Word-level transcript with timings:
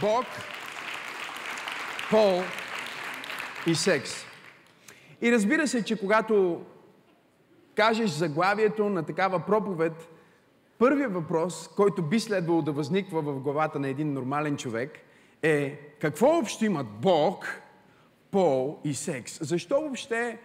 Бог, 0.00 0.26
пол 2.10 2.42
и 3.66 3.74
секс. 3.74 4.10
И 5.22 5.32
разбира 5.32 5.68
се, 5.68 5.84
че 5.84 6.00
когато 6.00 6.60
кажеш 7.74 8.10
заглавието 8.10 8.88
на 8.88 9.02
такава 9.02 9.40
проповед, 9.40 10.08
първият 10.78 11.12
въпрос, 11.12 11.68
който 11.76 12.02
би 12.02 12.20
следвало 12.20 12.62
да 12.62 12.72
възниква 12.72 13.22
в 13.22 13.40
главата 13.40 13.78
на 13.78 13.88
един 13.88 14.12
нормален 14.12 14.56
човек, 14.56 14.98
е 15.42 15.70
какво 16.00 16.38
общо 16.38 16.64
имат 16.64 16.86
Бог, 16.86 17.60
пол 18.30 18.78
и 18.84 18.94
секс? 18.94 19.38
Защо 19.40 19.80
въобще 19.80 20.38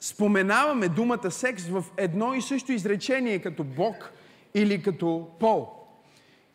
споменаваме 0.00 0.88
думата 0.88 1.30
секс 1.30 1.66
в 1.66 1.84
едно 1.96 2.34
и 2.34 2.42
също 2.42 2.72
изречение 2.72 3.38
като 3.38 3.64
Бог 3.64 4.12
или 4.54 4.82
като 4.82 5.28
пол? 5.40 5.75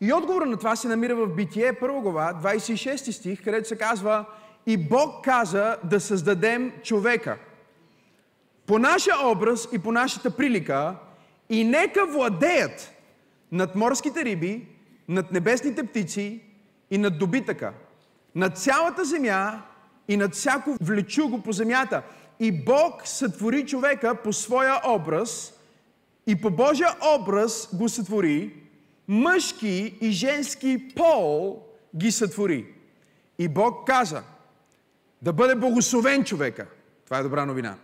И 0.04 0.12
отговор 0.12 0.42
на 0.42 0.56
това 0.56 0.76
се 0.76 0.88
намира 0.88 1.16
в 1.16 1.26
Битие, 1.26 1.72
1 1.72 2.00
глава, 2.00 2.34
26 2.42 3.10
стих, 3.10 3.44
където 3.44 3.68
се 3.68 3.78
казва 3.78 4.24
И 4.66 4.76
Бог 4.76 5.24
каза 5.24 5.76
да 5.84 6.00
създадем 6.00 6.72
човека 6.82 7.38
по 8.66 8.78
нашия 8.78 9.14
образ 9.28 9.68
и 9.72 9.78
по 9.78 9.92
нашата 9.92 10.36
прилика 10.36 10.96
и 11.50 11.64
нека 11.64 12.06
владеят 12.06 12.92
над 13.52 13.74
морските 13.74 14.24
риби, 14.24 14.68
над 15.08 15.32
небесните 15.32 15.86
птици 15.86 16.42
и 16.90 16.98
над 16.98 17.18
добитъка, 17.18 17.72
над 18.34 18.58
цялата 18.58 19.04
земя 19.04 19.62
и 20.08 20.16
над 20.16 20.34
всяко 20.34 20.76
влечуго 20.80 21.42
по 21.42 21.52
земята. 21.52 22.02
И 22.40 22.64
Бог 22.64 23.02
сътвори 23.04 23.66
човека 23.66 24.14
по 24.14 24.32
своя 24.32 24.80
образ 24.88 25.52
и 26.26 26.40
по 26.40 26.50
Божия 26.50 26.88
образ 27.18 27.68
го 27.72 27.88
сътвори, 27.88 28.61
мъжки 29.08 29.98
и 30.00 30.10
женски 30.10 30.88
пол 30.96 31.62
ги 31.96 32.12
сътвори. 32.12 32.66
И 33.38 33.48
Бог 33.48 33.86
каза 33.86 34.22
да 35.22 35.32
бъде 35.32 35.54
благословен 35.54 36.24
човека. 36.24 36.66
Това 37.04 37.18
е 37.18 37.22
добра 37.22 37.46
новина. 37.46 37.76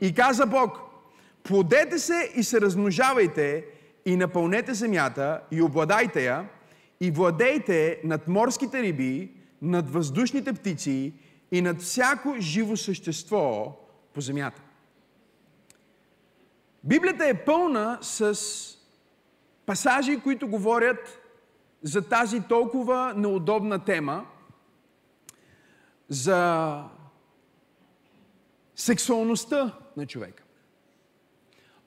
И 0.00 0.14
каза 0.14 0.46
Бог, 0.46 0.78
плодете 1.42 1.98
се 1.98 2.32
и 2.36 2.42
се 2.42 2.60
размножавайте 2.60 3.64
и 4.06 4.16
напълнете 4.16 4.74
земята 4.74 5.40
и 5.50 5.62
обладайте 5.62 6.24
я 6.24 6.48
и 7.00 7.10
владейте 7.10 8.00
над 8.04 8.28
морските 8.28 8.82
риби, 8.82 9.30
над 9.62 9.90
въздушните 9.90 10.52
птици 10.52 11.12
и 11.52 11.62
над 11.62 11.82
всяко 11.82 12.34
живо 12.38 12.76
същество 12.76 13.76
по 14.14 14.20
земята. 14.20 14.62
Библията 16.84 17.26
е 17.26 17.44
пълна 17.44 17.98
с 18.00 18.38
пасажи, 19.66 20.20
които 20.20 20.48
говорят 20.48 21.18
за 21.82 22.08
тази 22.08 22.40
толкова 22.40 23.14
неудобна 23.16 23.84
тема, 23.84 24.26
за 26.08 26.82
сексуалността 28.76 29.78
на 29.96 30.06
човека. 30.06 30.42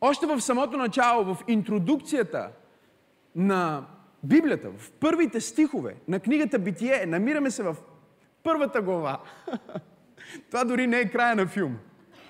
Още 0.02 0.26
в 0.26 0.42
самото 0.42 0.78
начало, 0.78 1.24
в 1.24 1.44
интродукцията 1.48 2.50
на 3.36 3.86
Библията, 4.24 4.70
в 4.78 4.92
първите 4.92 5.42
стихове 5.42 5.96
на 6.08 6.20
книгата 6.20 6.60
Битие, 6.60 7.06
намираме 7.06 7.52
се 7.52 7.64
в 7.64 7.76
първата 8.44 8.82
глава. 8.82 9.20
Това 10.52 10.64
дори 10.64 10.88
не 10.88 11.00
е 11.00 11.10
края 11.10 11.36
на 11.36 11.48
филм. 11.48 11.78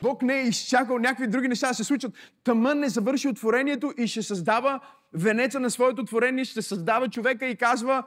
Бог 0.02 0.22
не 0.22 0.40
е 0.40 0.44
изчакал 0.44 0.98
някакви 0.98 1.28
други 1.28 1.48
неща 1.48 1.68
да 1.68 1.74
се 1.74 1.84
случат. 1.84 2.14
Тъмън 2.44 2.80
не 2.80 2.90
завърши 2.90 3.28
отворението 3.28 3.94
и 3.98 4.08
ще 4.08 4.22
създава 4.22 4.80
венеца 5.14 5.60
на 5.60 5.70
своето 5.70 6.06
творение, 6.06 6.46
ще 6.46 6.62
създава 6.62 7.10
човека 7.10 7.46
и 7.46 7.58
казва, 7.58 8.04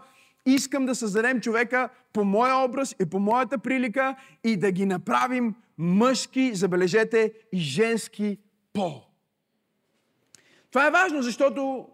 искам 0.46 0.86
да 0.86 0.94
създадем 0.94 1.40
човека 1.40 1.88
по 2.12 2.24
моя 2.24 2.56
образ 2.56 2.96
и 3.00 3.10
по 3.10 3.18
моята 3.18 3.58
прилика 3.58 4.16
и 4.44 4.56
да 4.56 4.72
ги 4.72 4.86
направим 4.86 5.54
мъжки, 5.78 6.54
забележете, 6.54 7.32
и 7.52 7.58
женски 7.58 8.38
пол. 8.72 9.02
Това 10.70 10.86
е 10.86 10.90
важно, 10.90 11.22
защото 11.22 11.88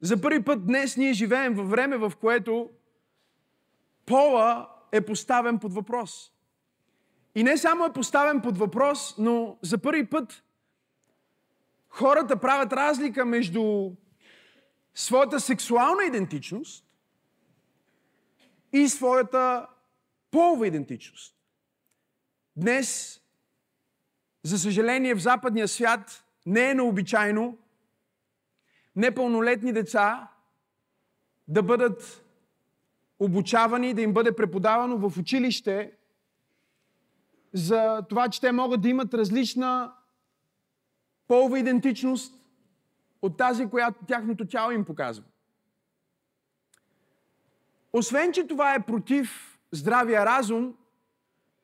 за 0.00 0.20
първи 0.20 0.44
път 0.44 0.66
днес 0.66 0.96
ние 0.96 1.12
живеем 1.12 1.54
във 1.54 1.70
време, 1.70 1.96
в 1.96 2.12
което 2.20 2.70
пола 4.06 4.68
е 4.92 5.00
поставен 5.00 5.58
под 5.58 5.74
въпрос. 5.74 6.32
И 7.34 7.42
не 7.42 7.58
само 7.58 7.84
е 7.84 7.92
поставен 7.92 8.40
под 8.40 8.58
въпрос, 8.58 9.14
но 9.18 9.58
за 9.62 9.78
първи 9.78 10.06
път 10.06 10.42
хората 11.88 12.36
правят 12.36 12.72
разлика 12.72 13.24
между 13.24 13.90
своята 14.94 15.40
сексуална 15.40 16.04
идентичност 16.04 16.84
и 18.72 18.88
своята 18.88 19.66
полова 20.30 20.66
идентичност. 20.66 21.36
Днес, 22.56 23.20
за 24.42 24.58
съжаление, 24.58 25.14
в 25.14 25.22
западния 25.22 25.68
свят 25.68 26.24
не 26.46 26.70
е 26.70 26.74
необичайно 26.74 27.58
непълнолетни 28.96 29.72
деца 29.72 30.30
да 31.48 31.62
бъдат 31.62 32.24
обучавани, 33.18 33.94
да 33.94 34.02
им 34.02 34.12
бъде 34.12 34.36
преподавано 34.36 35.08
в 35.08 35.18
училище 35.18 35.92
за 37.52 38.02
това, 38.08 38.28
че 38.28 38.40
те 38.40 38.52
могат 38.52 38.80
да 38.80 38.88
имат 38.88 39.14
различна 39.14 39.92
полова 41.28 41.58
идентичност 41.58 42.43
от 43.24 43.36
тази, 43.36 43.66
която 43.66 44.04
тяхното 44.06 44.46
тяло 44.46 44.70
им 44.70 44.84
показва. 44.84 45.24
Освен, 47.92 48.32
че 48.32 48.46
това 48.46 48.74
е 48.74 48.86
против 48.86 49.58
здравия 49.72 50.26
разум, 50.26 50.74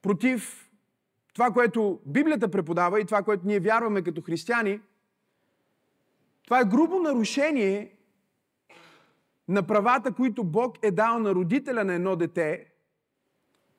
против 0.03 0.71
това, 1.35 1.51
което 1.51 2.01
Библията 2.07 2.51
преподава 2.51 3.01
и 3.01 3.05
това, 3.05 3.23
което 3.23 3.47
ние 3.47 3.61
вярваме 3.61 4.03
като 4.03 4.23
християни, 4.23 4.81
това 6.45 6.61
е 6.61 6.65
грубо 6.65 6.99
нарушение 6.99 7.97
на 9.49 9.67
правата, 9.67 10.13
които 10.13 10.45
Бог 10.45 10.79
е 10.83 10.91
дал 10.91 11.19
на 11.19 11.35
родителя 11.35 11.85
на 11.85 11.95
едно 11.95 12.17
дете, 12.17 12.73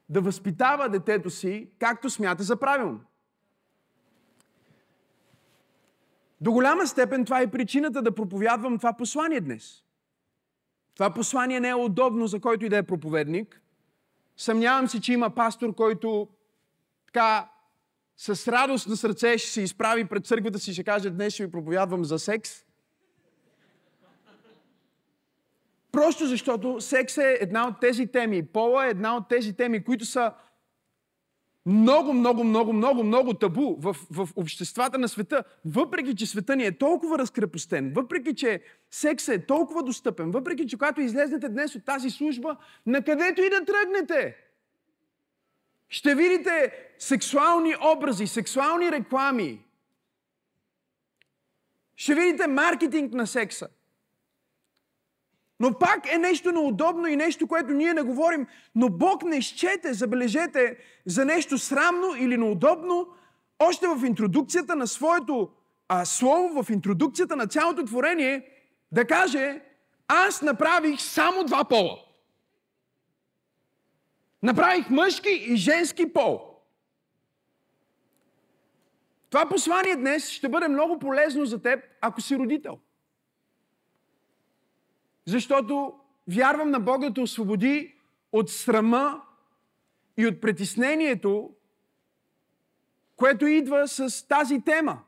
да 0.09 0.22
възпитава 0.22 0.90
детето 0.90 1.30
си 1.30 1.72
както 1.80 2.09
смята 2.09 2.44
за 2.44 2.59
правилно. 2.59 3.00
До 6.41 6.52
голяма 6.52 6.88
степен 6.88 7.25
това 7.25 7.41
е 7.41 7.52
причината 7.52 8.02
да 8.02 8.16
проповядвам 8.16 8.78
това 8.78 8.94
послание 8.94 9.41
днес. 9.41 9.84
Това 10.94 11.13
послание 11.13 11.59
не 11.59 11.69
е 11.69 11.75
удобно 11.75 12.28
за 12.28 12.40
който 12.40 12.66
и 12.66 12.69
да 12.69 12.78
е 12.78 12.84
проповедник. 12.84 13.62
Съмнявам 14.38 14.88
се, 14.88 15.02
че 15.02 15.13
има 15.13 15.29
пастор, 15.29 15.75
който 15.75 16.28
така 17.06 17.50
с 18.18 18.47
радост 18.47 18.88
на 18.88 18.97
сърце 18.97 19.38
ще 19.38 19.50
се 19.50 19.62
изправи 19.62 20.06
пред 20.06 20.25
църквата 20.25 20.59
си 20.59 20.72
и 20.72 20.74
ще 20.74 20.84
каже, 20.84 21.09
днес 21.09 21.34
ще 21.34 21.46
ви 21.46 21.52
проповядвам 21.52 22.06
за 22.06 22.19
секс. 22.19 22.52
Просто 25.91 26.28
защото 26.28 26.81
секс 26.81 27.18
е 27.18 27.38
една 27.41 27.68
от 27.68 27.79
тези 27.79 28.08
теми, 28.08 28.46
пола 28.46 28.85
е 28.85 28.90
една 28.90 29.18
от 29.18 29.29
тези 29.29 29.53
теми, 29.53 29.84
които 29.84 30.06
са 30.06 30.34
много, 31.66 32.13
много, 32.13 32.44
много, 32.44 32.73
много, 32.73 33.03
много 33.03 33.33
табу 33.33 33.75
в, 33.79 33.95
в 34.11 34.29
обществата 34.35 34.97
на 34.97 35.09
света. 35.09 35.44
Въпреки, 35.66 36.16
че 36.16 36.25
света 36.25 36.55
ни 36.55 36.66
е 36.66 36.77
толкова 36.77 37.19
разкрепостен, 37.19 37.94
въпреки, 37.95 38.35
че 38.35 38.61
секс 38.91 39.27
е 39.27 39.45
толкова 39.45 39.83
достъпен, 39.83 40.31
въпреки, 40.31 40.67
че 40.67 40.77
когато 40.77 41.01
излезнете 41.01 41.49
днес 41.49 41.75
от 41.75 41.85
тази 41.85 42.09
служба, 42.09 42.57
на 42.85 43.03
където 43.03 43.41
и 43.41 43.49
да 43.49 43.66
тръгнете, 43.66 44.35
ще 45.89 46.16
видите 46.16 46.73
сексуални 46.99 47.75
образи, 47.95 48.28
сексуални 48.28 48.91
реклами. 48.91 49.66
Ще 51.95 52.16
видите 52.16 52.47
маркетинг 52.47 53.13
на 53.13 53.28
секса. 53.28 53.67
Но 55.61 55.73
пак 55.73 56.13
е 56.13 56.17
нещо 56.17 56.51
неудобно 56.51 57.08
и 57.08 57.16
нещо, 57.16 57.47
което 57.47 57.73
ние 57.73 57.93
не 57.93 58.02
говорим. 58.02 58.47
Но 58.75 58.90
Бог 58.90 59.23
не 59.23 59.41
счете, 59.41 59.93
забележете, 59.93 60.78
за 61.05 61.25
нещо 61.25 61.58
срамно 61.58 62.16
или 62.19 62.37
неудобно, 62.37 63.08
още 63.59 63.87
в 63.87 64.05
интродукцията 64.05 64.75
на 64.75 64.87
своето 64.87 65.49
а, 65.87 66.05
слово, 66.05 66.63
в 66.63 66.69
интродукцията 66.69 67.35
на 67.35 67.47
цялото 67.47 67.85
творение, 67.85 68.47
да 68.91 69.08
каже, 69.08 69.61
аз 70.08 70.41
направих 70.41 71.02
само 71.02 71.43
два 71.43 71.64
пола. 71.64 71.97
Направих 74.43 74.90
мъжки 74.90 75.29
и 75.29 75.55
женски 75.55 76.14
пол. 76.14 76.41
Това 79.29 79.49
послание 79.49 79.96
днес 79.96 80.29
ще 80.29 80.49
бъде 80.49 80.67
много 80.67 80.99
полезно 80.99 81.46
за 81.46 81.61
теб, 81.61 81.79
ако 82.02 82.22
си 82.22 82.35
родител. 82.35 82.79
Защото 85.31 85.93
вярвам 86.28 86.72
на 86.72 86.79
Бога 86.79 87.07
да 87.07 87.13
те 87.13 87.22
освободи 87.22 87.95
от 88.31 88.49
срама 88.49 89.22
и 90.17 90.28
от 90.28 90.41
притеснението, 90.41 91.53
което 93.16 93.47
идва 93.47 93.87
с 93.87 94.28
тази 94.28 94.61
тема. 94.61 95.01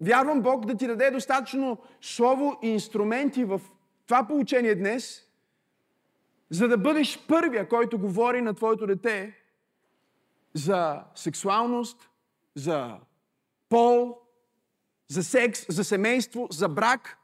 Вярвам 0.00 0.42
Бог 0.42 0.66
да 0.66 0.76
ти 0.76 0.86
даде 0.86 1.10
достатъчно 1.10 1.78
слово 2.00 2.58
и 2.62 2.68
инструменти 2.68 3.44
в 3.44 3.60
това 4.06 4.26
получение 4.26 4.74
днес, 4.74 5.28
за 6.50 6.68
да 6.68 6.78
бъдеш 6.78 7.26
първия, 7.28 7.68
който 7.68 7.98
говори 7.98 8.42
на 8.42 8.54
твоето 8.54 8.86
дете 8.86 9.36
за 10.54 11.04
сексуалност, 11.14 12.10
за 12.54 12.98
пол, 13.68 14.18
за 15.08 15.24
секс, 15.24 15.66
за 15.68 15.84
семейство, 15.84 16.46
за 16.50 16.68
брак, 16.68 17.18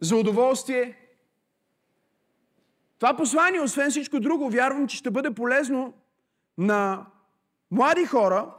за 0.00 0.16
удоволствие. 0.16 0.99
Това 3.00 3.16
послание, 3.16 3.60
освен 3.60 3.90
всичко 3.90 4.20
друго, 4.20 4.50
вярвам, 4.50 4.88
че 4.88 4.96
ще 4.96 5.10
бъде 5.10 5.30
полезно 5.30 5.94
на 6.58 7.06
млади 7.70 8.04
хора, 8.04 8.54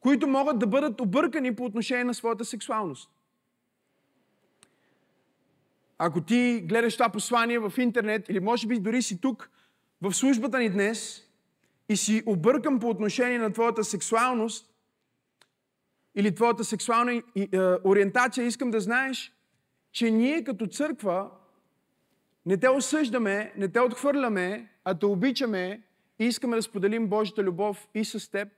които 0.00 0.26
могат 0.26 0.58
да 0.58 0.66
бъдат 0.66 1.00
объркани 1.00 1.56
по 1.56 1.64
отношение 1.64 2.04
на 2.04 2.14
своята 2.14 2.44
сексуалност. 2.44 3.10
Ако 5.98 6.20
ти 6.20 6.60
гледаш 6.64 6.94
това 6.94 7.08
послание 7.08 7.58
в 7.58 7.72
интернет 7.78 8.28
или 8.28 8.40
може 8.40 8.66
би 8.66 8.80
дори 8.80 9.02
си 9.02 9.20
тук 9.20 9.50
в 10.02 10.12
службата 10.12 10.58
ни 10.58 10.70
днес 10.70 11.22
и 11.88 11.96
си 11.96 12.22
объркан 12.26 12.80
по 12.80 12.88
отношение 12.88 13.38
на 13.38 13.52
твоята 13.52 13.84
сексуалност 13.84 14.74
или 16.14 16.34
твоята 16.34 16.64
сексуална 16.64 17.12
е, 17.12 17.22
ориентация, 17.84 18.46
искам 18.46 18.70
да 18.70 18.80
знаеш, 18.80 19.32
че 19.92 20.10
ние 20.10 20.44
като 20.44 20.66
църква 20.66 21.30
не 22.48 22.56
те 22.56 22.68
осъждаме, 22.68 23.52
не 23.56 23.68
те 23.68 23.80
отхвърляме, 23.80 24.68
а 24.84 24.98
те 24.98 25.06
обичаме 25.06 25.82
и 26.18 26.24
искаме 26.24 26.56
да 26.56 26.62
споделим 26.62 27.08
Божията 27.08 27.42
любов 27.42 27.88
и 27.94 28.04
с 28.04 28.30
теб, 28.30 28.48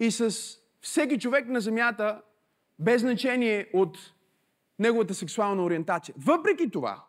и 0.00 0.10
с 0.10 0.56
всеки 0.80 1.18
човек 1.18 1.48
на 1.48 1.60
земята, 1.60 2.22
без 2.78 3.00
значение 3.00 3.70
от 3.72 3.98
неговата 4.78 5.14
сексуална 5.14 5.64
ориентация. 5.64 6.14
Въпреки 6.18 6.70
това, 6.70 7.04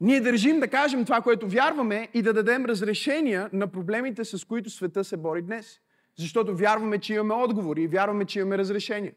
ние 0.00 0.20
държим 0.20 0.60
да 0.60 0.68
кажем 0.68 1.04
това, 1.04 1.20
което 1.20 1.48
вярваме 1.48 2.08
и 2.14 2.22
да 2.22 2.32
дадем 2.32 2.64
разрешения 2.64 3.50
на 3.52 3.66
проблемите, 3.66 4.24
с 4.24 4.44
които 4.44 4.70
света 4.70 5.04
се 5.04 5.16
бори 5.16 5.42
днес. 5.42 5.80
Защото 6.18 6.56
вярваме, 6.56 6.98
че 6.98 7.14
имаме 7.14 7.34
отговори 7.34 7.82
и 7.82 7.88
вярваме, 7.88 8.24
че 8.24 8.38
имаме 8.38 8.58
разрешения. 8.58 9.12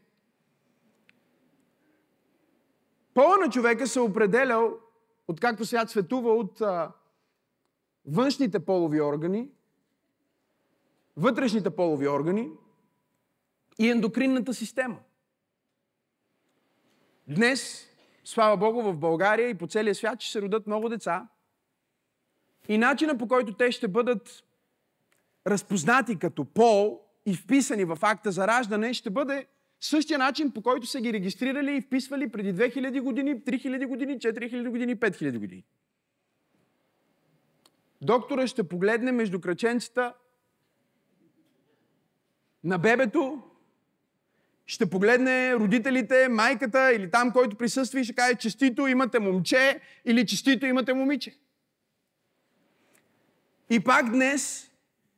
Пола 3.13 3.37
на 3.45 3.49
човека 3.49 3.87
се 3.87 3.99
определял, 3.99 4.79
откакто 5.27 5.65
свят 5.65 5.89
светува, 5.89 6.33
от 6.33 6.61
а, 6.61 6.91
външните 8.05 8.65
полови 8.65 9.01
органи, 9.01 9.49
вътрешните 11.17 11.69
полови 11.69 12.07
органи 12.07 12.51
и 13.79 13.89
ендокринната 13.89 14.53
система. 14.53 14.99
Днес, 17.27 17.87
слава 18.23 18.57
Богу, 18.57 18.81
в 18.81 18.97
България 18.97 19.49
и 19.49 19.57
по 19.57 19.67
целия 19.67 19.95
свят 19.95 20.21
ще 20.21 20.31
се 20.31 20.41
родат 20.41 20.67
много 20.67 20.89
деца. 20.89 21.27
И 22.67 22.77
начина 22.77 23.17
по 23.17 23.27
който 23.27 23.53
те 23.53 23.71
ще 23.71 23.87
бъдат 23.87 24.43
разпознати 25.47 26.19
като 26.19 26.45
пол 26.45 27.01
и 27.25 27.35
вписани 27.35 27.85
в 27.85 27.97
акта 28.01 28.31
за 28.31 28.47
раждане 28.47 28.93
ще 28.93 29.09
бъде 29.09 29.47
същия 29.85 30.19
начин, 30.19 30.51
по 30.51 30.61
който 30.61 30.87
са 30.87 31.01
ги 31.01 31.13
регистрирали 31.13 31.75
и 31.75 31.81
вписвали 31.81 32.29
преди 32.29 32.53
2000 32.53 33.01
години, 33.01 33.41
3000 33.41 33.87
години, 33.87 34.19
4000 34.19 34.69
години, 34.69 34.95
5000 34.95 35.37
години. 35.37 35.63
Доктора 38.01 38.47
ще 38.47 38.63
погледне 38.63 39.11
между 39.11 39.41
краченцата 39.41 40.13
на 42.63 42.77
бебето, 42.77 43.43
ще 44.65 44.89
погледне 44.89 45.55
родителите, 45.55 46.29
майката 46.29 46.93
или 46.93 47.11
там, 47.11 47.31
който 47.31 47.55
присъства 47.55 47.99
и 47.99 48.03
ще 48.03 48.15
каже 48.15 48.35
честито 48.35 48.87
имате 48.87 49.19
момче 49.19 49.81
или 50.05 50.27
честито 50.27 50.65
имате 50.65 50.93
момиче. 50.93 51.37
И 53.69 53.79
пак 53.79 54.11
днес 54.11 54.71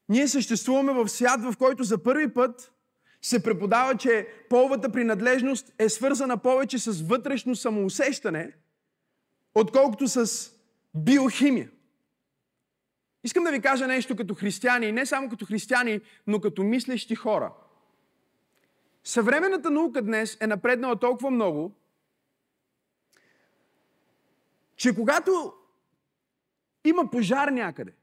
ние 0.09 0.27
съществуваме 0.27 0.93
в 0.93 1.09
свят, 1.09 1.41
в 1.41 1.57
който 1.57 1.83
за 1.83 2.03
първи 2.03 2.33
път 2.33 2.73
се 3.21 3.43
преподава, 3.43 3.97
че 3.97 4.27
половата 4.49 4.91
принадлежност 4.91 5.73
е 5.79 5.89
свързана 5.89 6.37
повече 6.37 6.79
с 6.79 7.01
вътрешно 7.01 7.55
самоусещане, 7.55 8.53
отколкото 9.55 10.07
с 10.07 10.51
биохимия. 10.95 11.71
Искам 13.23 13.43
да 13.43 13.51
ви 13.51 13.61
кажа 13.61 13.87
нещо 13.87 14.15
като 14.15 14.35
християни, 14.35 14.91
не 14.91 15.05
само 15.05 15.29
като 15.29 15.45
християни, 15.45 16.01
но 16.27 16.41
като 16.41 16.63
мислещи 16.63 17.15
хора. 17.15 17.53
Съвременната 19.03 19.71
наука 19.71 20.01
днес 20.01 20.37
е 20.41 20.47
напреднала 20.47 20.99
толкова 20.99 21.31
много, 21.31 21.75
че 24.75 24.95
когато 24.95 25.53
има 26.85 27.11
пожар 27.11 27.47
някъде, 27.47 27.93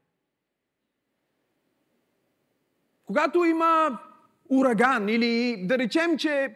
когато 3.05 3.45
има 3.45 3.99
ураган 4.49 5.09
или 5.09 5.63
да 5.67 5.77
речем, 5.77 6.17
че 6.17 6.55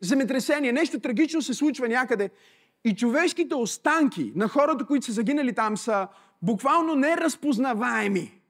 земетресение, 0.00 0.72
нещо 0.72 1.00
трагично 1.00 1.42
се 1.42 1.54
случва 1.54 1.88
някъде 1.88 2.30
и 2.84 2.94
човешките 2.94 3.54
останки 3.54 4.32
на 4.36 4.48
хората, 4.48 4.86
които 4.86 5.06
са 5.06 5.12
загинали 5.12 5.54
там, 5.54 5.76
са 5.76 6.08
буквално 6.42 6.94
неразпознаваеми. 6.94 8.40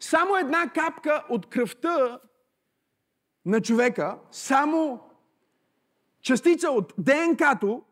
Само 0.00 0.36
една 0.36 0.70
капка 0.72 1.24
от 1.28 1.46
кръвта 1.46 2.20
на 3.46 3.60
човека, 3.60 4.18
само 4.30 5.00
частица 6.20 6.70
от 6.70 6.92
ДНК-то 6.98 7.82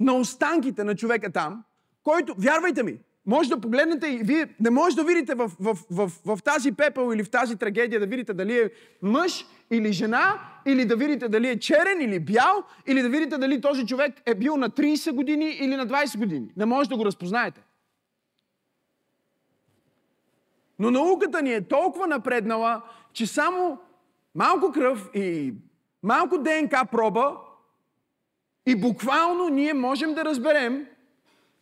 на 0.00 0.14
останките 0.14 0.84
на 0.84 0.96
човека 0.96 1.32
там, 1.32 1.64
който, 2.02 2.34
вярвайте 2.38 2.82
ми, 2.82 2.98
може 3.26 3.48
да 3.48 3.60
погледнете 3.60 4.06
и 4.06 4.18
вие 4.18 4.48
не 4.60 4.70
може 4.70 4.96
да 4.96 5.04
видите 5.04 5.34
в, 5.34 5.50
в, 5.60 5.78
в, 5.90 6.12
в, 6.24 6.42
тази 6.42 6.72
пепел 6.72 7.10
или 7.14 7.24
в 7.24 7.30
тази 7.30 7.56
трагедия 7.56 8.00
да 8.00 8.06
видите 8.06 8.34
дали 8.34 8.58
е 8.58 8.70
мъж 9.02 9.46
или 9.70 9.92
жена, 9.92 10.40
или 10.66 10.84
да 10.84 10.96
видите 10.96 11.28
дали 11.28 11.48
е 11.48 11.58
черен 11.58 12.00
или 12.00 12.20
бял, 12.20 12.64
или 12.86 13.02
да 13.02 13.08
видите 13.08 13.38
дали 13.38 13.60
този 13.60 13.86
човек 13.86 14.14
е 14.26 14.34
бил 14.34 14.56
на 14.56 14.70
30 14.70 15.12
години 15.12 15.46
или 15.46 15.76
на 15.76 15.86
20 15.86 16.18
години. 16.18 16.52
Не 16.56 16.64
може 16.64 16.88
да 16.88 16.96
го 16.96 17.04
разпознаете. 17.04 17.62
Но 20.78 20.90
науката 20.90 21.42
ни 21.42 21.54
е 21.54 21.68
толкова 21.68 22.06
напреднала, 22.06 22.82
че 23.12 23.26
само 23.26 23.78
малко 24.34 24.72
кръв 24.72 25.10
и 25.14 25.54
малко 26.02 26.38
ДНК 26.38 26.84
проба 26.92 27.36
и 28.66 28.76
буквално 28.76 29.48
ние 29.48 29.74
можем 29.74 30.14
да 30.14 30.24
разберем 30.24 30.86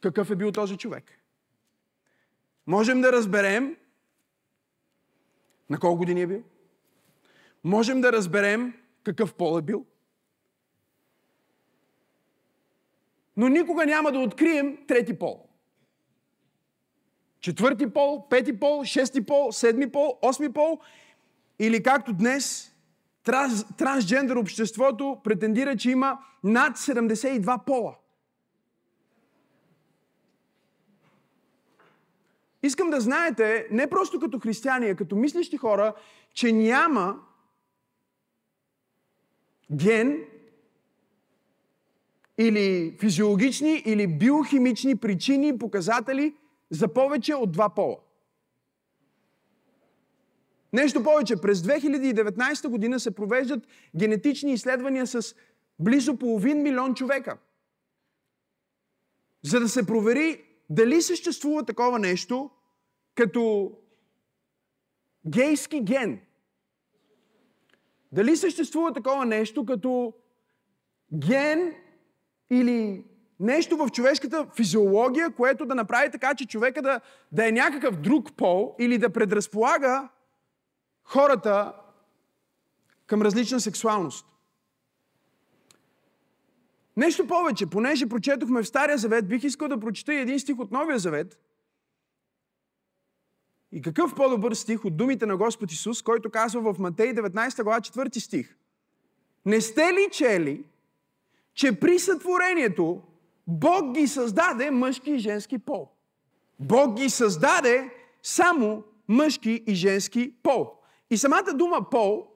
какъв 0.03 0.31
е 0.31 0.37
бил 0.37 0.53
този 0.53 0.77
човек. 0.77 1.22
Можем 2.67 3.01
да 3.01 3.13
разберем 3.13 3.77
на 5.71 5.79
колко 5.79 5.99
години 5.99 6.23
е 6.23 6.27
бил. 6.27 6.43
Можем 7.65 8.01
да 8.01 8.13
разберем 8.13 8.75
какъв 9.05 9.35
пол 9.35 9.59
е 9.59 9.63
бил. 9.63 9.87
Но 13.37 13.49
никога 13.49 13.87
няма 13.87 14.13
да 14.13 14.19
открием 14.19 14.79
трети 14.87 15.19
пол. 15.19 15.49
Четвърти 17.41 17.93
пол, 17.93 18.29
пети 18.29 18.61
пол, 18.61 18.85
шести 18.85 19.27
пол, 19.27 19.53
седми 19.53 19.93
пол, 19.93 20.19
осми 20.23 20.53
пол. 20.53 20.81
Или 21.59 21.83
както 21.83 22.13
днес 22.13 22.75
транс, 23.25 23.77
трансджендър 23.77 24.37
обществото 24.37 25.21
претендира, 25.25 25.77
че 25.77 25.91
има 25.91 26.19
над 26.45 26.77
72 26.77 27.65
пола. 27.65 27.97
Искам 32.63 32.91
да 32.91 33.01
знаете, 33.01 33.69
не 33.71 33.91
просто 33.91 34.21
като 34.21 34.39
християни, 34.39 34.87
а 34.87 34.97
като 34.97 35.17
мислещи 35.17 35.57
хора, 35.57 35.95
че 36.35 36.53
няма 36.53 37.21
ген 39.73 40.25
или 42.39 42.97
физиологични 43.01 43.83
или 43.87 44.07
биохимични 44.07 44.97
причини 44.97 45.49
и 45.49 45.59
показатели 45.59 46.35
за 46.71 46.89
повече 46.89 47.35
от 47.35 47.53
два 47.53 47.69
пола. 47.69 47.97
Нещо 50.73 51.03
повече, 51.03 51.37
през 51.37 51.63
2019 51.63 52.69
година 52.69 53.01
се 53.01 53.11
провеждат 53.11 53.67
генетични 53.97 54.53
изследвания 54.53 55.07
с 55.07 55.35
близо 55.79 56.17
половин 56.17 56.63
милион 56.63 56.95
човека. 56.95 57.39
За 59.43 59.61
да 59.61 59.69
се 59.69 59.87
провери 59.87 60.45
дали 60.75 61.03
съществува 61.03 61.65
такова 61.65 61.99
нещо 61.99 62.51
като 63.15 63.73
гейски 65.27 65.81
ген. 65.81 66.21
Дали 68.13 68.37
съществува 68.37 68.93
такова 68.93 69.27
нещо 69.27 69.67
като 69.67 70.15
ген 71.15 71.75
или 72.51 73.05
нещо 73.41 73.77
в 73.77 73.89
човешката 73.91 74.47
физиология, 74.57 75.31
което 75.31 75.67
да 75.67 75.75
направи 75.75 76.11
така, 76.11 76.35
че 76.35 76.47
човека 76.47 76.83
да, 76.83 77.01
да 77.33 77.49
е 77.49 77.53
някакъв 77.53 77.97
друг 77.97 78.37
пол 78.37 78.75
или 78.79 78.99
да 78.99 79.11
предразполага 79.11 80.09
хората 81.05 81.73
към 83.07 83.23
различна 83.23 83.61
сексуалност. 83.61 84.27
Нещо 86.97 87.27
повече, 87.27 87.67
понеже 87.67 88.09
прочетохме 88.09 88.63
в 88.63 88.69
Стария 88.69 88.99
завет, 88.99 89.29
бих 89.29 89.45
искал 89.45 89.69
да 89.69 89.81
прочета 89.81 90.15
един 90.15 90.41
стих 90.41 90.59
от 90.59 90.71
Новия 90.71 90.99
завет. 90.99 91.39
И 93.73 93.83
какъв 93.83 94.15
по-добър 94.15 94.55
стих 94.55 94.85
от 94.85 94.97
думите 94.97 95.27
на 95.27 95.37
Господ 95.37 95.73
Исус, 95.73 96.03
който 96.03 96.31
казва 96.31 96.73
в 96.73 96.79
Матей 96.79 97.15
19 97.15 97.63
глава 97.63 97.81
4 97.81 98.19
стих. 98.19 98.57
Не 99.47 99.61
сте 99.61 99.93
ли 99.93 100.09
чели, 100.13 100.65
че 101.55 101.81
при 101.81 101.99
сътворението 101.99 103.03
Бог 103.47 103.93
ги 103.93 104.07
създаде 104.07 104.71
мъжки 104.71 105.11
и 105.11 105.19
женски 105.19 105.59
пол? 105.59 105.89
Бог 106.61 106.95
ги 106.95 107.11
създаде 107.11 107.91
само 108.23 108.85
мъжки 109.09 109.65
и 109.67 109.75
женски 109.75 110.35
пол. 110.43 110.73
И 111.11 111.17
самата 111.17 111.53
дума 111.55 111.91
пол, 111.91 112.27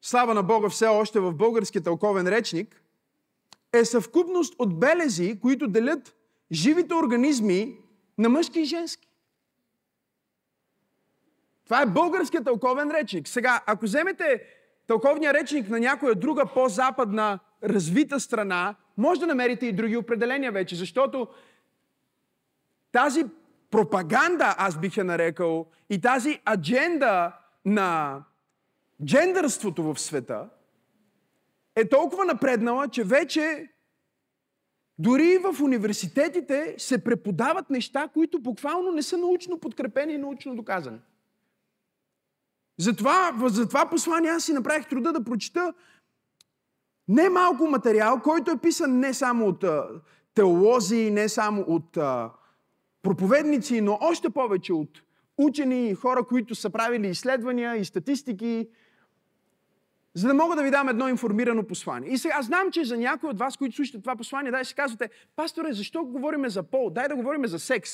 слава 0.00 0.34
на 0.34 0.42
Бога 0.42 0.68
все 0.68 0.86
още 0.86 1.20
в 1.20 1.34
българския 1.34 1.82
тълковен 1.82 2.28
речник, 2.28 2.81
е 3.72 3.84
съвкупност 3.84 4.54
от 4.58 4.80
белези, 4.80 5.40
които 5.40 5.68
делят 5.68 6.14
живите 6.52 6.94
организми 6.94 7.78
на 8.18 8.28
мъжки 8.28 8.60
и 8.60 8.64
женски. 8.64 9.08
Това 11.64 11.82
е 11.82 11.86
българският 11.86 12.44
тълковен 12.44 12.90
речник. 12.90 13.28
Сега, 13.28 13.62
ако 13.66 13.84
вземете 13.84 14.42
тълковния 14.86 15.34
речник 15.34 15.68
на 15.68 15.80
някоя 15.80 16.14
друга 16.14 16.46
по-западна 16.54 17.38
развита 17.64 18.20
страна, 18.20 18.74
може 18.96 19.20
да 19.20 19.26
намерите 19.26 19.66
и 19.66 19.72
други 19.72 19.96
определения 19.96 20.52
вече, 20.52 20.76
защото 20.76 21.28
тази 22.92 23.24
пропаганда, 23.70 24.54
аз 24.58 24.78
бих 24.78 24.96
я 24.96 25.04
нарекал, 25.04 25.66
и 25.90 26.00
тази 26.00 26.40
адженда 26.48 27.32
на 27.64 28.22
джендърството 29.04 29.82
в 29.82 30.00
света 30.00 30.48
е 31.76 31.88
толкова 31.88 32.24
напреднала, 32.24 32.88
че 32.88 33.04
вече 33.04 33.68
дори 34.98 35.38
в 35.38 35.62
университетите 35.62 36.74
се 36.78 37.04
преподават 37.04 37.70
неща, 37.70 38.08
които 38.08 38.38
буквално 38.38 38.92
не 38.92 39.02
са 39.02 39.18
научно 39.18 39.60
подкрепени 39.60 40.12
и 40.12 40.18
научно 40.18 40.56
доказани. 40.56 40.98
Затова, 42.78 43.32
за 43.46 43.68
това 43.68 43.90
послание 43.90 44.30
аз 44.30 44.44
си 44.44 44.52
направих 44.52 44.88
труда 44.88 45.12
да 45.12 45.24
прочита 45.24 45.74
не 47.08 47.28
малко 47.28 47.66
материал, 47.66 48.20
който 48.20 48.50
е 48.50 48.58
писан 48.58 48.98
не 48.98 49.14
само 49.14 49.46
от 49.46 49.64
теолози, 50.34 51.10
не 51.10 51.28
само 51.28 51.64
от 51.68 51.98
проповедници, 53.02 53.80
но 53.80 53.98
още 54.00 54.30
повече 54.30 54.72
от 54.72 55.02
учени 55.38 55.88
и 55.88 55.94
хора, 55.94 56.24
които 56.24 56.54
са 56.54 56.70
правили 56.70 57.08
изследвания 57.08 57.76
и 57.76 57.84
статистики, 57.84 58.68
за 60.14 60.28
да 60.28 60.34
мога 60.34 60.56
да 60.56 60.62
ви 60.62 60.70
дам 60.70 60.88
едно 60.88 61.08
информирано 61.08 61.66
послание. 61.66 62.10
И 62.10 62.18
сега 62.18 62.42
знам, 62.42 62.70
че 62.70 62.84
за 62.84 62.96
някои 62.96 63.30
от 63.30 63.38
вас, 63.38 63.56
които 63.56 63.76
слушате 63.76 64.00
това 64.00 64.16
послание, 64.16 64.52
дай 64.52 64.64
си 64.64 64.74
казвате, 64.74 65.10
пасторе, 65.36 65.72
защо 65.72 66.04
говорим 66.04 66.48
за 66.48 66.62
пол? 66.62 66.90
Дай 66.90 67.08
да 67.08 67.16
говорим 67.16 67.46
за 67.46 67.58
секс. 67.58 67.90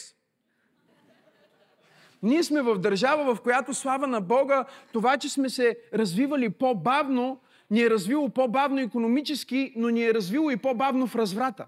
Ние 2.23 2.43
сме 2.43 2.63
в 2.63 2.79
държава, 2.79 3.35
в 3.35 3.41
която 3.41 3.75
слава 3.75 4.07
на 4.07 4.21
Бога, 4.21 4.65
това, 4.93 5.17
че 5.17 5.29
сме 5.29 5.51
се 5.51 5.79
развивали 5.95 6.51
по-бавно, 6.51 7.41
ни 7.71 7.83
е 7.83 7.91
развило 7.91 8.29
по-бавно 8.29 8.81
економически, 8.81 9.73
но 9.77 9.89
ни 9.89 10.05
е 10.05 10.15
развило 10.15 10.51
и 10.51 10.57
по-бавно 10.57 11.07
в 11.07 11.17
разврата. 11.17 11.67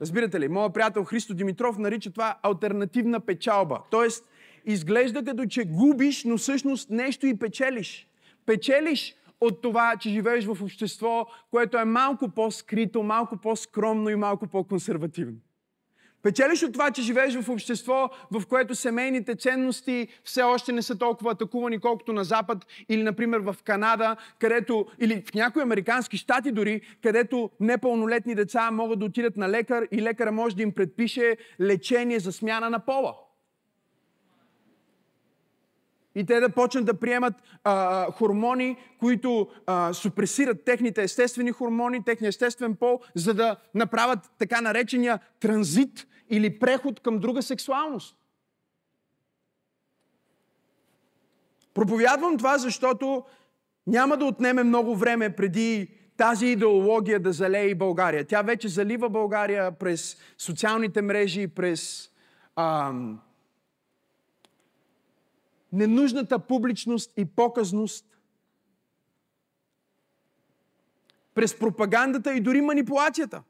Разбирате 0.00 0.40
ли, 0.40 0.48
моят 0.48 0.74
приятел 0.74 1.04
Христо 1.04 1.34
Димитров 1.34 1.78
нарича 1.78 2.10
това 2.10 2.38
альтернативна 2.42 3.20
печалба. 3.20 3.80
Тоест, 3.90 4.29
изглежда 4.64 5.24
като 5.24 5.46
че 5.46 5.64
губиш, 5.64 6.24
но 6.24 6.38
всъщност 6.38 6.90
нещо 6.90 7.26
и 7.26 7.38
печелиш. 7.38 8.06
Печелиш 8.46 9.14
от 9.40 9.62
това, 9.62 9.96
че 10.00 10.10
живееш 10.10 10.44
в 10.44 10.62
общество, 10.62 11.26
което 11.50 11.78
е 11.78 11.84
малко 11.84 12.28
по-скрито, 12.28 13.02
малко 13.02 13.36
по-скромно 13.36 14.10
и 14.10 14.16
малко 14.16 14.46
по-консервативно. 14.46 15.36
Печелиш 16.22 16.62
от 16.62 16.72
това, 16.72 16.90
че 16.90 17.02
живееш 17.02 17.34
в 17.36 17.48
общество, 17.48 18.10
в 18.30 18.46
което 18.46 18.74
семейните 18.74 19.34
ценности 19.34 20.08
все 20.24 20.42
още 20.42 20.72
не 20.72 20.82
са 20.82 20.98
толкова 20.98 21.30
атакувани, 21.30 21.78
колкото 21.78 22.12
на 22.12 22.24
Запад 22.24 22.66
или, 22.88 23.02
например, 23.02 23.38
в 23.38 23.56
Канада, 23.64 24.16
където, 24.38 24.86
или 24.98 25.22
в 25.26 25.34
някои 25.34 25.62
американски 25.62 26.16
щати 26.16 26.52
дори, 26.52 26.80
където 27.02 27.50
непълнолетни 27.60 28.34
деца 28.34 28.70
могат 28.70 28.98
да 28.98 29.04
отидат 29.04 29.36
на 29.36 29.48
лекар 29.48 29.88
и 29.92 30.02
лекара 30.02 30.32
може 30.32 30.56
да 30.56 30.62
им 30.62 30.72
предпише 30.72 31.36
лечение 31.60 32.18
за 32.18 32.32
смяна 32.32 32.70
на 32.70 32.78
пола. 32.78 33.14
И 36.14 36.26
те 36.26 36.40
да 36.40 36.48
почнат 36.48 36.84
да 36.84 36.94
приемат 36.94 37.34
а, 37.64 38.06
хормони, 38.12 38.76
които 38.98 39.48
а, 39.66 39.92
супресират 39.92 40.64
техните 40.64 41.02
естествени 41.02 41.52
хормони, 41.52 42.04
техния 42.04 42.28
естествен 42.28 42.76
пол, 42.76 43.00
за 43.14 43.34
да 43.34 43.56
направят 43.74 44.18
така 44.38 44.60
наречения 44.60 45.18
транзит 45.40 46.06
или 46.30 46.58
преход 46.58 47.00
към 47.00 47.18
друга 47.18 47.42
сексуалност. 47.42 48.16
Проповядвам 51.74 52.38
това, 52.38 52.58
защото 52.58 53.24
няма 53.86 54.16
да 54.16 54.24
отнеме 54.24 54.62
много 54.62 54.96
време 54.96 55.36
преди 55.36 55.88
тази 56.16 56.46
идеология 56.46 57.20
да 57.20 57.32
залее 57.32 57.74
България. 57.74 58.24
Тя 58.24 58.42
вече 58.42 58.68
залива 58.68 59.08
България 59.08 59.72
през 59.72 60.16
социалните 60.38 61.02
мрежи, 61.02 61.46
през 61.48 62.10
ам, 62.56 63.20
ненужната 65.72 66.38
публичност 66.38 67.12
и 67.16 67.24
показност, 67.24 68.06
през 71.34 71.58
пропагандата 71.58 72.34
и 72.34 72.40
дори 72.40 72.60
манипулацията. 72.60 73.42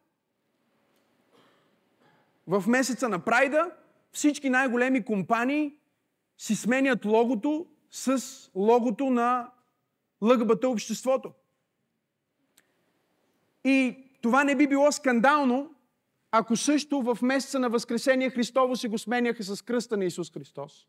В 2.46 2.64
месеца 2.66 3.08
на 3.08 3.18
Прайда 3.18 3.70
всички 4.12 4.50
най-големи 4.50 5.04
компании 5.04 5.74
си 6.38 6.56
сменят 6.56 7.04
логото 7.04 7.66
с 7.90 8.24
логото 8.54 9.10
на 9.10 9.50
ЛГБТ 10.22 10.64
обществото. 10.64 11.32
И 13.64 13.96
това 14.22 14.44
не 14.44 14.56
би 14.56 14.66
било 14.66 14.92
скандално, 14.92 15.74
ако 16.30 16.56
също 16.56 17.02
в 17.02 17.18
месеца 17.22 17.58
на 17.58 17.68
Възкресение 17.68 18.30
Христово 18.30 18.76
си 18.76 18.88
го 18.88 18.98
сменяха 18.98 19.42
с 19.42 19.62
кръста 19.62 19.96
на 19.96 20.04
Исус 20.04 20.32
Христос. 20.32 20.86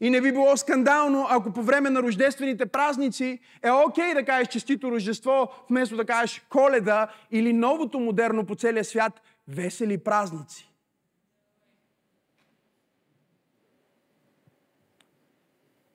И 0.00 0.10
не 0.10 0.20
би 0.20 0.32
било 0.32 0.56
скандално, 0.56 1.26
ако 1.30 1.52
по 1.52 1.62
време 1.62 1.90
на 1.90 2.02
рождествените 2.02 2.66
празници 2.66 3.38
е 3.62 3.70
окей 3.70 4.04
okay 4.04 4.14
да 4.14 4.24
кажеш 4.24 4.48
честито 4.48 4.90
Рождество, 4.90 5.52
вместо 5.70 5.96
да 5.96 6.04
кажеш 6.04 6.42
коледа 6.48 7.08
или 7.30 7.52
новото 7.52 8.00
модерно 8.00 8.46
по 8.46 8.54
целия 8.54 8.84
свят 8.84 9.22
весели 9.48 9.98
празници. 9.98 10.70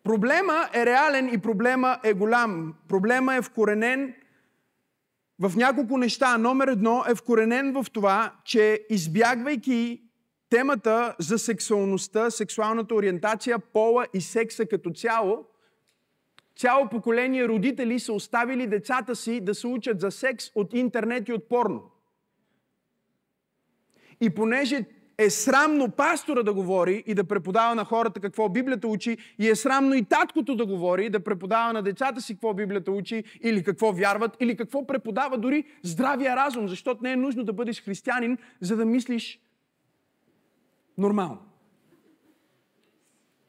Проблема 0.04 0.70
е 0.74 0.86
реален 0.86 1.34
и 1.34 1.38
проблема 1.38 2.00
е 2.04 2.14
голям. 2.14 2.74
Проблема 2.88 3.36
е 3.36 3.42
вкоренен 3.42 4.16
в 5.40 5.56
няколко 5.56 5.98
неща. 5.98 6.38
Номер 6.38 6.68
едно 6.68 7.04
е 7.10 7.16
вкоренен 7.16 7.74
в 7.74 7.86
това, 7.94 8.34
че 8.44 8.86
избягвайки 8.90 10.05
темата 10.50 11.16
за 11.20 11.40
сексуалността, 11.40 12.32
сексуалната 12.32 12.96
ориентация, 12.96 13.60
пола 13.60 14.06
и 14.14 14.22
секса 14.22 14.66
като 14.66 14.92
цяло, 14.92 15.46
цяло 16.56 16.90
поколение 16.90 17.48
родители 17.48 18.00
са 18.00 18.14
оставили 18.14 18.68
децата 18.68 19.16
си 19.16 19.40
да 19.42 19.56
се 19.56 19.68
учат 19.68 20.00
за 20.02 20.12
секс 20.12 20.46
от 20.56 20.74
интернет 20.74 21.30
и 21.30 21.34
от 21.34 21.50
порно. 21.50 21.92
И 24.22 24.30
понеже 24.30 24.86
е 25.18 25.30
срамно 25.30 25.92
пастора 25.92 26.44
да 26.44 26.54
говори 26.54 27.04
и 27.08 27.14
да 27.14 27.24
преподава 27.24 27.75
на 27.75 27.86
хората 27.86 28.20
какво 28.20 28.50
Библията 28.50 28.88
учи, 28.88 29.18
и 29.40 29.50
е 29.50 29.56
срамно 29.56 29.96
и 29.96 30.04
таткото 30.04 30.56
да 30.56 30.66
говори 30.66 31.06
и 31.06 31.10
да 31.10 31.20
преподава 31.20 31.74
на 31.74 31.82
децата 31.82 32.22
си 32.22 32.34
какво 32.34 32.54
Библията 32.54 32.92
учи, 32.92 33.24
или 33.44 33.64
какво 33.64 33.94
вярват, 33.94 34.38
или 34.40 34.56
какво 34.56 34.88
преподава 34.88 35.38
дори 35.38 35.64
здравия 35.84 36.36
разум, 36.36 36.68
защото 36.68 37.04
не 37.04 37.12
е 37.12 37.16
нужно 37.16 37.44
да 37.44 37.54
бъдеш 37.54 37.84
християнин, 37.84 38.38
за 38.62 38.75
да 38.75 38.86
мислиш 38.86 39.40
нормално. 40.98 41.42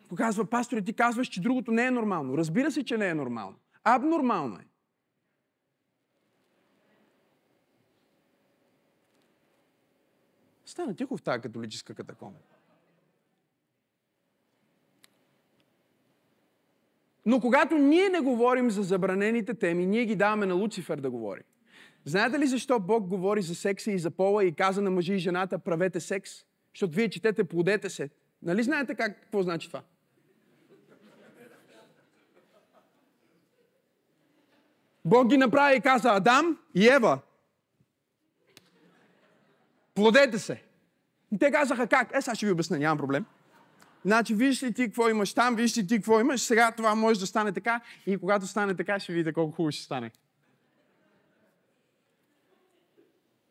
Показва 0.09 0.45
пастор, 0.45 0.79
ти 0.79 0.93
казваш, 0.93 1.29
че 1.29 1.41
другото 1.41 1.73
не 1.73 1.87
е 1.87 1.91
нормално. 1.91 2.38
Разбира 2.38 2.71
се, 2.71 2.85
че 2.85 2.97
не 2.97 3.09
е 3.09 3.15
нормално. 3.15 3.57
Абнормално 3.85 4.57
е. 4.57 4.67
Стана 10.65 10.95
тихо 10.95 11.17
в 11.17 11.23
тази 11.23 11.41
католическа 11.41 11.95
катакомба. 11.95 12.38
Но 17.26 17.41
когато 17.41 17.79
ние 17.79 18.09
не 18.09 18.21
говорим 18.21 18.71
за 18.71 18.83
забранените 18.83 19.55
теми, 19.55 19.87
ние 19.87 20.05
ги 20.05 20.17
даваме 20.17 20.47
на 20.47 20.55
Луцифер 20.55 21.00
да 21.00 21.11
говори. 21.11 21.43
Знаете 22.05 22.38
ли 22.38 22.47
защо 22.47 22.81
Бог 22.81 23.07
говори 23.07 23.43
за 23.43 23.55
секса 23.55 23.91
и 23.93 23.99
за 23.99 24.11
пола 24.11 24.45
и 24.45 24.53
каза 24.53 24.83
на 24.83 24.91
мъжи 24.91 25.15
и 25.15 25.19
жената 25.19 25.59
правете 25.59 26.00
секс? 26.00 26.33
Защото 26.76 26.97
вие 26.97 27.11
четете 27.11 27.45
плодете 27.45 27.90
се. 27.90 28.11
Нали 28.42 28.62
знаете 28.62 28.95
как, 28.95 29.21
какво 29.21 29.42
значи 29.42 29.68
това? 29.68 29.83
Бог 35.04 35.28
ги 35.28 35.37
направи 35.37 35.76
и 35.76 35.80
каза 35.80 36.09
Адам 36.12 36.59
и 36.75 36.88
Ева. 36.88 37.18
Плодете 39.95 40.38
се. 40.38 40.62
И 41.33 41.38
те 41.38 41.50
казаха 41.50 41.87
как? 41.87 42.16
Е, 42.16 42.23
сега 42.23 42.35
ще 42.35 42.47
ви 42.47 42.52
обясня, 42.52 42.78
нямам 42.78 42.99
проблем. 42.99 43.25
Значи, 44.04 44.35
виж 44.35 44.62
ли 44.62 44.73
ти 44.73 44.87
какво 44.87 45.09
имаш 45.09 45.35
там, 45.35 45.56
виж 45.56 45.78
ли 45.78 45.87
ти 45.87 45.97
какво 45.97 46.21
имаш, 46.21 46.40
сега 46.40 46.73
това 46.73 46.95
може 46.95 47.21
да 47.21 47.26
стане 47.26 47.52
така 47.52 47.80
и 48.06 48.18
когато 48.18 48.47
стане 48.47 48.75
така, 48.75 49.00
ще 49.00 49.12
видите 49.12 49.33
колко 49.33 49.52
хубаво 49.56 49.73
ще 49.73 49.83
стане. 49.83 50.11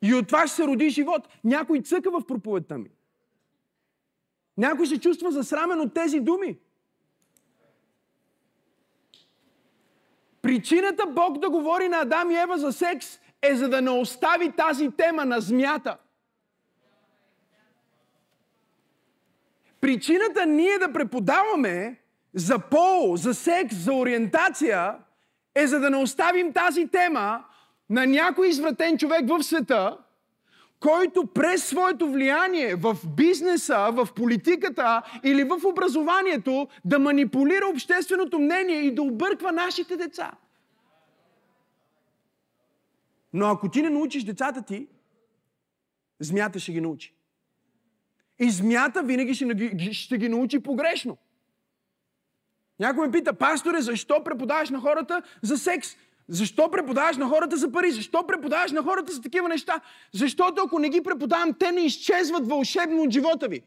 И 0.02 0.14
от 0.14 0.26
това 0.26 0.46
ще 0.46 0.56
се 0.56 0.66
роди 0.66 0.90
живот. 0.90 1.28
Някой 1.44 1.82
цъка 1.82 2.10
в 2.10 2.26
проповедта 2.26 2.78
ми. 2.78 2.90
Някой 4.56 4.86
се 4.86 5.00
чувства 5.00 5.30
засрамен 5.30 5.80
от 5.80 5.94
тези 5.94 6.20
думи. 6.20 6.58
Причината 10.42 11.06
Бог 11.06 11.38
да 11.38 11.50
говори 11.50 11.88
на 11.88 11.96
Адам 11.96 12.30
и 12.30 12.36
Ева 12.36 12.58
за 12.58 12.72
секс 12.72 13.18
е 13.42 13.54
за 13.54 13.68
да 13.68 13.82
не 13.82 13.90
остави 13.90 14.52
тази 14.52 14.90
тема 14.90 15.24
на 15.24 15.40
змията. 15.40 15.96
Причината 19.80 20.46
ние 20.46 20.78
да 20.78 20.92
преподаваме 20.92 22.00
за 22.34 22.58
пол, 22.58 23.16
за 23.16 23.34
секс, 23.34 23.76
за 23.76 23.92
ориентация 23.92 24.94
е 25.54 25.66
за 25.66 25.80
да 25.80 25.90
не 25.90 25.96
оставим 25.96 26.52
тази 26.52 26.86
тема 26.86 27.44
на 27.90 28.06
някой 28.06 28.48
извратен 28.48 28.98
човек 28.98 29.28
в 29.28 29.42
света, 29.42 29.98
който 30.80 31.26
през 31.26 31.64
своето 31.64 32.10
влияние 32.10 32.74
в 32.74 32.96
бизнеса, 33.16 33.90
в 33.92 34.08
политиката 34.14 35.02
или 35.24 35.44
в 35.44 35.60
образованието 35.64 36.68
да 36.84 36.98
манипулира 36.98 37.66
общественото 37.66 38.38
мнение 38.38 38.80
и 38.80 38.94
да 38.94 39.02
обърква 39.02 39.52
нашите 39.52 39.96
деца. 39.96 40.32
Но 43.32 43.46
ако 43.46 43.70
ти 43.70 43.82
не 43.82 43.90
научиш 43.90 44.24
децата 44.24 44.62
ти, 44.62 44.88
змията 46.20 46.58
ще 46.58 46.72
ги 46.72 46.80
научи. 46.80 47.14
И 48.38 48.50
змията 48.50 49.02
винаги 49.02 49.34
ще 49.34 49.44
ги, 49.44 49.94
ще 49.94 50.18
ги 50.18 50.28
научи 50.28 50.62
погрешно. 50.62 51.16
Някой 52.78 53.06
ме 53.06 53.12
пита, 53.12 53.32
пасторе, 53.32 53.80
защо 53.80 54.24
преподаваш 54.24 54.70
на 54.70 54.80
хората 54.80 55.22
за 55.42 55.58
секс? 55.58 55.96
Защо 56.28 56.70
преподаваш 56.70 57.16
на 57.16 57.28
хората 57.28 57.56
за 57.56 57.72
пари? 57.72 57.90
Защо 57.90 58.26
преподаваш 58.26 58.72
на 58.72 58.82
хората 58.82 59.12
за 59.12 59.22
такива 59.22 59.48
неща? 59.48 59.80
Защото 60.12 60.62
ако 60.66 60.78
не 60.78 60.88
ги 60.88 61.02
преподавам, 61.02 61.52
те 61.58 61.72
не 61.72 61.80
изчезват 61.80 62.48
вълшебно 62.48 63.02
от 63.02 63.10
живота 63.10 63.48
ви. 63.48 63.62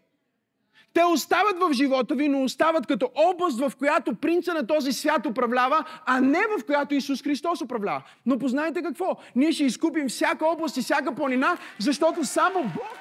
Те 0.93 1.03
остават 1.03 1.59
в 1.59 1.73
живота 1.73 2.15
ви, 2.15 2.27
но 2.27 2.43
остават 2.43 2.87
като 2.87 3.09
област, 3.15 3.59
в 3.59 3.71
която 3.77 4.15
принца 4.15 4.53
на 4.53 4.67
този 4.67 4.93
свят 4.93 5.25
управлява, 5.25 5.85
а 6.05 6.21
не 6.21 6.41
в 6.57 6.65
която 6.65 6.95
Исус 6.95 7.23
Христос 7.23 7.61
управлява. 7.61 8.03
Но 8.25 8.39
познайте 8.39 8.81
какво? 8.81 9.17
Ние 9.35 9.51
ще 9.51 9.63
изкупим 9.63 10.09
всяка 10.09 10.45
област 10.45 10.77
и 10.77 10.81
всяка 10.81 11.15
планина, 11.15 11.57
защото 11.79 12.25
само 12.25 12.63
Бог 12.63 12.97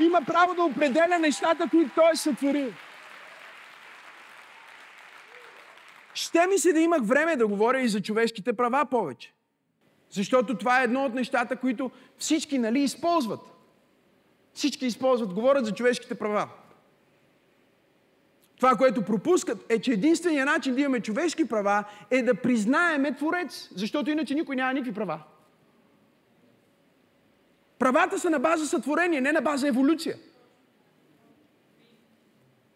има 0.00 0.20
право 0.26 0.54
да 0.54 0.62
определя 0.62 1.18
нещата, 1.20 1.68
които 1.70 1.90
Той 1.94 2.10
е 2.12 2.16
сътворил. 2.16 2.72
Ще 6.14 6.46
ми 6.46 6.58
се 6.58 6.72
да 6.72 6.80
имах 6.80 7.02
време 7.02 7.36
да 7.36 7.46
говоря 7.46 7.80
и 7.80 7.88
за 7.88 8.02
човешките 8.02 8.52
права 8.52 8.86
повече. 8.90 9.34
Защото 10.10 10.58
това 10.58 10.80
е 10.80 10.84
едно 10.84 11.04
от 11.04 11.14
нещата, 11.14 11.56
които 11.56 11.90
всички 12.18 12.58
нали, 12.58 12.80
използват. 12.80 13.40
Всички 14.54 14.86
използват, 14.86 15.32
говорят 15.32 15.66
за 15.66 15.74
човешките 15.74 16.14
права. 16.14 16.48
Това, 18.56 18.76
което 18.76 19.02
пропускат, 19.02 19.64
е, 19.68 19.80
че 19.80 19.92
единственият 19.92 20.46
начин 20.46 20.74
да 20.74 20.80
имаме 20.80 21.00
човешки 21.00 21.48
права 21.48 21.84
е 22.10 22.22
да 22.22 22.34
признаеме 22.34 23.16
Творец, 23.16 23.68
защото 23.74 24.10
иначе 24.10 24.34
никой 24.34 24.56
няма 24.56 24.72
никакви 24.72 24.94
права. 24.94 25.22
Правата 27.78 28.18
са 28.18 28.30
на 28.30 28.38
база 28.38 28.66
сътворение, 28.66 29.20
не 29.20 29.32
на 29.32 29.40
база 29.40 29.68
еволюция. 29.68 30.16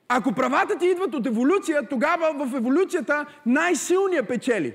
Ако 0.08 0.32
правата 0.32 0.78
ти 0.78 0.86
идват 0.86 1.14
от 1.14 1.26
еволюция, 1.26 1.88
тогава 1.88 2.46
в 2.46 2.54
еволюцията 2.56 3.26
най-силният 3.46 4.28
печели. 4.28 4.74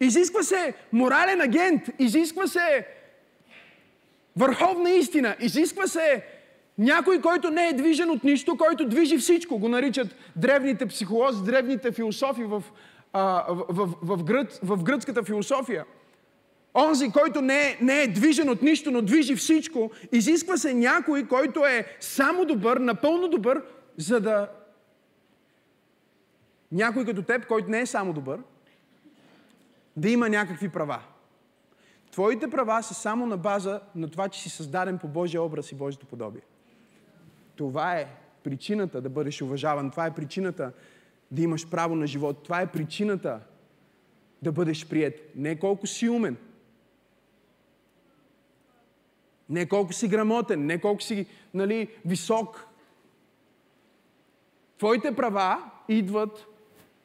Изисква 0.00 0.42
се 0.42 0.74
морален 0.92 1.40
агент, 1.40 1.82
изисква 1.98 2.46
се 2.46 2.86
върховна 4.36 4.90
истина, 4.90 5.36
изисква 5.40 5.86
се 5.86 6.24
някой, 6.78 7.20
който 7.20 7.50
не 7.50 7.68
е 7.68 7.72
движен 7.72 8.10
от 8.10 8.24
нищо, 8.24 8.56
който 8.56 8.88
движи 8.88 9.18
всичко. 9.18 9.58
Го 9.58 9.68
наричат 9.68 10.16
древните 10.36 10.86
психолози, 10.86 11.44
древните 11.44 11.92
философи 11.92 12.44
в, 12.44 12.62
а, 13.12 13.44
в, 13.48 13.64
в, 13.68 13.94
в, 14.02 14.24
гръц, 14.24 14.58
в 14.62 14.82
гръцката 14.82 15.22
философия. 15.22 15.84
Онзи, 16.74 17.10
който 17.10 17.42
не 17.42 17.68
е, 17.68 17.78
не 17.80 18.02
е 18.02 18.08
движен 18.08 18.50
от 18.50 18.62
нищо, 18.62 18.90
но 18.90 19.02
движи 19.02 19.36
всичко, 19.36 19.90
изисква 20.12 20.56
се 20.56 20.74
някой, 20.74 21.28
който 21.28 21.66
е 21.66 21.96
само 22.00 22.44
добър, 22.44 22.76
напълно 22.76 23.28
добър, 23.28 23.62
за 23.96 24.20
да... 24.20 24.50
Някой 26.72 27.04
като 27.04 27.22
теб, 27.22 27.46
който 27.46 27.70
не 27.70 27.80
е 27.80 27.86
само 27.86 28.12
добър, 28.12 28.38
да 29.96 30.10
има 30.10 30.28
някакви 30.28 30.68
права. 30.68 31.02
Твоите 32.12 32.50
права 32.50 32.82
са 32.82 32.94
само 32.94 33.26
на 33.26 33.36
база 33.36 33.80
на 33.94 34.10
това, 34.10 34.28
че 34.28 34.40
си 34.40 34.50
създаден 34.50 34.98
по 34.98 35.08
Божия 35.08 35.42
образ 35.42 35.72
и 35.72 35.74
Божието 35.74 36.06
подобие. 36.06 36.42
Това 37.56 37.96
е 37.96 38.06
причината 38.42 39.00
да 39.00 39.08
бъдеш 39.08 39.42
уважаван. 39.42 39.90
Това 39.90 40.06
е 40.06 40.14
причината 40.14 40.72
да 41.30 41.42
имаш 41.42 41.68
право 41.68 41.94
на 41.94 42.06
живот. 42.06 42.42
Това 42.42 42.60
е 42.60 42.72
причината 42.72 43.40
да 44.42 44.52
бъдеш 44.52 44.88
прият. 44.88 45.14
Не 45.36 45.58
колко 45.58 45.86
си 45.86 46.08
умен, 46.08 46.36
не 49.50 49.68
колко 49.68 49.92
си 49.92 50.08
грамотен, 50.08 50.66
не 50.66 50.80
колко 50.80 51.02
си 51.02 51.26
нали, 51.54 51.88
висок. 52.04 52.66
Твоите 54.78 55.16
права 55.16 55.70
идват 55.88 56.46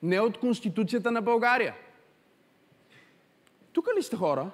не 0.03 0.19
от 0.19 0.38
Конституцията 0.38 1.12
на 1.12 1.21
България. 1.21 1.75
Тук 3.73 3.88
ли 3.97 4.03
сте 4.03 4.15
хора? 4.15 4.51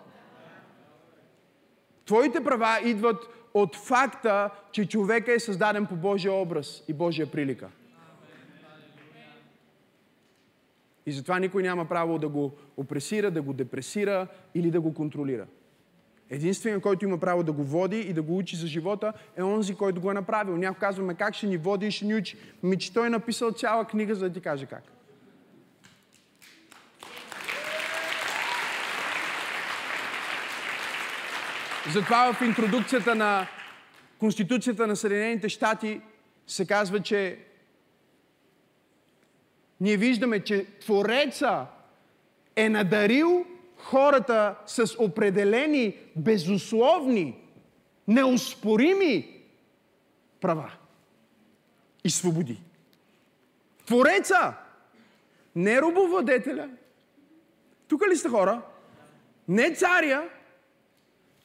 Твоите 2.05 2.43
права 2.43 2.79
идват 2.83 3.27
от 3.53 3.75
факта, 3.75 4.49
че 4.71 4.87
човека 4.87 5.33
е 5.33 5.39
създаден 5.39 5.85
по 5.85 5.95
Божия 5.95 6.33
образ 6.33 6.83
и 6.87 6.93
Божия 6.93 7.31
прилика. 7.31 7.69
И 11.05 11.11
затова 11.11 11.39
никой 11.39 11.63
няма 11.63 11.85
право 11.85 12.19
да 12.19 12.29
го 12.29 12.51
опресира, 12.77 13.31
да 13.31 13.41
го 13.41 13.53
депресира 13.53 14.27
или 14.55 14.71
да 14.71 14.81
го 14.81 14.93
контролира. 14.93 15.47
Единственият, 16.31 16.83
който 16.83 17.05
има 17.05 17.17
право 17.17 17.43
да 17.43 17.51
го 17.51 17.63
води 17.63 17.99
и 17.99 18.13
да 18.13 18.21
го 18.21 18.37
учи 18.37 18.55
за 18.55 18.67
живота, 18.67 19.13
е 19.37 19.43
онзи, 19.43 19.75
който 19.75 20.01
го 20.01 20.11
е 20.11 20.13
направил. 20.13 20.57
Някой 20.57 20.79
казваме 20.79 21.13
как 21.13 21.35
ще 21.35 21.47
ни 21.47 21.57
води 21.57 21.87
и 21.87 21.91
ще 21.91 22.05
ни 22.05 22.15
учи. 22.15 22.37
Ми, 22.63 22.79
че 22.79 22.93
той 22.93 23.07
е 23.07 23.09
написал 23.09 23.51
цяла 23.51 23.85
книга, 23.85 24.15
за 24.15 24.29
да 24.29 24.33
ти 24.33 24.41
каже 24.41 24.65
как. 24.65 24.83
Затова 31.93 32.33
в 32.33 32.41
интродукцията 32.41 33.15
на 33.15 33.47
Конституцията 34.19 34.87
на 34.87 34.95
Съединените 34.95 35.49
щати 35.49 36.01
се 36.47 36.65
казва, 36.65 36.99
че 36.99 37.37
ние 39.81 39.97
виждаме, 39.97 40.39
че 40.39 40.65
Твореца 40.79 41.65
е 42.55 42.69
надарил 42.69 43.45
хората 43.83 44.55
с 44.65 44.95
определени, 44.99 45.95
безусловни, 46.15 47.37
неоспорими 48.07 49.41
права 50.41 50.71
и 52.03 52.09
свободи. 52.09 52.61
Твореца, 53.85 54.53
не 55.55 55.81
робовладетеля. 55.81 56.69
Тук 57.87 58.03
ли 58.11 58.15
сте 58.15 58.29
хора? 58.29 58.61
Не 59.47 59.73
царя, 59.73 60.29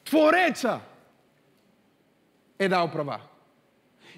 Твореца 0.04 0.80
е 2.58 2.68
дал 2.68 2.90
права. 2.90 3.20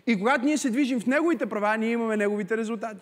И 0.07 0.19
когато 0.19 0.45
ние 0.45 0.59
се 0.59 0.71
движим 0.71 1.01
в 1.01 1.07
Неговите 1.07 1.47
права, 1.47 1.77
ние 1.77 1.91
имаме 1.91 2.17
Неговите 2.17 2.57
резултати. 2.57 3.01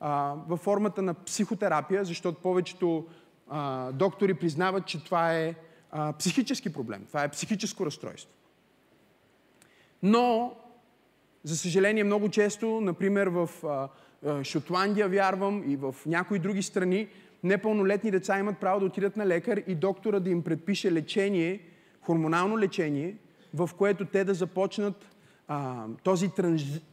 а, 0.00 0.34
във 0.48 0.60
формата 0.60 1.02
на 1.02 1.14
психотерапия, 1.14 2.04
защото 2.04 2.40
повечето 2.40 3.06
а, 3.48 3.92
доктори 3.92 4.34
признават, 4.34 4.86
че 4.86 5.04
това 5.04 5.34
е 5.34 5.54
а, 5.90 6.12
психически 6.12 6.72
проблем, 6.72 7.04
това 7.06 7.24
е 7.24 7.28
психическо 7.28 7.86
разстройство. 7.86 8.32
Но, 10.02 10.56
за 11.44 11.56
съжаление, 11.56 12.04
много 12.04 12.28
често, 12.28 12.80
например 12.80 13.26
в 13.26 13.50
а, 13.64 13.88
Шотландия, 14.44 15.08
вярвам, 15.08 15.70
и 15.70 15.76
в 15.76 15.94
някои 16.06 16.38
други 16.38 16.62
страни, 16.62 17.08
непълнолетни 17.42 18.10
деца 18.10 18.38
имат 18.38 18.58
право 18.58 18.80
да 18.80 18.86
отидат 18.86 19.16
на 19.16 19.26
лекар 19.26 19.62
и 19.66 19.74
доктора 19.74 20.20
да 20.20 20.30
им 20.30 20.42
предпише 20.42 20.92
лечение– 20.92 21.60
хормонално 22.06 22.58
лечение, 22.58 23.16
в 23.54 23.70
което 23.78 24.04
те 24.04 24.24
да 24.24 24.34
започнат 24.34 25.16
а, 25.48 25.84
този 26.02 26.30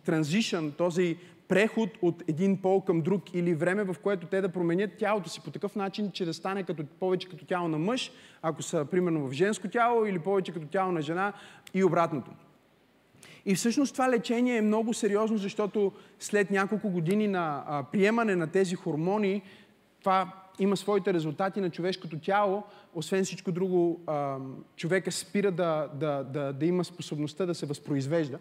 транзишън, 0.06 0.72
този 0.72 1.18
преход 1.48 1.90
от 2.02 2.24
един 2.28 2.58
пол 2.58 2.82
към 2.82 3.02
друг 3.02 3.34
или 3.34 3.54
време, 3.54 3.84
в 3.84 3.96
което 4.04 4.28
те 4.28 4.42
да 4.42 4.50
променят 4.50 4.92
тялото 4.98 5.30
си 5.30 5.42
по 5.42 5.52
такъв 5.52 5.76
начин, 5.76 6.12
че 6.12 6.26
да 6.26 6.34
стане 6.34 6.64
като, 6.64 6.86
повече 7.00 7.30
като 7.30 7.46
тяло 7.46 7.68
на 7.68 7.78
мъж, 7.78 8.12
ако 8.42 8.62
са 8.62 8.86
примерно 8.92 9.28
в 9.28 9.32
женско 9.32 9.68
тяло, 9.68 10.06
или 10.06 10.20
повече 10.20 10.52
като 10.52 10.68
тяло 10.68 10.92
на 10.92 11.02
жена 11.02 11.34
и 11.74 11.84
обратното. 11.84 12.32
И 13.46 13.56
всъщност 13.56 13.94
това 13.94 14.10
лечение 14.10 14.58
е 14.58 14.62
много 14.62 14.94
сериозно, 14.94 15.38
защото 15.38 15.92
след 16.20 16.52
няколко 16.52 16.90
години 16.90 17.28
на 17.28 17.64
а, 17.68 17.84
приемане 17.84 18.36
на 18.36 18.48
тези 18.48 18.76
хормони, 18.76 19.42
това 20.04 20.32
има 20.60 20.78
своите 20.78 21.14
резултати 21.14 21.62
на 21.62 21.70
човешкото 21.70 22.20
тяло, 22.20 22.64
освен 22.94 23.26
всичко 23.26 23.52
друго, 23.52 24.02
човека 24.76 25.12
спира 25.12 25.52
да, 25.52 25.90
да, 25.94 26.24
да, 26.24 26.54
да 26.54 26.66
има 26.66 26.84
способността 26.84 27.46
да 27.46 27.56
се 27.56 27.66
възпроизвежда, 27.66 28.40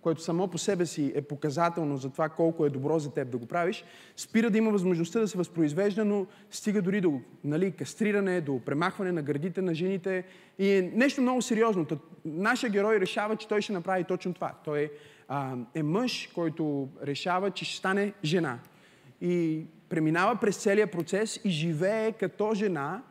което 0.00 0.22
само 0.22 0.48
по 0.48 0.58
себе 0.58 0.86
си 0.86 1.12
е 1.14 1.22
показателно 1.22 1.96
за 1.96 2.10
това 2.10 2.28
колко 2.28 2.66
е 2.66 2.70
добро 2.70 2.98
за 2.98 3.14
теб 3.14 3.30
да 3.30 3.38
го 3.38 3.46
правиш, 3.46 3.84
спира 4.16 4.50
да 4.50 4.58
има 4.58 4.70
възможността 4.70 5.20
да 5.20 5.28
се 5.28 5.38
възпроизвежда, 5.38 6.04
но 6.04 6.26
стига 6.50 6.82
дори 6.82 7.00
до 7.00 7.20
нали, 7.44 7.72
кастриране, 7.72 8.40
до 8.40 8.60
премахване 8.60 9.12
на 9.12 9.22
гърдите 9.22 9.62
на 9.62 9.74
жените. 9.74 10.24
И 10.58 10.70
е 10.70 10.90
нещо 10.94 11.22
много 11.22 11.42
сериозно. 11.42 11.86
Нашия 12.24 12.70
герой 12.70 13.00
решава, 13.00 13.36
че 13.36 13.48
той 13.48 13.62
ще 13.62 13.72
направи 13.72 14.04
точно 14.04 14.34
това. 14.34 14.52
Той 14.64 14.80
е, 14.80 14.90
е 15.74 15.82
мъж, 15.82 16.30
който 16.34 16.88
решава, 17.02 17.50
че 17.50 17.64
ще 17.64 17.76
стане 17.76 18.12
жена. 18.24 18.58
И 19.20 19.66
преминава 19.88 20.36
през 20.40 20.56
целия 20.56 20.90
процес 20.90 21.40
и 21.44 21.50
живее 21.50 22.12
като 22.12 22.54
жена, 22.54 23.02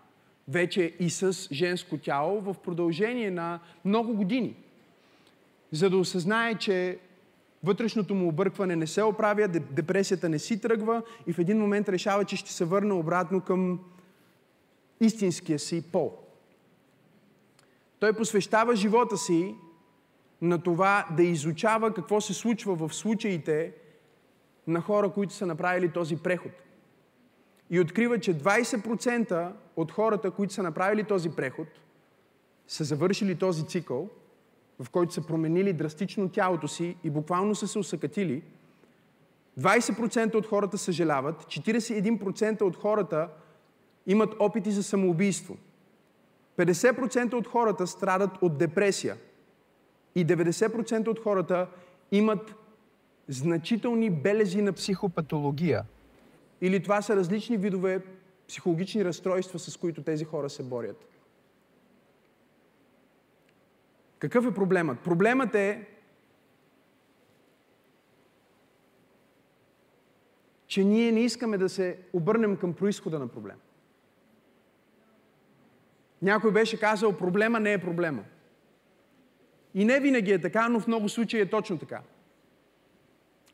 вече 0.48 0.94
и 1.00 1.10
с 1.10 1.48
женско 1.52 1.98
тяло, 1.98 2.42
в 2.42 2.56
продължение 2.64 3.32
на 3.32 3.60
много 3.86 4.14
години. 4.14 4.56
За 5.72 5.90
да 5.90 5.98
осъзнае, 5.98 6.56
че 6.56 6.98
вътрешното 7.64 8.16
му 8.16 8.28
объркване 8.28 8.76
не 8.76 8.88
се 8.88 9.04
оправя, 9.04 9.48
депресията 9.48 10.30
не 10.30 10.40
си 10.40 10.62
тръгва 10.62 11.02
и 11.28 11.34
в 11.34 11.40
един 11.40 11.60
момент 11.60 11.90
решава, 11.90 12.26
че 12.26 12.36
ще 12.36 12.54
се 12.54 12.66
върне 12.66 12.94
обратно 12.94 13.42
към 13.42 13.80
истинския 15.02 15.60
си 15.60 15.84
пол. 15.92 16.14
Той 18.00 18.14
посвещава 18.14 18.76
живота 18.76 19.18
си 19.18 19.56
на 20.42 20.64
това 20.64 21.08
да 21.18 21.24
изучава 21.24 21.94
какво 21.94 22.22
се 22.22 22.34
случва 22.34 22.76
в 22.76 22.96
случаите 22.96 23.72
на 24.68 24.82
хора, 24.82 25.10
които 25.10 25.34
са 25.34 25.46
направили 25.46 25.92
този 25.92 26.18
преход 26.18 26.52
и 27.70 27.80
открива, 27.80 28.20
че 28.20 28.40
20% 28.40 29.52
от 29.76 29.92
хората, 29.92 30.32
които 30.32 30.54
са 30.54 30.64
направили 30.64 31.04
този 31.04 31.30
преход, 31.30 31.68
са 32.68 32.84
завършили 32.84 33.36
този 33.36 33.68
цикъл, 33.68 34.10
в 34.80 34.90
който 34.90 35.14
са 35.14 35.22
променили 35.22 35.74
драстично 35.74 36.30
тялото 36.30 36.68
си 36.68 36.98
и 37.04 37.10
буквално 37.10 37.56
са 37.56 37.68
се 37.68 37.80
усъкатили. 37.80 38.44
20% 39.60 40.36
от 40.36 40.48
хората 40.48 40.78
съжаляват, 40.78 41.44
41% 41.44 42.62
от 42.62 42.76
хората 42.76 43.30
имат 44.08 44.36
опити 44.40 44.72
за 44.72 44.84
самоубийство. 44.84 45.58
50% 46.58 47.34
от 47.34 47.48
хората 47.48 47.88
страдат 47.88 48.32
от 48.42 48.58
депресия. 48.58 49.18
И 50.16 50.26
90% 50.26 51.08
от 51.08 51.20
хората 51.20 51.68
имат 52.12 52.56
значителни 53.28 54.10
белези 54.10 54.62
на 54.62 54.74
психопатология– 54.74 55.84
или 56.62 56.84
това 56.84 57.02
са 57.02 57.16
различни 57.16 57.58
видове 57.58 58.02
психологични 58.48 59.06
разстройства, 59.06 59.60
с 59.60 59.78
които 59.78 60.04
тези 60.04 60.26
хора 60.26 60.50
се 60.50 60.64
борят. 60.64 61.08
Какъв 64.20 64.46
е 64.46 64.54
проблемът? 64.54 65.00
Проблемът 65.00 65.56
е, 65.56 65.88
че 70.68 70.84
ние 70.84 71.12
не 71.12 71.20
искаме 71.20 71.58
да 71.58 71.70
се 71.70 72.00
обърнем 72.14 72.58
към 72.58 72.74
происхода 72.74 73.20
на 73.20 73.28
проблема. 73.28 73.60
Някой 76.22 76.52
беше 76.52 76.80
казал, 76.80 77.18
проблема 77.18 77.60
не 77.60 77.74
е 77.74 77.82
проблема. 77.82 78.24
И 79.74 79.86
не 79.86 80.00
винаги 80.00 80.32
е 80.32 80.42
така, 80.42 80.70
но 80.70 80.80
в 80.80 80.88
много 80.88 81.10
случаи 81.10 81.42
е 81.42 81.50
точно 81.50 81.78
така. 81.78 82.02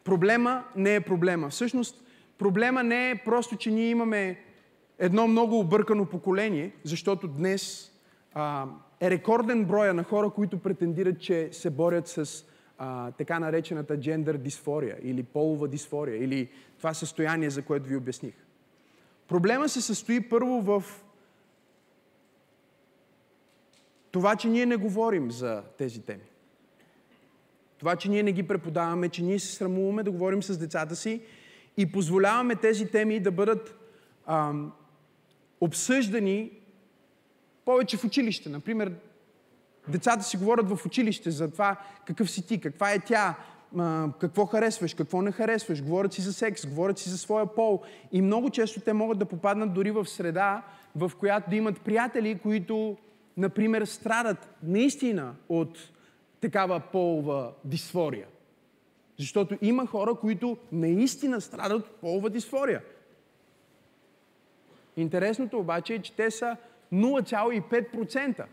Проблема 0.04 0.64
не 0.76 0.96
е 0.96 1.02
проблема. 1.02 1.50
Всъщност, 1.50 2.04
Проблема 2.42 2.84
не 2.84 3.10
е 3.10 3.16
просто, 3.16 3.56
че 3.56 3.72
ние 3.72 3.90
имаме 3.90 4.38
едно 5.00 5.28
много 5.28 5.60
объркано 5.60 6.06
поколение, 6.06 6.72
защото 6.84 7.28
днес 7.28 7.92
а, 8.34 8.66
е 9.00 9.10
рекорден 9.10 9.66
броя 9.66 9.94
на 9.94 10.04
хора, 10.04 10.30
които 10.30 10.60
претендират, 10.60 11.20
че 11.20 11.50
се 11.52 11.70
борят 11.70 12.08
с 12.08 12.46
а, 12.78 13.12
така 13.12 13.40
наречената 13.40 14.00
джендър 14.00 14.38
дисфория 14.38 14.98
или 15.02 15.24
полова 15.24 15.68
дисфория 15.68 16.24
или 16.24 16.50
това 16.78 16.94
състояние, 16.94 17.50
за 17.50 17.62
което 17.62 17.90
ви 17.90 17.96
обясних. 17.96 18.34
Проблема 19.28 19.70
се 19.70 19.82
състои 19.82 20.30
първо 20.30 20.62
в 20.62 20.84
това, 24.12 24.36
че 24.36 24.50
ние 24.50 24.66
не 24.66 24.76
говорим 24.76 25.32
за 25.32 25.64
тези 25.78 26.02
теми. 26.02 26.24
Това, 27.78 27.96
че 27.96 28.10
ние 28.10 28.24
не 28.24 28.32
ги 28.32 28.48
преподаваме, 28.48 29.10
че 29.10 29.24
ние 29.24 29.40
се 29.40 29.56
срамуваме 29.56 30.04
да 30.04 30.12
говорим 30.12 30.44
с 30.44 30.58
децата 30.58 30.96
си 30.96 31.22
и 31.78 31.92
позволяваме 31.92 32.56
тези 32.56 32.88
теми 32.88 33.20
да 33.20 33.32
бъдат 33.32 33.76
а, 34.26 34.54
обсъждани 35.62 36.52
повече 37.66 37.98
в 37.98 38.04
училище. 38.04 38.50
Например, 38.50 38.94
децата 39.88 40.24
си 40.24 40.38
говорят 40.38 40.70
в 40.70 40.86
училище 40.86 41.32
за 41.32 41.52
това 41.52 41.78
какъв 42.06 42.32
си 42.32 42.48
ти, 42.48 42.62
каква 42.62 42.92
е 42.92 43.00
тя, 43.00 43.36
какво 44.20 44.46
харесваш, 44.46 44.94
какво 44.94 45.22
не 45.22 45.32
харесваш, 45.32 45.84
говорят 45.84 46.14
си 46.14 46.22
за 46.22 46.34
секс, 46.34 46.66
говорят 46.66 46.98
си 46.98 47.10
за 47.10 47.18
своя 47.18 47.56
пол. 47.56 47.82
И 48.12 48.22
много 48.22 48.50
често 48.50 48.80
те 48.80 48.94
могат 48.94 49.20
да 49.20 49.26
попаднат 49.26 49.74
дори 49.74 49.92
в 49.92 50.06
среда, 50.06 50.64
в 50.96 51.12
която 51.20 51.50
да 51.50 51.56
имат 51.56 51.82
приятели, 51.82 52.40
които, 52.40 52.98
например, 53.38 53.86
страдат 53.86 54.50
наистина 54.64 55.36
от 55.50 55.78
такава 56.42 56.80
полова 56.80 57.52
дисфория. 57.66 58.28
Защото 59.22 59.58
има 59.62 59.86
хора, 59.86 60.16
които 60.16 60.58
наистина 60.72 61.42
страдат 61.42 61.88
от 61.88 61.96
полова 61.96 62.30
дисфория. 62.30 62.82
Интересното 64.98 65.60
обаче 65.60 65.94
е, 65.94 66.02
че 66.02 66.16
те 66.16 66.32
са 66.32 66.58
0,5% 66.94 68.46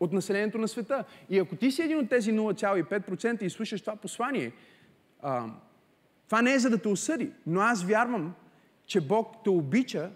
от 0.00 0.12
населението 0.12 0.58
на 0.58 0.68
света. 0.68 1.04
И 1.30 1.38
ако 1.38 1.56
ти 1.56 1.70
си 1.70 1.82
един 1.82 1.98
от 1.98 2.08
тези 2.08 2.32
0,5% 2.32 3.42
и 3.42 3.50
слушаш 3.50 3.80
това 3.80 3.96
послание, 3.96 4.52
а, 5.22 5.46
това 6.26 6.42
не 6.42 6.54
е 6.54 6.58
за 6.58 6.70
да 6.70 6.78
те 6.78 6.88
осъди, 6.88 7.32
но 7.46 7.60
аз 7.60 7.84
вярвам, 7.84 8.34
че 8.86 9.00
Бог 9.00 9.36
те 9.44 9.50
обича 9.50 10.10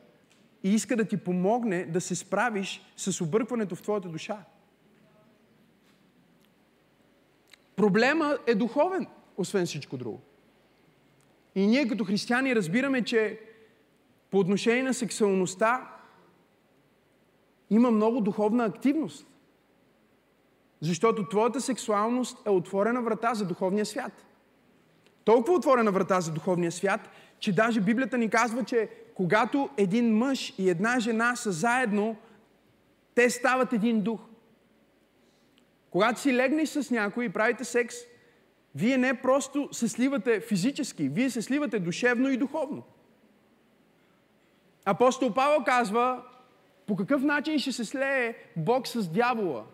и 0.62 0.74
иска 0.74 0.96
да 0.96 1.04
ти 1.04 1.16
помогне 1.16 1.84
да 1.84 2.00
се 2.00 2.14
справиш 2.14 2.82
с 2.96 3.20
объркването 3.20 3.76
в 3.76 3.82
твоята 3.82 4.08
душа. 4.08 4.44
Проблема 7.76 8.38
е 8.46 8.54
духовен, 8.54 9.06
освен 9.40 9.66
всичко 9.66 9.96
друго. 9.96 10.20
И 11.54 11.66
ние 11.66 11.88
като 11.88 12.04
християни 12.04 12.56
разбираме, 12.56 13.04
че 13.04 13.40
по 14.30 14.38
отношение 14.38 14.82
на 14.82 14.94
сексуалността 14.94 15.96
има 17.70 17.90
много 17.90 18.20
духовна 18.20 18.64
активност. 18.64 19.26
Защото 20.80 21.28
твоята 21.28 21.60
сексуалност 21.60 22.38
е 22.46 22.50
отворена 22.50 23.02
врата 23.02 23.34
за 23.34 23.46
духовния 23.46 23.86
свят. 23.86 24.24
Толкова 25.24 25.56
отворена 25.56 25.92
врата 25.92 26.20
за 26.20 26.32
духовния 26.32 26.72
свят, 26.72 27.00
че 27.38 27.52
даже 27.52 27.80
Библията 27.80 28.18
ни 28.18 28.30
казва, 28.30 28.64
че 28.64 28.88
когато 29.14 29.68
един 29.76 30.16
мъж 30.16 30.54
и 30.58 30.70
една 30.70 31.00
жена 31.00 31.36
са 31.36 31.52
заедно, 31.52 32.16
те 33.14 33.30
стават 33.30 33.72
един 33.72 34.00
дух. 34.00 34.20
Когато 35.90 36.20
си 36.20 36.34
легнеш 36.34 36.68
с 36.68 36.90
някой 36.90 37.24
и 37.24 37.28
правите 37.28 37.64
секс, 37.64 37.96
вие 38.74 38.98
не 38.98 39.20
просто 39.20 39.68
се 39.72 39.88
сливате 39.88 40.40
физически, 40.40 41.08
вие 41.08 41.30
се 41.30 41.42
сливате 41.42 41.78
душевно 41.78 42.28
и 42.28 42.36
духовно. 42.36 42.82
Апостол 44.84 45.34
Павел 45.34 45.64
казва, 45.64 46.22
по 46.86 46.96
какъв 46.96 47.22
начин 47.22 47.58
ще 47.58 47.72
се 47.72 47.84
слее 47.84 48.34
Бог 48.56 48.88
с 48.88 49.08
дявола, 49.08 49.64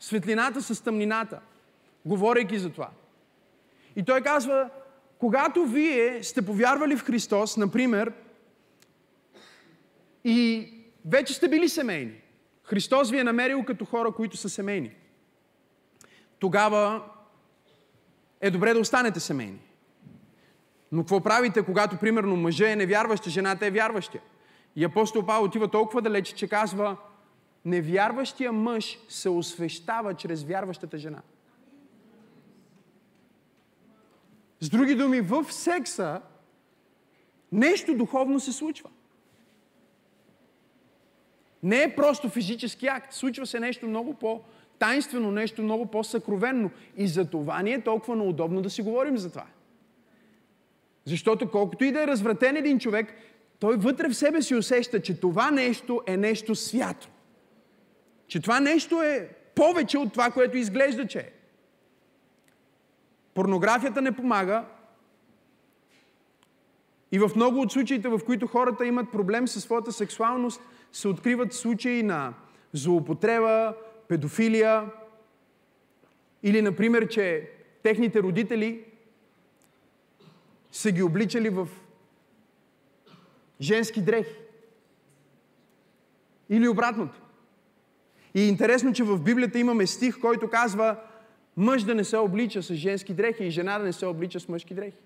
светлината 0.00 0.62
с 0.62 0.84
тъмнината, 0.84 1.40
говорейки 2.04 2.58
за 2.58 2.70
това. 2.70 2.90
И 3.96 4.04
той 4.04 4.20
казва, 4.20 4.70
когато 5.18 5.64
вие 5.64 6.22
сте 6.22 6.46
повярвали 6.46 6.96
в 6.96 7.04
Христос, 7.04 7.56
например, 7.56 8.12
и 10.24 10.68
вече 11.04 11.34
сте 11.34 11.48
били 11.48 11.68
семейни, 11.68 12.20
Христос 12.64 13.10
ви 13.10 13.18
е 13.18 13.24
намерил 13.24 13.64
като 13.64 13.84
хора, 13.84 14.12
които 14.12 14.36
са 14.36 14.48
семейни, 14.48 14.90
тогава 16.38 17.02
е 18.42 18.50
добре 18.50 18.74
да 18.74 18.80
останете 18.80 19.20
семейни. 19.20 19.58
Но 20.92 21.02
какво 21.02 21.20
правите, 21.20 21.62
когато, 21.62 21.96
примерно, 21.96 22.36
мъжът 22.36 22.68
е 22.68 22.76
невярващ, 22.76 23.28
жената 23.28 23.66
е 23.66 23.70
вярваща? 23.70 24.18
И 24.76 24.84
апостол 24.84 25.26
Павел 25.26 25.44
отива 25.44 25.68
толкова 25.68 26.02
далече, 26.02 26.34
че 26.34 26.48
казва, 26.48 26.96
невярващия 27.64 28.52
мъж 28.52 28.98
се 29.08 29.28
освещава 29.28 30.14
чрез 30.14 30.44
вярващата 30.44 30.98
жена. 30.98 31.22
С 34.60 34.68
други 34.68 34.94
думи, 34.94 35.20
в 35.20 35.44
секса 35.52 36.20
нещо 37.52 37.96
духовно 37.96 38.40
се 38.40 38.52
случва. 38.52 38.90
Не 41.62 41.82
е 41.82 41.96
просто 41.96 42.28
физически 42.28 42.86
акт, 42.86 43.12
случва 43.12 43.46
се 43.46 43.60
нещо 43.60 43.86
много 43.86 44.14
по-тайнствено, 44.82 45.30
нещо 45.30 45.62
много 45.62 45.86
по-съкровенно. 45.86 46.70
И 46.96 47.06
за 47.06 47.30
това 47.30 47.62
ни 47.62 47.72
е 47.72 47.80
толкова 47.80 48.16
неудобно 48.16 48.62
да 48.62 48.70
си 48.70 48.82
говорим 48.82 49.16
за 49.16 49.30
това. 49.30 49.46
Защото 51.04 51.50
колкото 51.50 51.84
и 51.84 51.92
да 51.92 52.02
е 52.02 52.06
развратен 52.06 52.56
един 52.56 52.78
човек, 52.78 53.14
той 53.58 53.76
вътре 53.76 54.08
в 54.08 54.14
себе 54.14 54.42
си 54.42 54.54
усеща, 54.54 55.02
че 55.02 55.20
това 55.20 55.50
нещо 55.50 56.02
е 56.06 56.16
нещо 56.16 56.54
свято. 56.54 57.08
Че 58.26 58.40
това 58.40 58.60
нещо 58.60 59.02
е 59.02 59.28
повече 59.54 59.98
от 59.98 60.12
това, 60.12 60.30
което 60.30 60.56
изглежда, 60.56 61.06
че 61.06 61.18
е. 61.18 61.32
Порнографията 63.34 64.02
не 64.02 64.12
помага. 64.12 64.64
И 67.12 67.18
в 67.18 67.30
много 67.36 67.60
от 67.60 67.72
случаите, 67.72 68.08
в 68.08 68.20
които 68.26 68.46
хората 68.46 68.86
имат 68.86 69.12
проблем 69.12 69.48
със 69.48 69.62
своята 69.62 69.92
сексуалност, 69.92 70.60
се 70.92 71.08
откриват 71.08 71.52
случаи 71.52 72.02
на 72.02 72.34
злоупотреба, 72.72 73.74
педофилия 74.12 74.90
или, 76.42 76.62
например, 76.62 77.08
че 77.08 77.50
техните 77.82 78.22
родители 78.22 78.84
са 80.72 80.90
ги 80.90 81.02
обличали 81.02 81.48
в 81.48 81.68
женски 83.60 84.02
дрехи. 84.02 84.36
Или 86.50 86.68
обратното. 86.68 87.22
И 88.34 88.40
е 88.42 88.48
интересно, 88.48 88.92
че 88.92 89.04
в 89.04 89.18
Библията 89.18 89.58
имаме 89.58 89.86
стих, 89.86 90.20
който 90.20 90.50
казва 90.50 90.96
мъж 91.56 91.82
да 91.82 91.94
не 91.94 92.04
се 92.04 92.16
облича 92.16 92.62
с 92.62 92.74
женски 92.74 93.14
дрехи 93.14 93.44
и 93.44 93.50
жена 93.50 93.78
да 93.78 93.84
не 93.84 93.92
се 93.92 94.06
облича 94.06 94.40
с 94.40 94.48
мъжки 94.48 94.74
дрехи. 94.74 94.98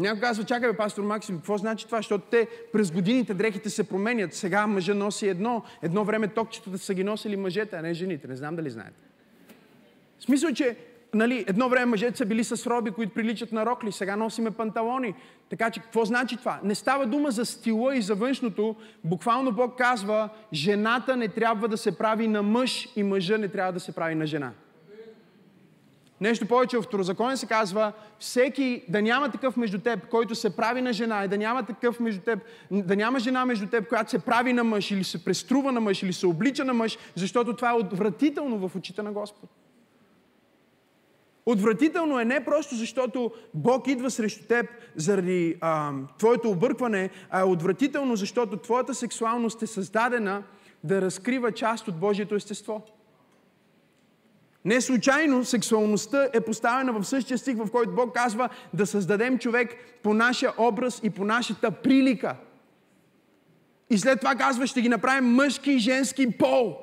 Някой 0.00 0.20
казва, 0.20 0.44
чакай, 0.44 0.72
пастор 0.72 1.02
Максим, 1.02 1.36
какво 1.36 1.58
значи 1.58 1.86
това? 1.86 1.98
Защото 1.98 2.24
те 2.30 2.48
през 2.72 2.90
годините 2.90 3.34
дрехите 3.34 3.70
се 3.70 3.88
променят. 3.88 4.34
Сега 4.34 4.66
мъжа 4.66 4.94
носи 4.94 5.28
едно, 5.28 5.62
едно 5.82 6.04
време 6.04 6.28
токчетата 6.28 6.78
са 6.78 6.94
ги 6.94 7.04
носили 7.04 7.36
мъжете, 7.36 7.76
а 7.76 7.82
не 7.82 7.94
жените. 7.94 8.28
Не 8.28 8.36
знам 8.36 8.56
дали 8.56 8.70
знаете. 8.70 9.02
В 10.18 10.22
смисъл, 10.22 10.52
че 10.52 10.76
нали, 11.14 11.44
едно 11.48 11.68
време 11.68 11.86
мъжете 11.86 12.16
са 12.16 12.26
били 12.26 12.44
с 12.44 12.66
роби, 12.66 12.90
които 12.90 13.14
приличат 13.14 13.52
на 13.52 13.66
рокли, 13.66 13.92
сега 13.92 14.16
носиме 14.16 14.50
панталони. 14.50 15.14
Така 15.50 15.70
че 15.70 15.80
какво 15.80 16.04
значи 16.04 16.36
това? 16.36 16.60
Не 16.64 16.74
става 16.74 17.06
дума 17.06 17.30
за 17.30 17.44
стила 17.44 17.96
и 17.96 18.02
за 18.02 18.14
външното. 18.14 18.76
Буквално 19.04 19.52
Бог 19.52 19.78
казва, 19.78 20.28
жената 20.52 21.16
не 21.16 21.28
трябва 21.28 21.68
да 21.68 21.76
се 21.76 21.98
прави 21.98 22.28
на 22.28 22.42
мъж 22.42 22.88
и 22.96 23.02
мъжа 23.02 23.38
не 23.38 23.48
трябва 23.48 23.72
да 23.72 23.80
се 23.80 23.92
прави 23.92 24.14
на 24.14 24.26
жена. 24.26 24.52
Нещо 26.20 26.46
повече 26.46 26.78
в 26.78 26.82
Второзаконие 26.82 27.36
се 27.36 27.46
казва, 27.46 27.92
всеки 28.18 28.84
да 28.88 29.02
няма 29.02 29.30
такъв 29.30 29.56
между 29.56 29.78
теб, 29.78 30.08
който 30.08 30.34
се 30.34 30.56
прави 30.56 30.82
на 30.82 30.92
жена 30.92 31.24
и 31.24 31.28
да 31.28 31.38
няма 31.38 31.62
такъв 31.62 32.00
между 32.00 32.20
теб, 32.20 32.38
да 32.70 32.96
няма 32.96 33.18
жена 33.18 33.46
между 33.46 33.66
теб, 33.66 33.88
която 33.88 34.10
се 34.10 34.18
прави 34.18 34.52
на 34.52 34.64
мъж 34.64 34.90
или 34.90 35.04
се 35.04 35.24
преструва 35.24 35.72
на 35.72 35.80
мъж 35.80 36.02
или 36.02 36.12
се 36.12 36.26
облича 36.26 36.64
на 36.64 36.74
мъж, 36.74 36.98
защото 37.14 37.56
това 37.56 37.70
е 37.70 37.74
отвратително 37.74 38.68
в 38.68 38.76
очите 38.76 39.02
на 39.02 39.12
Господ. 39.12 39.50
Отвратително 41.46 42.20
е 42.20 42.24
не 42.24 42.44
просто 42.44 42.74
защото 42.74 43.30
Бог 43.54 43.88
идва 43.88 44.10
срещу 44.10 44.44
теб 44.44 44.66
заради 44.96 45.56
а, 45.60 45.92
твоето 46.18 46.50
объркване, 46.50 47.10
а 47.30 47.40
е 47.40 47.44
отвратително 47.44 48.16
защото 48.16 48.56
твоята 48.56 48.94
сексуалност 48.94 49.62
е 49.62 49.66
създадена 49.66 50.42
да 50.84 51.02
разкрива 51.02 51.52
част 51.52 51.88
от 51.88 52.00
Божието 52.00 52.34
естество. 52.34 52.82
Не 54.64 54.80
случайно 54.80 55.44
сексуалността 55.44 56.28
е 56.32 56.40
поставена 56.40 56.92
в 56.92 57.04
същия 57.04 57.38
стих, 57.38 57.56
в 57.56 57.70
който 57.70 57.94
Бог 57.94 58.14
казва 58.14 58.48
да 58.74 58.86
създадем 58.86 59.38
човек 59.38 59.74
по 60.02 60.14
нашия 60.14 60.52
образ 60.58 61.00
и 61.02 61.10
по 61.10 61.24
нашата 61.24 61.70
прилика. 61.70 62.36
И 63.90 63.98
след 63.98 64.20
това 64.20 64.34
казва, 64.34 64.66
ще 64.66 64.82
ги 64.82 64.88
направим 64.88 65.30
мъжки 65.30 65.72
и 65.72 65.78
женски 65.78 66.30
пол. 66.38 66.78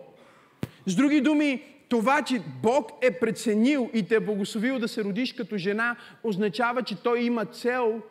С 0.86 0.96
други 0.96 1.22
думи, 1.22 1.64
това, 1.90 2.22
че 2.22 2.42
Бог 2.64 2.92
е 3.02 3.12
преценил 3.12 3.90
и 3.94 4.04
те 4.04 4.16
е 4.16 4.20
благословил 4.20 4.80
да 4.80 4.88
се 4.88 5.04
родиш 5.04 5.34
като 5.34 5.58
жена, 5.58 5.96
означава, 6.24 6.84
че 6.84 6.96
Той 6.96 7.20
има 7.20 7.46
цел 7.46 8.02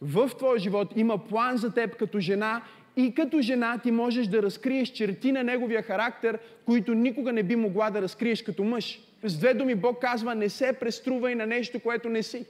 в 0.00 0.30
твоя 0.38 0.58
живот, 0.58 0.92
има 0.96 1.18
план 1.18 1.56
за 1.56 1.74
теб 1.74 1.96
като 1.96 2.20
жена 2.20 2.62
и 2.96 3.14
като 3.14 3.40
жена 3.40 3.78
ти 3.78 3.90
можеш 3.90 4.26
да 4.26 4.42
разкриеш 4.42 4.88
черти 4.88 5.32
на 5.32 5.44
Неговия 5.44 5.82
характер, 5.82 6.38
които 6.66 6.94
никога 6.94 7.32
не 7.32 7.42
би 7.42 7.56
могла 7.56 7.90
да 7.90 8.02
разкриеш 8.02 8.42
като 8.42 8.64
мъж. 8.64 9.00
С 9.24 9.38
две 9.38 9.54
думи 9.54 9.74
Бог 9.74 10.00
казва, 10.00 10.34
не 10.34 10.48
се 10.48 10.72
преструвай 10.72 11.34
на 11.34 11.46
нещо, 11.46 11.80
което 11.80 12.08
не 12.08 12.22
си. 12.22 12.46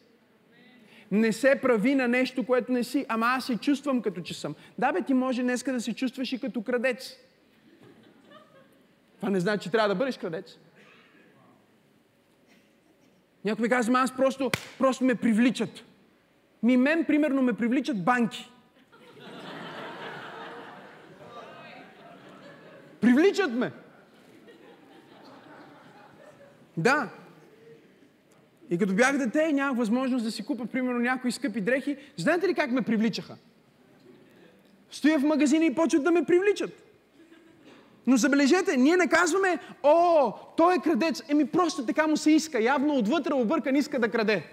Не 1.10 1.32
се 1.32 1.58
прави 1.62 1.94
на 1.94 2.08
нещо, 2.08 2.46
което 2.46 2.72
не 2.72 2.84
си. 2.84 3.06
Ама 3.08 3.26
аз 3.26 3.46
се 3.46 3.56
чувствам 3.56 4.02
като 4.02 4.20
че 4.20 4.34
съм. 4.34 4.54
Да 4.78 4.92
бе, 4.92 5.02
ти 5.02 5.14
може 5.14 5.42
днеска 5.42 5.72
да 5.72 5.80
се 5.80 5.94
чувстваш 5.94 6.32
и 6.32 6.40
като 6.40 6.62
крадец. 6.62 7.16
Това 9.16 9.30
не 9.30 9.40
значи, 9.40 9.64
че 9.64 9.70
трябва 9.70 9.88
да 9.88 9.94
бъдеш 9.94 10.18
крадец. 10.18 10.58
Някой 13.44 13.62
ми 13.62 13.68
казва, 13.68 14.00
аз 14.00 14.16
просто, 14.16 14.50
просто 14.78 15.04
ме 15.04 15.14
привличат. 15.14 15.84
Ми 16.62 16.76
мен, 16.76 17.04
примерно, 17.04 17.42
ме 17.42 17.52
привличат 17.52 18.04
банки. 18.04 18.50
Привличат 23.00 23.52
ме. 23.52 23.72
Да. 26.76 27.08
И 28.70 28.78
като 28.78 28.94
бях 28.94 29.18
дете 29.18 29.46
и 29.50 29.52
нямах 29.52 29.78
възможност 29.78 30.24
да 30.24 30.30
си 30.30 30.44
купа, 30.44 30.66
примерно, 30.66 30.98
някои 30.98 31.32
скъпи 31.32 31.60
дрехи, 31.60 31.96
знаете 32.16 32.48
ли 32.48 32.54
как 32.54 32.70
ме 32.70 32.82
привличаха? 32.82 33.36
Стоя 34.90 35.18
в 35.18 35.24
магазина 35.24 35.64
и 35.64 35.74
почват 35.74 36.04
да 36.04 36.10
ме 36.10 36.24
привличат. 36.24 36.82
Но 38.06 38.16
забележете, 38.16 38.76
ние 38.76 38.96
не 38.96 39.08
казваме, 39.08 39.58
о, 39.82 40.32
той 40.56 40.74
е 40.74 40.78
крадец. 40.78 41.22
Еми 41.28 41.46
просто 41.46 41.86
така 41.86 42.06
му 42.06 42.16
се 42.16 42.30
иска. 42.30 42.62
Явно 42.62 42.94
отвътре 42.94 43.34
объркан 43.34 43.76
иска 43.76 43.98
да 43.98 44.08
краде. 44.08 44.46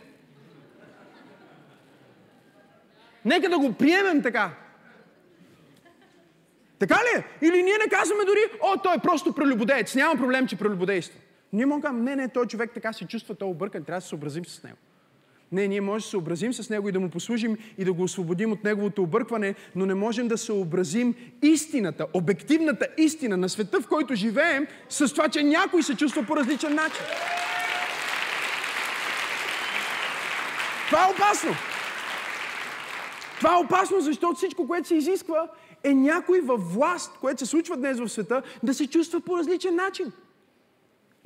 Нека 3.26 3.50
да 3.50 3.60
го 3.60 3.74
приемем 3.74 4.22
така. 4.22 4.52
Така 6.80 6.96
ли 6.96 7.20
е? 7.20 7.46
Или 7.46 7.64
ние 7.64 7.78
не 7.78 7.90
казваме 7.90 8.26
дори, 8.26 8.40
о, 8.62 8.78
той 8.84 8.96
е 8.96 9.00
просто 9.00 9.34
прелюбодеец, 9.34 9.96
няма 9.96 10.16
проблем, 10.16 10.48
че 10.48 10.56
прелюбодейства. 10.56 11.20
Ние 11.54 11.66
можем 11.66 11.82
да 11.82 11.92
не, 11.92 12.16
не, 12.16 12.28
той 12.28 12.46
човек 12.46 12.72
така 12.74 12.94
се 12.94 13.08
чувства, 13.08 13.36
той 13.36 13.48
е 13.48 13.52
объркан, 13.52 13.84
трябва 13.84 13.98
да 13.98 14.02
се 14.02 14.10
съобразим 14.10 14.46
с 14.46 14.64
него. 14.64 14.78
Не, 15.52 15.68
ние 15.68 15.82
можем 15.82 15.98
да 15.98 16.04
се 16.04 16.10
съобразим 16.10 16.54
с 16.54 16.70
него 16.70 16.90
и 16.90 16.92
да 16.92 17.00
му 17.00 17.10
послужим 17.10 17.58
и 17.78 17.86
да 17.86 17.94
го 17.94 18.04
освободим 18.04 18.52
от 18.52 18.64
неговото 18.64 19.04
объркване, 19.04 19.56
но 19.76 19.86
не 19.86 19.94
можем 19.94 20.28
да 20.28 20.38
съобразим 20.38 21.16
истината, 21.42 22.08
обективната 22.14 22.88
истина 22.98 23.38
на 23.38 23.50
света, 23.50 23.82
в 23.82 23.88
който 23.88 24.16
живеем, 24.16 24.68
с 24.90 25.14
това, 25.14 25.30
че 25.30 25.44
някой 25.44 25.84
се 25.84 25.96
чувства 25.96 26.24
по 26.24 26.36
различен 26.36 26.76
начин. 26.76 27.06
Това 30.88 31.08
е 31.08 31.12
опасно. 31.12 31.52
Това 33.38 33.54
е 33.54 33.64
опасно, 33.64 34.00
защото 34.00 34.36
всичко, 34.36 34.68
което 34.68 34.88
се 34.88 34.96
изисква, 34.96 35.48
е 35.84 35.94
някой 35.94 36.42
във 36.42 36.74
власт, 36.74 37.18
което 37.22 37.40
се 37.40 37.46
случва 37.46 37.78
днес 37.78 38.00
в 38.00 38.10
света, 38.10 38.42
да 38.64 38.74
се 38.74 38.88
чувства 38.88 39.20
по 39.20 39.38
различен 39.38 39.76
начин. 39.76 40.12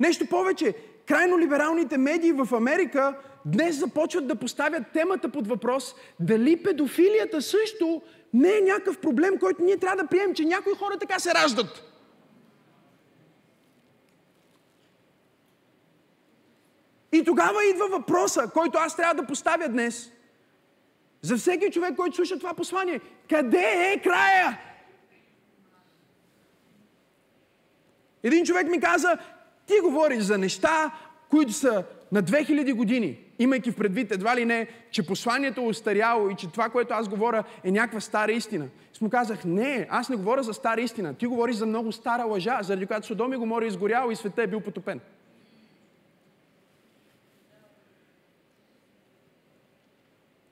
Нещо 0.00 0.26
повече, 0.26 0.74
крайно 1.06 1.38
либералните 1.38 1.98
медии 1.98 2.32
в 2.32 2.48
Америка 2.52 3.18
днес 3.44 3.78
започват 3.78 4.26
да 4.26 4.36
поставят 4.36 4.82
темата 4.92 5.28
под 5.28 5.46
въпрос 5.46 5.94
дали 6.20 6.62
педофилията 6.62 7.42
също 7.42 8.02
не 8.34 8.58
е 8.58 8.60
някакъв 8.60 8.98
проблем, 8.98 9.38
който 9.38 9.62
ние 9.62 9.76
трябва 9.76 10.02
да 10.02 10.08
приемем, 10.08 10.34
че 10.34 10.44
някои 10.44 10.74
хора 10.74 10.98
така 10.98 11.18
се 11.18 11.34
раждат. 11.34 11.82
И 17.12 17.24
тогава 17.24 17.64
идва 17.64 17.88
въпроса, 17.88 18.50
който 18.54 18.78
аз 18.78 18.96
трябва 18.96 19.14
да 19.14 19.26
поставя 19.26 19.68
днес. 19.68 20.12
За 21.22 21.36
всеки 21.36 21.70
човек, 21.70 21.96
който 21.96 22.16
слуша 22.16 22.38
това 22.38 22.54
послание. 22.54 23.00
Къде 23.30 23.92
е 23.94 24.02
края? 24.02 24.60
Един 28.22 28.44
човек 28.44 28.68
ми 28.68 28.80
каза, 28.80 29.18
ти 29.66 29.72
говориш 29.82 30.22
за 30.22 30.38
неща, 30.38 30.90
които 31.30 31.52
са 31.52 31.84
на 32.12 32.22
2000 32.22 32.74
години, 32.74 33.18
имайки 33.38 33.70
в 33.70 33.76
предвид 33.76 34.12
едва 34.12 34.36
ли 34.36 34.44
не, 34.44 34.66
че 34.90 35.06
посланието 35.06 35.60
е 35.60 35.64
устаряло 35.64 36.30
и 36.30 36.34
че 36.34 36.50
това, 36.52 36.68
което 36.68 36.94
аз 36.94 37.08
говоря, 37.08 37.44
е 37.64 37.70
някаква 37.70 38.00
стара 38.00 38.32
истина. 38.32 38.68
И 39.00 39.04
му 39.04 39.10
казах, 39.10 39.44
не, 39.44 39.86
аз 39.90 40.08
не 40.08 40.16
говоря 40.16 40.42
за 40.42 40.54
стара 40.54 40.80
истина. 40.80 41.14
Ти 41.14 41.26
говориш 41.26 41.56
за 41.56 41.66
много 41.66 41.92
стара 41.92 42.24
лъжа, 42.24 42.58
заради 42.62 42.86
която 42.86 43.06
Содом 43.06 43.32
и 43.32 43.36
Гомора 43.36 43.64
е 43.64 43.68
изгоряло 43.68 44.10
и 44.10 44.16
света 44.16 44.42
е 44.42 44.46
бил 44.46 44.60
потопен. 44.60 45.00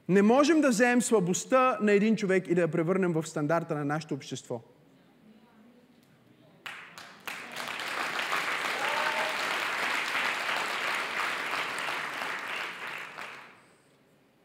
Не 0.09 0.23
можем 0.23 0.61
да 0.61 0.69
вземем 0.69 1.03
слабостта 1.03 1.79
на 1.81 1.93
един 1.93 2.17
човек 2.17 2.49
и 2.49 2.55
да 2.55 2.61
я 2.61 2.69
превърнем 2.69 3.13
в 3.13 3.27
стандарта 3.27 3.75
на 3.75 3.85
нашето 3.85 4.15
общество. 4.15 4.61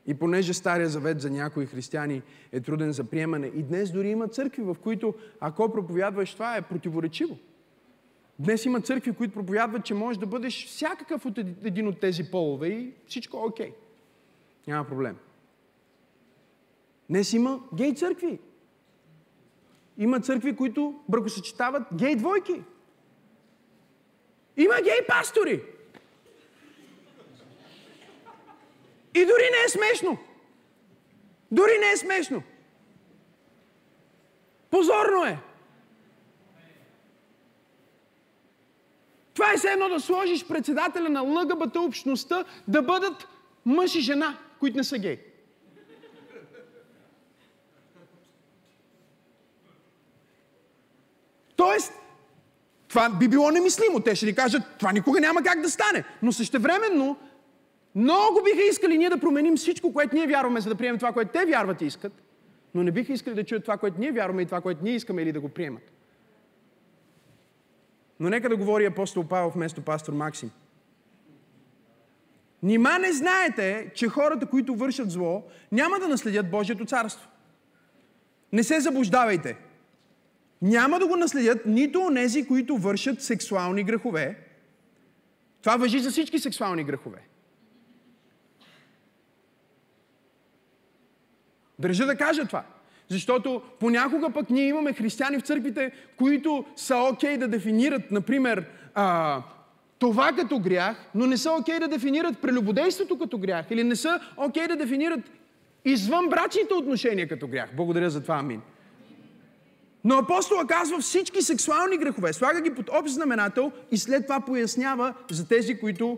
И 0.09 0.13
понеже 0.13 0.53
Стария 0.53 0.89
завет 0.89 1.21
за 1.21 1.29
някои 1.29 1.65
християни 1.65 2.21
е 2.51 2.59
труден 2.61 2.91
за 2.91 3.03
приемане, 3.03 3.47
и 3.47 3.63
днес 3.63 3.91
дори 3.91 4.09
има 4.09 4.27
църкви, 4.27 4.61
в 4.61 4.75
които 4.83 5.13
ако 5.39 5.71
проповядваш 5.71 6.33
това 6.33 6.57
е 6.57 6.61
противоречиво. 6.61 7.37
Днес 8.39 8.65
има 8.65 8.81
църкви, 8.81 9.13
които 9.13 9.33
проповядват, 9.33 9.85
че 9.85 9.93
можеш 9.93 10.19
да 10.19 10.25
бъдеш 10.25 10.65
всякакъв 10.67 11.25
от 11.25 11.37
един 11.37 11.87
от 11.87 11.99
тези 11.99 12.31
полове 12.31 12.67
и 12.67 12.93
всичко 13.07 13.37
е 13.37 13.39
окей. 13.39 13.73
Няма 14.67 14.87
проблем. 14.87 15.17
Днес 17.09 17.33
има 17.33 17.59
гей 17.73 17.93
църкви. 17.93 18.39
Има 19.97 20.19
църкви, 20.19 20.55
които 20.55 20.99
бракосъчетават 21.09 21.83
гей 21.93 22.15
двойки. 22.15 22.63
Има 24.57 24.75
гей 24.83 25.07
пастори. 25.07 25.63
И 29.15 29.25
дори 29.25 29.49
не 29.51 29.65
е 29.65 29.69
смешно. 29.69 30.17
Дори 31.51 31.71
не 31.79 31.91
е 31.91 31.97
смешно. 31.97 32.43
Позорно 34.69 35.25
е. 35.25 35.37
Това 39.33 39.53
е 39.53 39.57
все 39.57 39.67
едно 39.67 39.89
да 39.89 39.99
сложиш 39.99 40.47
председателя 40.47 41.09
на 41.09 41.21
ЛГБТ 41.21 41.75
общността 41.75 42.45
да 42.67 42.81
бъдат 42.81 43.27
мъж 43.65 43.95
и 43.95 44.01
жена, 44.01 44.37
които 44.59 44.77
не 44.77 44.83
са 44.83 44.97
гей. 44.97 45.19
Тоест, 51.55 51.93
това 52.87 53.09
би 53.09 53.27
било 53.27 53.51
немислимо. 53.51 53.99
Те 53.99 54.15
ще 54.15 54.25
ни 54.25 54.35
кажат, 54.35 54.61
това 54.79 54.91
никога 54.91 55.19
няма 55.19 55.43
как 55.43 55.61
да 55.61 55.69
стане. 55.69 56.03
Но 56.21 56.31
същевременно, 56.31 57.17
много 57.95 58.41
биха 58.43 58.67
искали 58.69 58.97
ние 58.97 59.09
да 59.09 59.19
променим 59.19 59.57
всичко, 59.57 59.93
което 59.93 60.15
ние 60.15 60.27
вярваме, 60.27 60.61
за 60.61 60.69
да 60.69 60.75
приемем 60.75 60.99
това, 60.99 61.11
което 61.11 61.31
те 61.31 61.45
вярват 61.45 61.81
и 61.81 61.85
искат. 61.85 62.13
Но 62.75 62.83
не 62.83 62.91
биха 62.91 63.13
искали 63.13 63.35
да 63.35 63.43
чуят 63.43 63.63
това, 63.63 63.77
което 63.77 63.99
ние 63.99 64.11
вярваме 64.11 64.41
и 64.41 64.45
това, 64.45 64.61
което 64.61 64.83
ние 64.83 64.95
искаме 64.95 65.21
или 65.21 65.31
да 65.31 65.39
го 65.39 65.49
приемат. 65.49 65.91
Но 68.19 68.29
нека 68.29 68.49
да 68.49 68.57
говори 68.57 68.85
апостол 68.85 69.23
Павел 69.23 69.49
вместо 69.49 69.81
пастор 69.81 70.13
Максим. 70.13 70.51
Нима 72.63 72.97
не 72.97 73.13
знаете, 73.13 73.91
че 73.95 74.07
хората, 74.07 74.45
които 74.45 74.75
вършат 74.75 75.11
зло, 75.11 75.43
няма 75.71 75.99
да 75.99 76.07
наследят 76.07 76.51
Божието 76.51 76.85
царство. 76.85 77.29
Не 78.53 78.63
се 78.63 78.79
заблуждавайте 78.79 79.57
няма 80.61 80.99
да 80.99 81.07
го 81.07 81.15
наследят 81.15 81.65
нито 81.65 81.99
онези, 81.99 82.47
които 82.47 82.77
вършат 82.77 83.21
сексуални 83.21 83.83
грехове. 83.83 84.37
Това 85.61 85.77
въжи 85.77 85.99
за 85.99 86.11
всички 86.11 86.39
сексуални 86.39 86.83
грехове. 86.83 87.28
Държа 91.79 92.05
да 92.05 92.15
кажа 92.15 92.45
това. 92.45 92.63
Защото 93.07 93.61
понякога 93.79 94.29
пък 94.29 94.49
ние 94.49 94.67
имаме 94.67 94.93
християни 94.93 95.37
в 95.37 95.41
църквите, 95.41 95.91
които 96.17 96.65
са 96.75 96.95
окей 96.97 97.35
okay 97.35 97.37
да 97.37 97.47
дефинират, 97.47 98.11
например, 98.11 98.65
а, 98.95 99.41
това 99.99 100.31
като 100.31 100.59
грях, 100.59 101.05
но 101.15 101.27
не 101.27 101.37
са 101.37 101.51
окей 101.51 101.75
okay 101.75 101.79
да 101.79 101.87
дефинират 101.87 102.39
прелюбодейството 102.39 103.17
като 103.17 103.37
грях. 103.37 103.65
Или 103.69 103.83
не 103.83 103.95
са 103.95 104.19
окей 104.37 104.63
okay 104.63 104.67
да 104.67 104.75
дефинират 104.75 105.19
извън 105.85 106.29
брачните 106.29 106.73
отношения 106.73 107.27
като 107.27 107.47
грях. 107.47 107.69
Благодаря 107.75 108.09
за 108.09 108.21
това, 108.21 108.35
амин. 108.35 108.61
Но 110.03 110.17
апостола 110.17 110.67
казва 110.67 110.99
всички 110.99 111.41
сексуални 111.41 111.97
грехове, 111.97 112.33
слага 112.33 112.61
ги 112.61 112.75
под 112.75 112.89
общ 112.89 113.13
знаменател 113.13 113.71
и 113.91 113.97
след 113.97 114.23
това 114.23 114.39
пояснява 114.39 115.13
за 115.31 115.47
тези, 115.47 115.79
които 115.79 116.17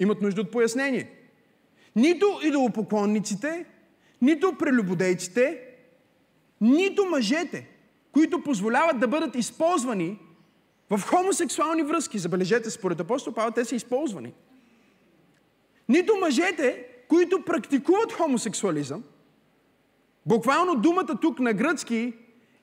имат 0.00 0.22
нужда 0.22 0.40
от 0.40 0.50
пояснение. 0.50 1.10
Нито 1.96 2.40
идолопоклонниците, 2.42 3.64
нито 4.22 4.54
прелюбодейците, 4.58 5.60
нито 6.60 7.04
мъжете, 7.04 7.68
които 8.12 8.42
позволяват 8.42 9.00
да 9.00 9.08
бъдат 9.08 9.36
използвани 9.36 10.18
в 10.90 11.00
хомосексуални 11.06 11.82
връзки. 11.82 12.18
Забележете, 12.18 12.70
според 12.70 13.00
апостол 13.00 13.32
Павел, 13.32 13.50
те 13.50 13.64
са 13.64 13.74
използвани. 13.74 14.32
Нито 15.88 16.16
мъжете, 16.16 16.86
които 17.08 17.44
практикуват 17.44 18.12
хомосексуализъм, 18.12 19.04
буквално 20.26 20.74
думата 20.74 21.18
тук 21.20 21.40
на 21.40 21.52
гръцки 21.52 22.12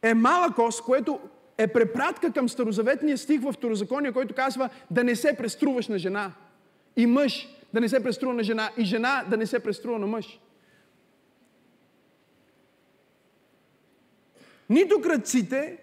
е 0.02 0.14
малъкос, 0.14 0.82
което 0.82 1.20
е 1.58 1.68
препратка 1.68 2.34
към 2.34 2.50
старозаветния 2.50 3.18
стих 3.18 3.42
в 3.42 3.54
Второзакония, 3.54 4.14
който 4.14 4.36
казва 4.36 4.70
да 4.92 5.04
не 5.04 5.16
се 5.16 5.38
преструваш 5.38 5.88
на 5.88 5.98
жена. 5.98 6.32
И 6.96 7.06
мъж 7.06 7.50
да 7.74 7.82
не 7.82 7.90
се 7.90 8.04
преструва 8.04 8.34
на 8.34 8.44
жена. 8.44 8.72
И 8.78 8.86
жена 8.86 9.26
да 9.30 9.38
не 9.38 9.46
се 9.46 9.60
преструва 9.60 10.00
на 10.00 10.08
мъж. 10.08 10.40
Нито 14.70 15.02
кръците, 15.02 15.78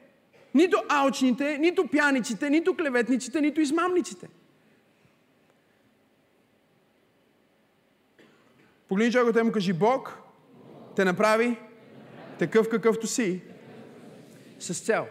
нито 0.55 0.83
алчните, 0.89 1.59
нито 1.59 1.87
пяниците, 1.87 2.51
нито 2.51 2.77
клеветниците, 2.77 3.41
нито 3.41 3.61
измамниците. 3.61 4.29
Погледни 8.89 9.13
човекът 9.13 9.45
му 9.45 9.53
кажи, 9.53 9.73
Бог 9.73 10.19
те 10.97 11.05
направи 11.05 11.59
такъв 12.39 12.69
какъвто 12.69 13.07
си 13.07 13.43
с 14.59 14.81
цел. 14.81 15.07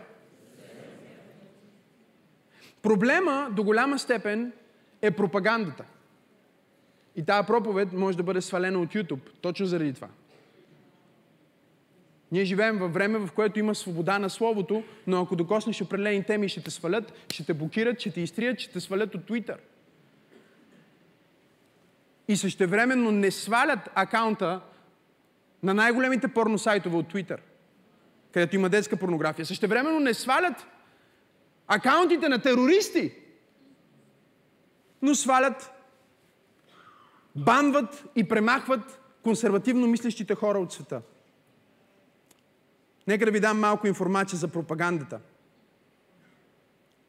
Проблема 2.81 3.49
до 3.51 3.63
голяма 3.63 3.99
степен 3.99 4.53
е 5.01 5.11
пропагандата. 5.11 5.85
И 7.15 7.25
тази 7.25 7.47
проповед 7.47 7.93
може 7.93 8.17
да 8.17 8.23
бъде 8.23 8.41
свалена 8.41 8.79
от 8.79 8.93
YouTube, 8.93 9.29
точно 9.41 9.65
заради 9.65 9.93
това. 9.93 10.07
Ние 12.31 12.45
живеем 12.45 12.77
във 12.77 12.93
време, 12.93 13.19
в 13.19 13.31
което 13.31 13.59
има 13.59 13.75
свобода 13.75 14.19
на 14.19 14.29
Словото, 14.29 14.83
но 15.07 15.21
ако 15.21 15.35
докоснеш 15.35 15.81
определени 15.81 16.23
теми, 16.23 16.49
ще 16.49 16.63
те 16.63 16.71
свалят, 16.71 17.13
ще 17.29 17.45
те 17.45 17.53
блокират, 17.53 17.99
ще 17.99 18.11
те 18.11 18.21
изтрият, 18.21 18.59
ще 18.59 18.73
те 18.73 18.79
свалят 18.79 19.15
от 19.15 19.21
Twitter. 19.21 19.57
И 22.27 22.37
същевременно 22.37 23.11
не 23.11 23.31
свалят 23.31 23.89
акаунта 23.95 24.61
на 25.63 25.73
най-големите 25.73 26.27
порно 26.27 26.57
сайтове 26.57 26.97
от 26.97 27.13
Twitter, 27.13 27.37
където 28.31 28.55
има 28.55 28.69
детска 28.69 28.97
порнография. 28.97 29.45
Същевременно 29.45 29.99
не 29.99 30.13
свалят 30.13 30.67
акаунтите 31.67 32.29
на 32.29 32.41
терористи, 32.41 33.13
но 35.01 35.15
свалят, 35.15 35.71
банват 37.35 38.03
и 38.15 38.23
премахват 38.23 38.99
консервативно 39.23 39.87
мислещите 39.87 40.35
хора 40.35 40.59
от 40.59 40.73
света. 40.73 41.01
Нека 43.07 43.25
да 43.25 43.31
ви 43.31 43.39
дам 43.39 43.59
малко 43.59 43.87
информация 43.87 44.39
за 44.39 44.47
пропагандата. 44.47 45.19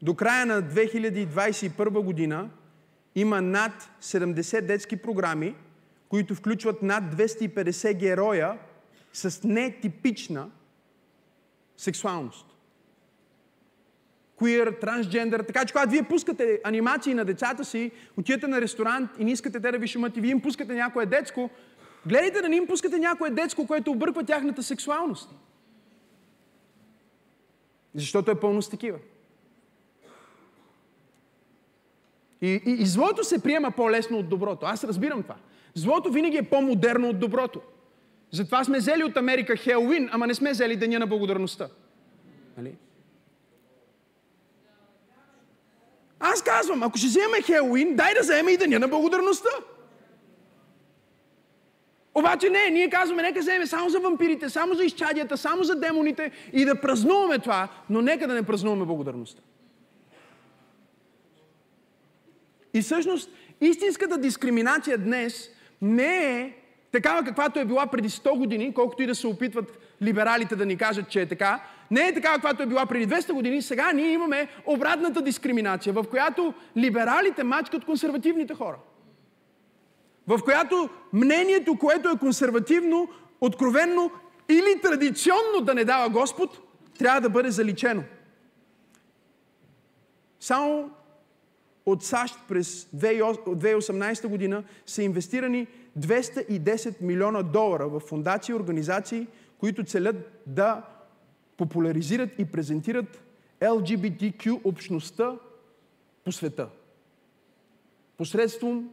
До 0.03 0.14
края 0.14 0.47
на 0.47 0.62
2021 0.62 2.05
година 2.05 2.51
има 3.14 3.40
над 3.40 3.72
70 4.03 4.61
детски 4.61 4.97
програми, 4.97 5.55
които 6.09 6.34
включват 6.34 6.82
над 6.82 7.05
250 7.05 7.94
героя 7.94 8.59
с 9.12 9.44
нетипична 9.44 10.51
сексуалност. 11.76 12.47
Queer, 14.40 14.80
трансджендър. 14.80 15.42
Така 15.42 15.64
че 15.64 15.72
когато 15.72 15.90
вие 15.90 16.03
пускате 16.03 16.61
анимации 16.64 17.14
на 17.14 17.24
децата 17.24 17.64
си, 17.64 17.90
отидете 18.16 18.47
на 18.47 18.61
ресторант 18.61 19.11
и 19.18 19.24
не 19.24 19.32
искате 19.32 19.61
те 19.61 19.72
да 19.72 19.78
ви 19.78 19.86
шумат 19.86 20.16
и 20.16 20.20
вие 20.20 20.30
им 20.30 20.40
пускате 20.40 20.74
някое 20.74 21.07
детско, 21.07 21.51
гледайте 22.07 22.42
да 22.42 22.49
не 22.49 22.57
им 22.57 22.66
пускате 22.66 22.99
някое 22.99 23.30
детско, 23.30 23.66
което 23.66 23.90
обърква 23.90 24.24
тяхната 24.24 24.62
сексуалност. 24.62 25.30
Защото 27.97 28.30
е 28.30 28.40
пълно 28.40 28.62
с 28.62 28.68
такива. 28.68 28.99
И, 32.42 32.62
и, 32.66 32.70
и 32.70 32.86
злото 32.86 33.24
се 33.24 33.42
приема 33.42 33.70
по-лесно 33.70 34.18
от 34.18 34.28
доброто. 34.28 34.66
Аз 34.66 34.84
разбирам 34.84 35.22
това. 35.22 35.36
Злото 35.74 36.11
винаги 36.11 36.36
е 36.36 36.42
по-модерно 36.42 37.09
от 37.09 37.18
доброто. 37.18 37.61
Затова 38.30 38.64
сме 38.64 38.78
взели 38.78 39.05
от 39.05 39.16
Америка 39.16 39.57
Хелуин, 39.57 40.09
ама 40.12 40.26
не 40.26 40.34
сме 40.34 40.51
взели 40.51 40.76
Деня 40.76 40.99
на 40.99 41.07
благодарността. 41.07 41.68
Нали? 42.57 42.76
Аз 46.20 46.42
казвам, 46.42 46.82
ако 46.82 46.99
ще 46.99 47.07
вземем 47.07 47.42
Хелуин, 47.42 47.97
дай 47.97 48.14
да 48.14 48.20
вземем 48.20 48.49
и 48.49 48.57
Деня 48.57 48.78
на 48.78 48.88
благодарността. 48.88 49.51
Обаче 52.18 52.50
не, 52.50 52.70
ние 52.70 52.90
казваме, 52.90 53.22
нека 53.22 53.40
вземем 53.40 53.66
само 53.66 53.88
за 53.88 54.00
вампирите, 54.00 54.50
само 54.50 54.74
за 54.74 54.84
изчадията, 54.84 55.36
само 55.36 55.64
за 55.64 55.74
демоните 55.74 56.30
и 56.52 56.64
да 56.64 56.80
празнуваме 56.80 57.38
това, 57.38 57.68
но 57.90 58.02
нека 58.02 58.28
да 58.28 58.34
не 58.34 58.42
празнуваме 58.42 58.84
благодарността. 58.84 59.42
И 62.74 62.82
всъщност 62.82 63.30
истинската 63.60 64.18
дискриминация 64.18 64.98
днес 64.98 65.50
не 65.82 66.40
е 66.40 66.52
такава 66.92 67.24
каквато 67.24 67.60
е 67.60 67.64
била 67.64 67.86
преди 67.86 68.08
100 68.08 68.38
години, 68.38 68.74
колкото 68.74 69.02
и 69.02 69.06
да 69.06 69.14
се 69.14 69.26
опитват 69.26 69.78
либералите 70.02 70.56
да 70.56 70.66
ни 70.66 70.76
кажат, 70.76 71.08
че 71.08 71.20
е 71.20 71.28
така. 71.28 71.62
Не 71.90 72.08
е 72.08 72.14
такава 72.14 72.34
каквато 72.34 72.62
е 72.62 72.66
била 72.66 72.86
преди 72.86 73.14
200 73.14 73.32
години. 73.32 73.62
Сега 73.62 73.92
ние 73.92 74.12
имаме 74.12 74.48
обратната 74.66 75.22
дискриминация, 75.22 75.92
в 75.92 76.04
която 76.10 76.54
либералите 76.76 77.44
мачкат 77.44 77.84
консервативните 77.84 78.54
хора. 78.54 78.76
В 80.27 80.41
която 80.45 80.89
мнението, 81.12 81.79
което 81.79 82.09
е 82.09 82.18
консервативно, 82.18 83.09
откровенно 83.41 84.11
или 84.49 84.81
традиционно 84.83 85.61
да 85.62 85.74
не 85.74 85.85
дава 85.85 86.09
Господ, 86.09 86.59
трябва 86.99 87.20
да 87.20 87.31
бъде 87.31 87.51
заличено. 87.51 88.05
Само 90.41 90.91
от 91.87 92.05
САЩ 92.05 92.35
през 92.49 92.85
2018 92.85 94.27
година 94.27 94.64
са 94.87 95.03
инвестирани 95.03 95.66
210 95.99 97.01
милиона 97.01 97.43
долара 97.43 97.89
в 97.89 98.01
фундации 98.01 98.53
и 98.53 98.57
организации, 98.57 99.27
които 99.59 99.85
целят 99.85 100.43
да 100.47 100.83
популяризират 101.57 102.31
и 102.39 102.45
презентират 102.45 103.22
LGBTQ 103.61 104.61
общността 104.64 105.37
по 106.24 106.33
света. 106.33 106.68
Посредством 108.16 108.91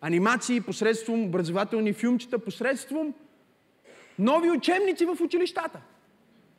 анимации, 0.00 0.60
посредством 0.60 1.24
образователни 1.24 1.92
филмчета, 1.92 2.38
посредством 2.38 3.14
нови 4.18 4.50
учебници 4.50 5.04
в 5.04 5.16
училищата. 5.20 5.80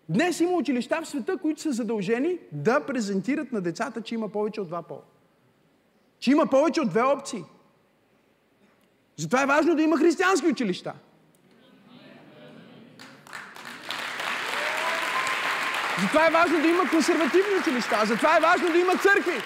Днес 0.10 0.40
има 0.40 0.52
училища 0.52 1.02
в 1.02 1.08
света, 1.08 1.38
които 1.38 1.62
са 1.62 1.72
задължени 1.72 2.38
да 2.52 2.86
презентират 2.86 3.52
на 3.52 3.62
децата, 3.62 4.02
че 4.02 4.16
има 4.16 4.30
повече 4.30 4.62
от 4.62 4.68
два 4.68 4.82
пола. 4.82 5.02
Че 6.20 6.32
има 6.32 6.48
повече 6.48 6.82
от 6.82 6.90
две 6.90 7.04
опции. 7.04 7.44
Затова 9.18 9.44
е 9.44 9.46
важно 9.46 9.76
да 9.76 9.82
има 9.82 9.98
християнски 9.98 10.48
училища. 10.48 10.94
Затова 16.02 16.28
е 16.28 16.32
важно 16.32 16.62
да 16.62 16.68
има 16.68 16.90
консервативни 16.90 17.56
училища. 17.62 18.02
Затова 18.06 18.38
е 18.38 18.42
важно 18.42 18.72
да 18.72 18.78
има 18.78 18.98
църкви. 18.98 19.42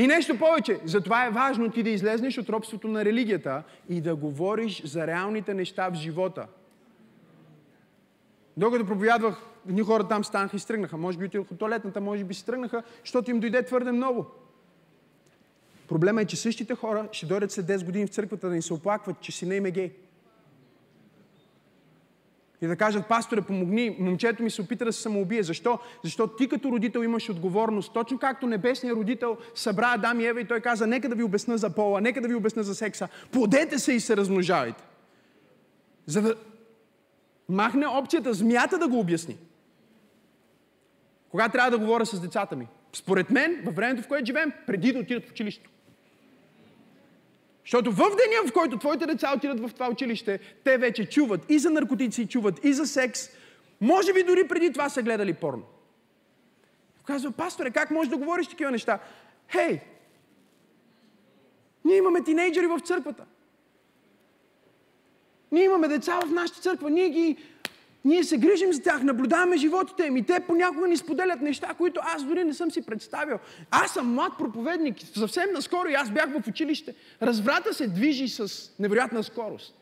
И 0.00 0.06
нещо 0.06 0.38
повече. 0.38 0.80
Затова 0.84 1.26
е 1.26 1.30
важно 1.30 1.70
ти 1.70 1.82
да 1.82 1.90
излезнеш 1.90 2.38
от 2.38 2.48
робството 2.48 2.88
на 2.88 3.04
религията 3.04 3.62
и 3.88 4.00
да 4.00 4.16
говориш 4.16 4.82
за 4.84 5.06
реалните 5.06 5.54
неща 5.54 5.90
в 5.90 5.94
живота. 5.94 6.46
Докато 8.56 8.86
проповядвах, 8.86 9.42
едни 9.68 9.82
хора 9.82 10.08
там 10.08 10.24
станаха 10.24 10.56
и 10.56 10.60
стръгнаха. 10.60 10.96
Може 10.96 11.18
би 11.18 11.24
отидох 11.24 11.50
от 11.50 11.58
туалетната, 11.58 12.00
може 12.00 12.24
би 12.24 12.34
си 12.34 12.46
тръгнаха, 12.46 12.82
защото 13.04 13.30
им 13.30 13.40
дойде 13.40 13.62
твърде 13.62 13.92
много. 13.92 14.26
Проблема 15.88 16.22
е, 16.22 16.24
че 16.24 16.36
същите 16.36 16.74
хора 16.74 17.08
ще 17.12 17.26
дойдат 17.26 17.52
след 17.52 17.66
10 17.66 17.84
години 17.84 18.06
в 18.06 18.10
църквата 18.10 18.48
да 18.48 18.54
ни 18.54 18.62
се 18.62 18.74
оплакват, 18.74 19.20
че 19.20 19.32
си 19.32 19.46
не 19.46 19.56
им 19.56 19.66
е 19.66 19.70
гей. 19.70 19.92
И 22.62 22.66
да 22.66 22.76
кажат, 22.76 23.06
пасторе, 23.06 23.42
помогни, 23.42 23.96
момчето 23.98 24.42
ми 24.42 24.50
се 24.50 24.62
опита 24.62 24.84
да 24.84 24.92
се 24.92 25.02
самоубие. 25.02 25.42
Защо? 25.42 25.78
Защото 26.04 26.36
ти 26.36 26.48
като 26.48 26.72
родител 26.72 27.00
имаш 27.00 27.30
отговорност. 27.30 27.92
Точно 27.92 28.18
както 28.18 28.46
небесният 28.46 28.96
родител 28.98 29.36
събра 29.54 29.92
Адам 29.94 30.20
и 30.20 30.26
Ева 30.26 30.40
и 30.40 30.44
той 30.44 30.60
каза, 30.60 30.86
нека 30.86 31.08
да 31.08 31.14
ви 31.14 31.22
обясна 31.22 31.58
за 31.58 31.70
пола, 31.70 32.00
нека 32.00 32.20
да 32.20 32.28
ви 32.28 32.34
обясна 32.34 32.62
за 32.62 32.74
секса. 32.74 33.08
Плодете 33.32 33.78
се 33.78 33.92
и 33.92 34.00
се 34.00 34.16
размножавайте. 34.16 34.84
За 36.06 36.22
да 36.22 36.34
махне 37.48 37.86
опцията 37.86 38.34
змията 38.34 38.78
да 38.78 38.88
го 38.88 38.98
обясни. 38.98 39.36
Кога 41.28 41.48
трябва 41.48 41.70
да 41.70 41.78
говоря 41.78 42.06
с 42.06 42.20
децата 42.20 42.56
ми? 42.56 42.68
Според 42.92 43.30
мен, 43.30 43.62
във 43.64 43.74
времето, 43.74 44.02
в 44.02 44.08
което 44.08 44.26
живеем, 44.26 44.52
преди 44.66 44.92
да 44.92 44.98
отидат 44.98 45.28
в 45.28 45.30
училището. 45.30 45.70
Защото 47.70 47.92
в 47.92 47.96
деня, 47.96 48.48
в 48.48 48.52
който 48.52 48.78
твоите 48.78 49.06
деца 49.06 49.32
отидат 49.36 49.60
в 49.60 49.74
това 49.74 49.88
училище, 49.90 50.40
те 50.64 50.78
вече 50.78 51.08
чуват 51.08 51.40
и 51.48 51.58
за 51.58 51.70
наркотици, 51.70 52.28
чуват 52.28 52.64
и 52.64 52.72
за 52.72 52.86
секс. 52.86 53.28
Може 53.80 54.12
би 54.12 54.22
дори 54.22 54.48
преди 54.48 54.72
това 54.72 54.88
са 54.88 55.02
гледали 55.02 55.34
порно. 55.34 55.62
Казва, 57.04 57.30
пасторе, 57.30 57.70
как 57.70 57.90
можеш 57.90 58.10
да 58.10 58.16
говориш 58.16 58.46
такива 58.46 58.70
неща? 58.70 58.98
Хей, 59.48 59.80
ние 61.84 61.96
имаме 61.96 62.24
тинейджери 62.24 62.66
в 62.66 62.80
църквата. 62.80 63.24
Ние 65.52 65.64
имаме 65.64 65.88
деца 65.88 66.20
в 66.20 66.30
нашата 66.30 66.60
църква. 66.60 66.90
Ние 66.90 67.08
ги 67.08 67.36
ние 68.04 68.24
се 68.24 68.38
грижим 68.38 68.72
за 68.72 68.82
тях, 68.82 69.02
наблюдаваме 69.02 69.56
животите 69.56 70.02
им 70.02 70.16
и 70.16 70.22
те 70.22 70.40
понякога 70.40 70.88
ни 70.88 70.96
споделят 70.96 71.40
неща, 71.40 71.74
които 71.78 72.00
аз 72.04 72.24
дори 72.24 72.44
не 72.44 72.54
съм 72.54 72.70
си 72.70 72.82
представил. 72.82 73.38
Аз 73.70 73.92
съм 73.92 74.14
млад 74.14 74.32
проповедник, 74.38 74.96
съвсем 75.14 75.52
наскоро 75.52 75.88
и 75.88 75.94
аз 75.94 76.10
бях 76.10 76.30
в 76.32 76.48
училище. 76.48 76.94
Разврата 77.22 77.74
се 77.74 77.86
движи 77.86 78.28
с 78.28 78.70
невероятна 78.78 79.24
скорост. 79.24 79.74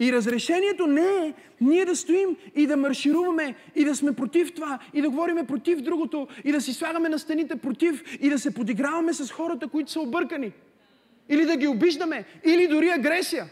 И 0.00 0.12
разрешението 0.12 0.86
не 0.86 1.26
е 1.26 1.34
ние 1.60 1.84
да 1.84 1.96
стоим 1.96 2.36
и 2.54 2.66
да 2.66 2.76
маршируваме 2.76 3.54
и 3.74 3.84
да 3.84 3.94
сме 3.94 4.12
против 4.12 4.54
това 4.54 4.78
и 4.94 5.02
да 5.02 5.10
говориме 5.10 5.46
против 5.46 5.80
другото 5.80 6.28
и 6.44 6.52
да 6.52 6.60
си 6.60 6.72
слагаме 6.72 7.08
на 7.08 7.18
стените 7.18 7.56
против 7.56 8.18
и 8.20 8.30
да 8.30 8.38
се 8.38 8.54
подиграваме 8.54 9.12
с 9.12 9.30
хората, 9.30 9.68
които 9.68 9.90
са 9.90 10.00
объркани. 10.00 10.52
Или 11.28 11.44
да 11.44 11.56
ги 11.56 11.66
обиждаме, 11.66 12.24
или 12.44 12.68
дори 12.68 12.90
агресия. 12.90 13.46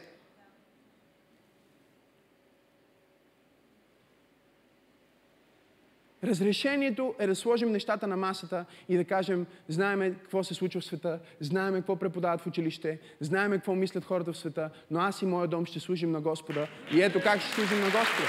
Разрешението 6.24 7.14
е 7.18 7.26
да 7.26 7.34
сложим 7.34 7.72
нещата 7.72 8.06
на 8.06 8.16
масата 8.16 8.64
и 8.88 8.96
да 8.96 9.04
кажем, 9.04 9.46
знаеме 9.68 10.10
какво 10.10 10.44
се 10.44 10.54
случва 10.54 10.80
в 10.80 10.84
света, 10.84 11.18
знаеме 11.40 11.78
какво 11.78 11.96
преподават 11.96 12.40
в 12.40 12.46
училище, 12.46 12.98
знаеме 13.20 13.56
какво 13.56 13.74
мислят 13.74 14.04
хората 14.04 14.32
в 14.32 14.38
света, 14.38 14.70
но 14.90 15.00
аз 15.00 15.22
и 15.22 15.26
моя 15.26 15.48
дом 15.48 15.66
ще 15.66 15.80
служим 15.80 16.12
на 16.12 16.20
Господа. 16.20 16.66
И 16.94 17.02
ето 17.02 17.20
как 17.22 17.40
ще 17.40 17.50
служим 17.50 17.80
на 17.80 17.86
Господа. 17.86 18.28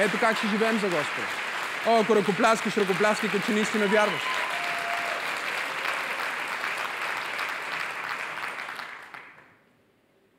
Ето 0.00 0.16
как 0.20 0.36
ще 0.36 0.46
живеем 0.46 0.78
за 0.78 0.86
Господа. 0.86 1.26
О, 1.88 2.00
ако 2.02 2.14
ръкопляскаш, 2.16 2.76
ръкопляскай, 2.76 3.30
като 3.30 3.46
че 3.46 3.52
наистина 3.52 3.86
вярваш. 3.86 4.22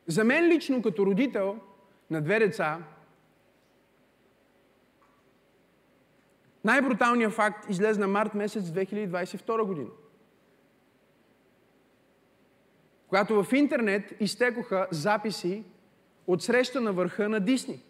За 0.07 0.23
мен 0.23 0.47
лично, 0.47 0.81
като 0.81 1.05
родител 1.05 1.57
на 2.11 2.21
две 2.21 2.39
деца, 2.39 2.77
Най-бруталният 6.63 7.33
факт 7.33 7.69
излезе 7.69 7.99
на 7.99 8.07
март 8.07 8.33
месец 8.33 8.63
2022 8.63 9.63
година. 9.63 9.89
когато 13.13 13.43
в 13.43 13.53
интернет 13.53 14.13
изтекоха 14.19 14.87
записи 14.91 15.63
от 16.27 16.43
среща 16.43 16.81
на 16.81 16.93
върха 16.93 17.29
на 17.29 17.39
Дисни, 17.39 17.83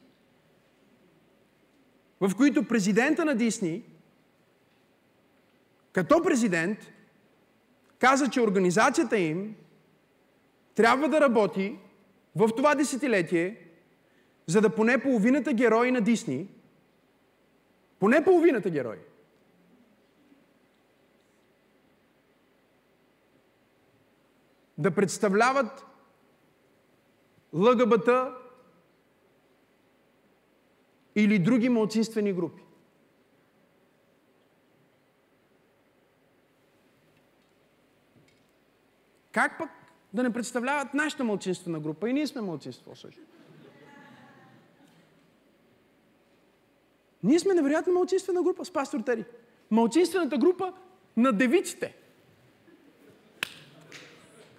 в 2.22 2.36
които 2.38 2.68
президента 2.68 3.26
на 3.26 3.36
Дисни, 3.36 3.84
като 5.92 6.24
президент, 6.24 6.80
каза, 8.00 8.30
че 8.30 8.42
организацията 8.42 9.18
им 9.18 9.56
трябва 10.76 11.10
да 11.10 11.22
работи 11.22 11.80
в 12.36 12.50
това 12.56 12.76
десетилетие, 12.76 13.58
за 14.46 14.62
да 14.62 14.76
поне 14.76 15.02
половината 15.02 15.54
герои 15.54 15.92
на 15.92 16.02
Дисни, 16.02 16.48
поне 18.04 18.24
половината 18.24 18.70
герои, 18.70 19.00
да 24.78 24.92
представляват 24.92 25.86
ЛГБТ 27.54 28.10
или 31.16 31.40
други 31.40 31.70
малцинствени 31.70 32.34
групи. 32.34 32.64
Как 39.32 39.58
пък 39.58 39.70
да 40.14 40.24
не 40.24 40.34
представляват 40.34 40.94
нашата 40.94 41.24
малцинствена 41.24 41.80
група? 41.80 42.10
И 42.10 42.14
ние 42.14 42.28
сме 42.28 42.42
малцинство 42.42 42.96
също. 42.96 43.22
Ние 47.24 47.40
сме 47.40 47.54
невероятно 47.54 47.94
малцинствена 47.94 48.44
група 48.44 48.66
с 48.66 48.72
пастор 48.72 49.00
Тери. 49.00 49.26
Малцинствената 49.72 50.38
група 50.38 50.74
на 51.18 51.32
девиците. 51.32 51.96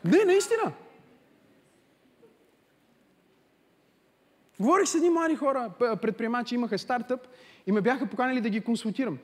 Не, 0.05 0.25
наистина. 0.25 0.73
Говорих 4.61 4.89
с 4.89 4.95
едни 4.95 5.11
млади 5.11 5.37
хора, 5.37 5.71
предприемачи, 5.79 6.55
имаха 6.55 6.79
стартъп 6.79 7.21
и 7.67 7.73
ме 7.73 7.81
бяха 7.81 8.07
поканили 8.07 8.41
да 8.41 8.51
ги 8.51 8.61
консултирам. 8.61 9.19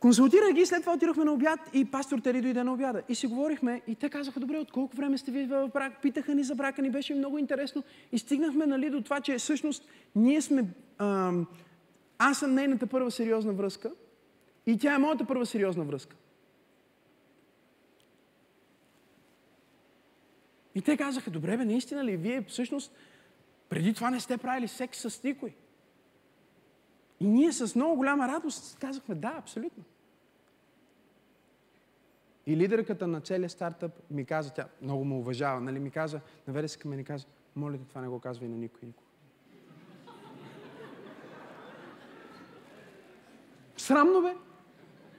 Консултирах 0.00 0.52
ги, 0.52 0.66
след 0.66 0.80
това 0.80 0.92
отидохме 0.92 1.24
на 1.24 1.32
обяд 1.32 1.60
и 1.72 1.84
пастор 1.84 2.18
Тери 2.18 2.40
дойде 2.40 2.64
на 2.64 2.72
обяда. 2.72 3.02
И 3.08 3.14
си 3.14 3.26
говорихме 3.26 3.82
и 3.86 3.94
те 3.94 4.08
казаха, 4.08 4.40
добре, 4.40 4.58
от 4.58 4.72
колко 4.72 4.96
време 4.96 5.18
сте 5.18 5.30
ви 5.30 5.46
в 5.46 5.70
брак? 5.74 6.02
Питаха 6.02 6.34
ни 6.34 6.44
за 6.44 6.54
брака, 6.54 6.82
ни 6.82 6.90
беше 6.90 7.14
много 7.14 7.38
интересно. 7.38 7.82
И 8.12 8.18
стигнахме 8.18 8.66
нали, 8.66 8.90
до 8.90 9.02
това, 9.02 9.20
че 9.20 9.38
всъщност 9.38 9.88
ние 10.16 10.42
сме... 10.42 10.64
Ам, 10.98 11.46
аз 12.18 12.38
съм 12.38 12.54
нейната 12.54 12.86
първа 12.86 13.10
сериозна 13.10 13.52
връзка 13.52 13.92
и 14.66 14.78
тя 14.78 14.94
е 14.94 14.98
моята 14.98 15.26
първа 15.26 15.46
сериозна 15.46 15.84
връзка. 15.84 16.16
И 20.74 20.82
те 20.82 20.96
казаха, 20.96 21.30
добре 21.30 21.56
бе, 21.56 21.64
наистина 21.64 22.04
ли, 22.04 22.16
вие 22.16 22.42
всъщност 22.42 22.92
преди 23.68 23.94
това 23.94 24.10
не 24.10 24.20
сте 24.20 24.38
правили 24.38 24.68
секс 24.68 24.98
с 24.98 25.22
никой? 25.22 25.54
И 27.20 27.26
ние 27.26 27.52
с 27.52 27.74
много 27.74 27.96
голяма 27.96 28.28
радост 28.28 28.78
казахме, 28.78 29.14
да, 29.14 29.34
абсолютно. 29.38 29.84
И 32.46 32.56
лидерката 32.56 33.06
на 33.06 33.20
целия 33.20 33.50
стартъп 33.50 33.92
ми 34.10 34.24
каза, 34.24 34.54
тя 34.54 34.68
много 34.82 35.04
му 35.04 35.18
уважава, 35.18 35.60
нали, 35.60 35.78
ми 35.78 35.90
каза, 35.90 36.20
наведе 36.46 36.68
се 36.68 36.78
към 36.78 36.90
мен 36.90 37.00
и 37.00 37.04
каза, 37.04 37.26
моля 37.56 37.78
те, 37.78 37.84
това 37.84 38.00
не 38.00 38.08
го 38.08 38.20
казва 38.20 38.44
и 38.44 38.48
на 38.48 38.56
никой, 38.56 38.86
никой. 38.86 39.05
Срамно 43.86 44.22
бе. 44.22 44.34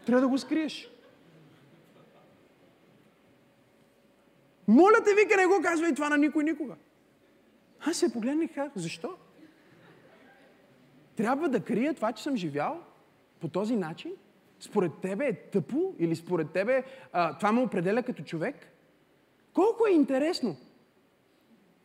Трябва 0.05 0.21
да 0.21 0.27
го 0.27 0.37
скриеш. 0.37 0.89
Моля 4.67 5.03
те, 5.05 5.15
вика, 5.15 5.37
не 5.37 5.45
го 5.45 5.61
казвай 5.63 5.93
това 5.93 6.09
на 6.09 6.17
никой 6.17 6.43
никога. 6.43 6.75
Аз 7.79 7.97
се 7.97 8.13
погледнах 8.13 8.49
и 8.49 8.53
казах, 8.53 8.71
защо? 8.75 9.13
Трябва 11.15 11.49
да 11.49 11.59
крия 11.59 11.93
това, 11.93 12.11
че 12.11 12.23
съм 12.23 12.35
живял 12.35 12.83
по 13.39 13.47
този 13.47 13.75
начин? 13.75 14.11
Според 14.59 14.91
тебе 15.01 15.25
е 15.27 15.49
тъпо 15.49 15.95
или 15.99 16.15
според 16.15 16.51
тебе 16.51 16.83
а, 17.13 17.37
това 17.37 17.51
ме 17.51 17.61
определя 17.61 18.03
като 18.03 18.23
човек? 18.23 18.55
Колко 19.53 19.87
е 19.87 19.91
интересно, 19.91 20.57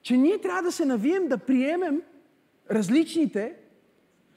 че 0.02 0.16
ние 0.16 0.40
трябва 0.40 0.62
да 0.62 0.72
се 0.72 0.84
навием 0.84 1.28
да 1.28 1.38
приемем 1.38 2.02
различните, 2.70 3.61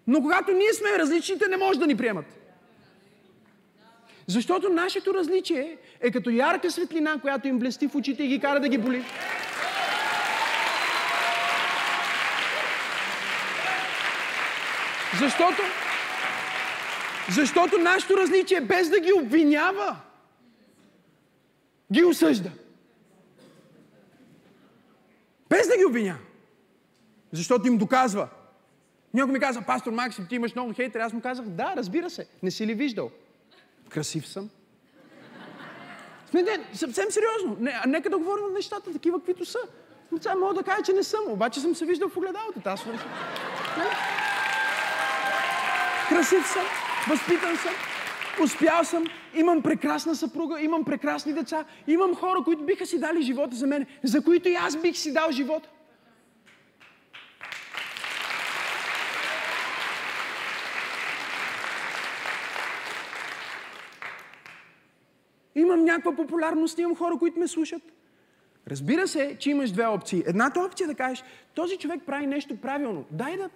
но 0.08 0.22
когато 0.22 0.52
ние 0.52 0.74
сме 0.74 1.00
различните, 1.00 1.48
не 1.48 1.58
може 1.58 1.80
да 1.80 1.88
ни 1.88 1.98
приемат. 1.98 2.26
Защото 4.28 4.70
нашето 4.70 5.14
различие 5.14 5.78
е 6.02 6.12
като 6.12 6.30
ярка 6.30 6.72
светлина, 6.72 7.20
която 7.22 7.48
им 7.48 7.60
блести 7.60 7.88
в 7.88 7.96
очите 7.96 8.24
и 8.24 8.28
ги 8.28 8.40
кара 8.40 8.60
да 8.60 8.70
ги 8.70 8.78
боли. 8.78 9.04
Защото, 15.20 15.62
защото 17.30 17.78
нашето 17.78 18.18
различие, 18.18 18.62
без 18.62 18.90
да 18.90 19.00
ги 19.00 19.14
обвинява, 19.14 19.96
ги 21.94 22.04
осъжда. 22.04 22.50
Без 25.50 25.68
да 25.68 25.78
ги 25.78 25.86
обвинява. 25.86 26.20
Защото 27.32 27.68
им 27.68 27.78
доказва. 27.78 28.28
Някой 29.16 29.34
ми 29.34 29.40
каза, 29.40 29.62
пастор 29.62 29.92
Максим, 29.92 30.26
ти 30.30 30.36
имаш 30.36 30.56
много 30.56 30.74
хейтери. 30.74 31.04
Аз 31.04 31.14
му 31.14 31.22
казах, 31.22 31.46
да, 31.46 31.74
разбира 31.78 32.10
се. 32.10 32.28
Не 32.44 32.52
си 32.52 32.68
ли 32.68 32.74
виждал? 32.74 33.12
Красив 33.90 34.28
съм. 34.28 34.50
Не, 36.34 36.42
не, 36.42 36.60
съвсем 36.74 37.06
сериозно. 37.10 37.58
Не, 37.60 37.82
нека 37.88 38.10
да 38.10 38.18
говорим 38.18 38.54
нещата 38.54 38.92
такива, 38.94 39.20
каквито 39.20 39.46
са. 39.46 39.60
Сега 40.22 40.36
мога 40.36 40.54
да 40.54 40.64
кажа, 40.64 40.84
че 40.84 40.94
не 40.94 41.04
съм, 41.04 41.20
обаче 41.28 41.60
съм 41.60 41.76
се 41.76 41.86
виждал 41.86 42.10
в 42.10 42.18
огледалото. 42.18 42.60
Аз 42.66 42.80
съм. 42.80 43.00
Красив 46.10 46.48
съм, 46.48 46.64
възпитан 47.10 47.58
съм, 47.58 47.74
успял 48.44 48.84
съм, 48.84 49.04
имам 49.36 49.62
прекрасна 49.62 50.16
съпруга, 50.16 50.62
имам 50.62 50.86
прекрасни 50.86 51.34
деца, 51.34 51.66
имам 51.88 52.16
хора, 52.16 52.44
които 52.44 52.64
биха 52.64 52.86
си 52.86 53.00
дали 53.00 53.22
живота 53.22 53.56
за 53.56 53.68
мен, 53.68 53.86
за 54.04 54.22
които 54.22 54.50
и 54.50 54.56
аз 54.56 54.78
бих 54.78 54.98
си 54.98 55.14
дал 55.14 55.32
живота. 55.32 55.70
Имам 65.56 65.86
някаква 65.86 66.16
популярност, 66.16 66.80
имам 66.80 66.96
хора, 66.96 67.16
които 67.20 67.40
ме 67.40 67.48
слушат. 67.48 67.82
Разбира 68.68 69.08
се, 69.08 69.38
че 69.40 69.50
имаш 69.50 69.72
две 69.72 69.86
опции. 69.86 70.24
Едната 70.28 70.60
опция 70.60 70.86
е 70.86 70.88
да 70.88 70.96
кажеш, 70.96 71.24
този 71.54 71.78
човек 71.78 72.02
прави 72.06 72.28
нещо 72.28 72.58
правилно. 72.62 73.06
Дай 73.12 73.38
да 73.38 73.50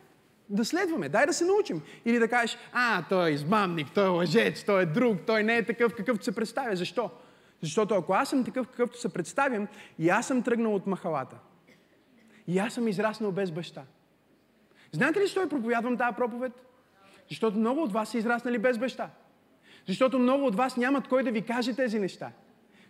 да 0.49 0.65
следваме, 0.65 1.09
дай 1.09 1.25
да 1.25 1.33
се 1.33 1.45
научим. 1.45 1.81
Или 2.05 2.19
да 2.19 2.27
кажеш, 2.27 2.57
а, 2.73 3.03
той 3.09 3.29
е 3.29 3.33
измамник, 3.33 3.87
той 3.93 4.05
е 4.05 4.07
лъжец, 4.07 4.63
той 4.63 4.81
е 4.81 4.85
друг, 4.85 5.17
той 5.27 5.43
не 5.43 5.57
е 5.57 5.65
такъв, 5.65 5.95
какъвто 5.95 6.23
се 6.23 6.35
представя. 6.35 6.75
Защо? 6.75 7.09
Защото 7.61 7.95
ако 7.95 8.13
аз 8.13 8.29
съм 8.29 8.43
такъв, 8.43 8.67
какъвто 8.67 8.99
се 8.99 9.13
представям, 9.13 9.67
и 9.99 10.09
аз 10.09 10.27
съм 10.27 10.43
тръгнал 10.43 10.75
от 10.75 10.87
махалата, 10.87 11.35
и 12.47 12.59
аз 12.59 12.73
съм 12.73 12.87
израснал 12.87 13.31
без 13.31 13.51
баща. 13.51 13.83
Знаете 14.91 15.19
ли, 15.19 15.23
защо 15.23 15.49
проповядвам 15.49 15.97
тази 15.97 16.15
проповед? 16.15 16.51
Защото 17.29 17.57
много 17.57 17.83
от 17.83 17.93
вас 17.93 18.09
са 18.09 18.17
израснали 18.17 18.57
без 18.57 18.77
баща. 18.77 19.09
Защото 19.87 20.19
много 20.19 20.45
от 20.45 20.55
вас 20.55 20.77
нямат 20.77 21.07
кой 21.07 21.23
да 21.23 21.31
ви 21.31 21.41
каже 21.41 21.73
тези 21.73 21.99
неща. 21.99 22.31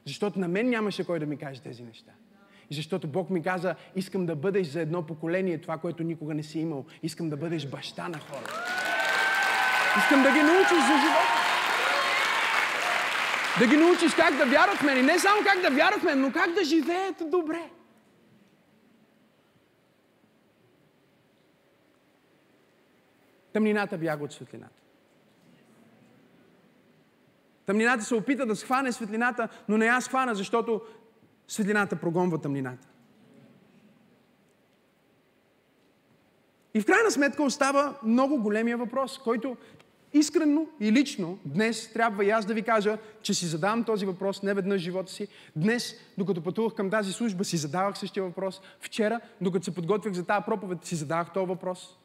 Защото 0.05 0.39
на 0.39 0.47
мен 0.47 0.69
нямаше 0.69 1.05
кой 1.05 1.19
да 1.19 1.25
ми 1.25 1.37
каже 1.37 1.61
тези 1.61 1.83
неща. 1.83 2.11
И 2.69 2.75
защото 2.75 3.07
Бог 3.07 3.29
ми 3.29 3.43
каза, 3.43 3.75
искам 3.95 4.25
да 4.25 4.35
бъдеш 4.35 4.67
за 4.67 4.81
едно 4.81 5.05
поколение 5.05 5.57
това, 5.57 5.77
което 5.77 6.03
никога 6.03 6.33
не 6.33 6.43
си 6.43 6.59
имал. 6.59 6.85
Искам 7.03 7.29
да 7.29 7.37
бъдеш 7.37 7.67
баща 7.67 8.09
на 8.09 8.19
хората. 8.19 8.63
Искам 9.97 10.23
да 10.23 10.31
ги 10.31 10.39
научиш 10.39 10.77
за 10.77 10.97
живота. 11.03 11.39
Да 13.59 13.67
ги 13.67 13.77
научиш 13.77 14.15
как 14.15 14.37
да 14.37 14.45
вярват 14.45 14.77
в 14.77 14.83
мен. 14.83 14.97
И 14.97 15.01
не 15.01 15.19
само 15.19 15.41
как 15.43 15.61
да 15.61 15.75
вярват 15.75 16.01
в 16.01 16.03
мен, 16.03 16.21
но 16.21 16.31
как 16.31 16.53
да 16.53 16.63
живеят 16.63 17.23
добре. 17.31 17.69
Тъмнината 23.53 23.97
бяга 23.97 24.23
от 24.23 24.33
светлината. 24.33 24.81
Тъмнината 27.69 28.03
се 28.03 28.15
опита 28.15 28.45
да 28.45 28.55
схване 28.55 28.91
светлината, 28.91 29.47
но 29.67 29.77
не 29.77 29.85
я 29.85 30.01
схвана, 30.01 30.35
защото 30.35 30.81
светлината 31.47 31.95
прогонва 31.95 32.37
тъмнината. 32.37 32.87
И 36.73 36.81
в 36.81 36.85
крайна 36.85 37.11
сметка 37.11 37.43
остава 37.43 37.99
много 38.03 38.41
големия 38.41 38.77
въпрос, 38.77 39.17
който 39.17 39.57
искрено 40.13 40.67
и 40.79 40.91
лично 40.91 41.39
днес 41.45 41.93
трябва 41.93 42.25
и 42.25 42.29
аз 42.29 42.45
да 42.45 42.53
ви 42.53 42.61
кажа, 42.61 42.97
че 43.21 43.33
си 43.33 43.45
задавам 43.45 43.83
този 43.83 44.05
въпрос 44.05 44.43
не 44.43 44.53
веднъж 44.53 44.81
живота 44.81 45.11
си. 45.11 45.27
Днес, 45.55 45.95
докато 46.17 46.43
пътувах 46.43 46.73
към 46.73 46.89
тази 46.89 47.13
служба, 47.13 47.43
си 47.43 47.57
задавах 47.57 47.97
същия 47.97 48.23
въпрос. 48.23 48.61
Вчера, 48.79 49.19
докато 49.41 49.65
се 49.65 49.75
подготвях 49.75 50.13
за 50.13 50.25
тази 50.25 50.45
проповед, 50.45 50.85
си 50.85 50.95
задавах 50.95 51.33
този 51.33 51.47
въпрос. 51.47 51.98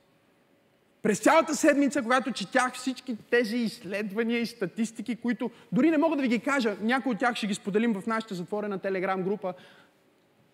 През 1.05 1.19
цялата 1.19 1.55
седмица, 1.57 2.03
когато 2.03 2.33
четях 2.33 2.75
всички 2.75 3.17
тези 3.31 3.57
изследвания 3.57 4.41
и 4.41 4.47
статистики, 4.47 5.17
които 5.17 5.51
дори 5.73 5.91
не 5.91 5.99
мога 5.99 6.17
да 6.17 6.23
ви 6.23 6.29
ги 6.29 6.41
кажа, 6.41 6.77
някои 6.81 7.13
от 7.13 7.19
тях 7.19 7.35
ще 7.37 7.47
ги 7.47 7.55
споделим 7.55 7.95
в 7.95 8.07
нашата 8.07 8.35
затворена 8.35 8.79
телеграм 8.79 9.23
група, 9.23 9.55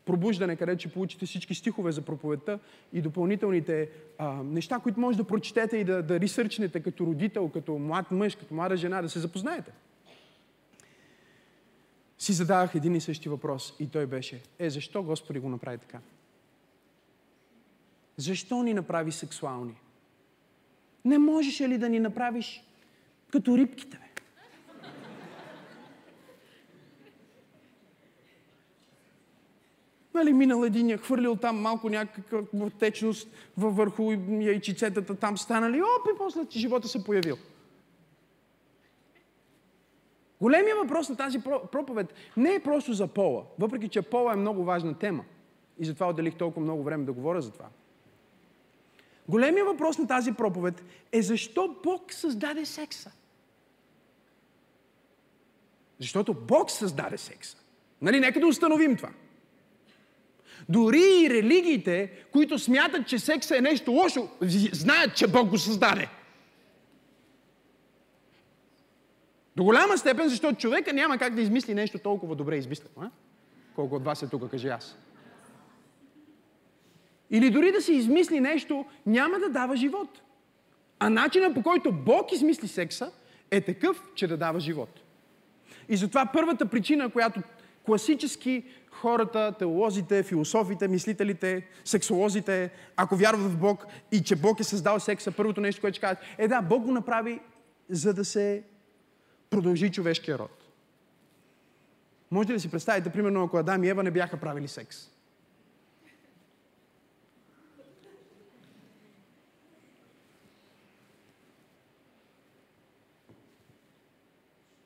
пробуждане, 0.04 0.56
където 0.56 0.80
ще 0.80 0.92
получите 0.92 1.26
всички 1.26 1.54
стихове 1.54 1.92
за 1.92 2.02
проповедта 2.02 2.58
и 2.92 3.00
допълнителните 3.00 3.88
а, 4.18 4.42
неща, 4.42 4.78
които 4.78 5.00
може 5.00 5.18
да 5.18 5.24
прочетете 5.24 5.76
и 5.76 5.84
да, 5.84 6.02
да 6.02 6.20
ресърчнете 6.20 6.80
като 6.80 7.06
родител, 7.06 7.48
като 7.48 7.78
млад 7.78 8.10
мъж, 8.10 8.36
като 8.36 8.54
млада 8.54 8.76
жена, 8.76 9.02
да 9.02 9.08
се 9.08 9.18
запознаете. 9.18 9.72
Си 12.18 12.32
задавах 12.32 12.74
един 12.74 12.94
и 12.94 13.00
същи 13.00 13.28
въпрос 13.28 13.74
и 13.80 13.88
той 13.88 14.06
беше, 14.06 14.42
е, 14.58 14.70
защо 14.70 15.02
Господи 15.02 15.38
го 15.38 15.48
направи 15.48 15.78
така? 15.78 15.98
Защо 18.16 18.62
ни 18.62 18.74
направи 18.74 19.12
сексуални? 19.12 19.74
Не 21.04 21.18
можеш 21.18 21.60
ли 21.60 21.78
да 21.78 21.88
ни 21.88 22.00
направиш 22.00 22.64
като 23.32 23.58
рибките, 23.58 23.98
бе? 23.98 24.10
Нали, 30.14 30.32
минал 30.32 30.64
един, 30.64 30.98
хвърлил 30.98 31.36
там 31.36 31.60
малко 31.60 31.88
някаква 31.88 32.70
течност 32.78 33.28
във 33.56 33.76
върху 33.76 34.12
яйчицетата, 34.40 35.14
там 35.14 35.38
станали, 35.38 35.82
оп, 35.82 36.08
и 36.14 36.18
после 36.18 36.46
живота 36.50 36.88
се 36.88 37.04
появил. 37.04 37.36
Големия 40.40 40.76
въпрос 40.76 41.08
на 41.08 41.16
тази 41.16 41.40
проповед 41.72 42.14
не 42.36 42.54
е 42.54 42.60
просто 42.60 42.92
за 42.92 43.06
пола, 43.06 43.44
въпреки 43.58 43.88
че 43.88 44.02
пола 44.02 44.32
е 44.32 44.36
много 44.36 44.64
важна 44.64 44.98
тема. 44.98 45.24
И 45.78 45.84
затова 45.84 46.08
отделих 46.08 46.34
толкова 46.34 46.62
много 46.62 46.82
време 46.82 47.04
да 47.04 47.12
говоря 47.12 47.40
за 47.40 47.52
това. 47.52 47.66
Големия 49.30 49.64
въпрос 49.64 49.98
на 49.98 50.06
тази 50.06 50.32
проповед 50.32 50.84
е 51.12 51.22
защо 51.22 51.76
Бог 51.84 52.12
създаде 52.12 52.66
секса? 52.66 53.10
Защото 55.98 56.34
Бог 56.34 56.70
създаде 56.70 57.18
секса. 57.18 57.56
Нали, 58.02 58.20
нека 58.20 58.40
да 58.40 58.46
установим 58.46 58.96
това. 58.96 59.10
Дори 60.68 61.02
и 61.24 61.30
религиите, 61.30 62.12
които 62.32 62.58
смятат, 62.58 63.06
че 63.06 63.18
секса 63.18 63.56
е 63.56 63.60
нещо 63.60 63.90
лошо, 63.90 64.28
знаят, 64.72 65.16
че 65.16 65.28
Бог 65.28 65.48
го 65.48 65.58
създаде. 65.58 66.08
До 69.56 69.64
голяма 69.64 69.98
степен, 69.98 70.28
защото 70.28 70.60
човека 70.60 70.92
няма 70.92 71.18
как 71.18 71.34
да 71.34 71.40
измисли 71.40 71.74
нещо 71.74 71.98
толкова 71.98 72.36
добре 72.36 72.56
измислено. 72.56 73.10
Колко 73.74 73.94
от 73.96 74.04
вас 74.04 74.22
е 74.22 74.28
тук, 74.28 74.50
кажи 74.50 74.68
аз. 74.68 74.96
Или 77.30 77.50
дори 77.50 77.72
да 77.72 77.82
се 77.82 77.92
измисли 77.92 78.40
нещо, 78.40 78.84
няма 79.06 79.38
да 79.38 79.48
дава 79.48 79.76
живот. 79.76 80.22
А 80.98 81.10
начинът 81.10 81.54
по 81.54 81.62
който 81.62 81.92
Бог 81.92 82.32
измисли 82.32 82.68
секса 82.68 83.12
е 83.50 83.60
такъв, 83.60 84.02
че 84.14 84.26
да 84.26 84.36
дава 84.36 84.60
живот. 84.60 85.00
И 85.88 85.96
затова 85.96 86.26
първата 86.26 86.66
причина, 86.66 87.10
която 87.10 87.42
класически 87.86 88.64
хората, 88.90 89.54
теолозите, 89.58 90.22
философите, 90.22 90.88
мислителите, 90.88 91.66
сексолозите, 91.84 92.70
ако 92.96 93.16
вярват 93.16 93.52
в 93.52 93.56
Бог 93.56 93.86
и 94.12 94.22
че 94.22 94.36
Бог 94.36 94.60
е 94.60 94.64
създал 94.64 95.00
секса, 95.00 95.32
първото 95.32 95.60
нещо, 95.60 95.80
което 95.80 95.96
ще 95.96 96.00
кажат, 96.00 96.18
е 96.38 96.48
да, 96.48 96.62
Бог 96.62 96.84
го 96.84 96.92
направи, 96.92 97.40
за 97.88 98.14
да 98.14 98.24
се 98.24 98.62
продължи 99.50 99.92
човешкия 99.92 100.38
род. 100.38 100.64
Можете 102.30 102.52
ли 102.52 102.56
да 102.56 102.60
си 102.60 102.70
представите, 102.70 103.10
примерно, 103.10 103.44
ако 103.44 103.56
Адам 103.56 103.84
и 103.84 103.88
Ева 103.88 104.02
не 104.02 104.10
бяха 104.10 104.36
правили 104.36 104.68
секс? 104.68 105.10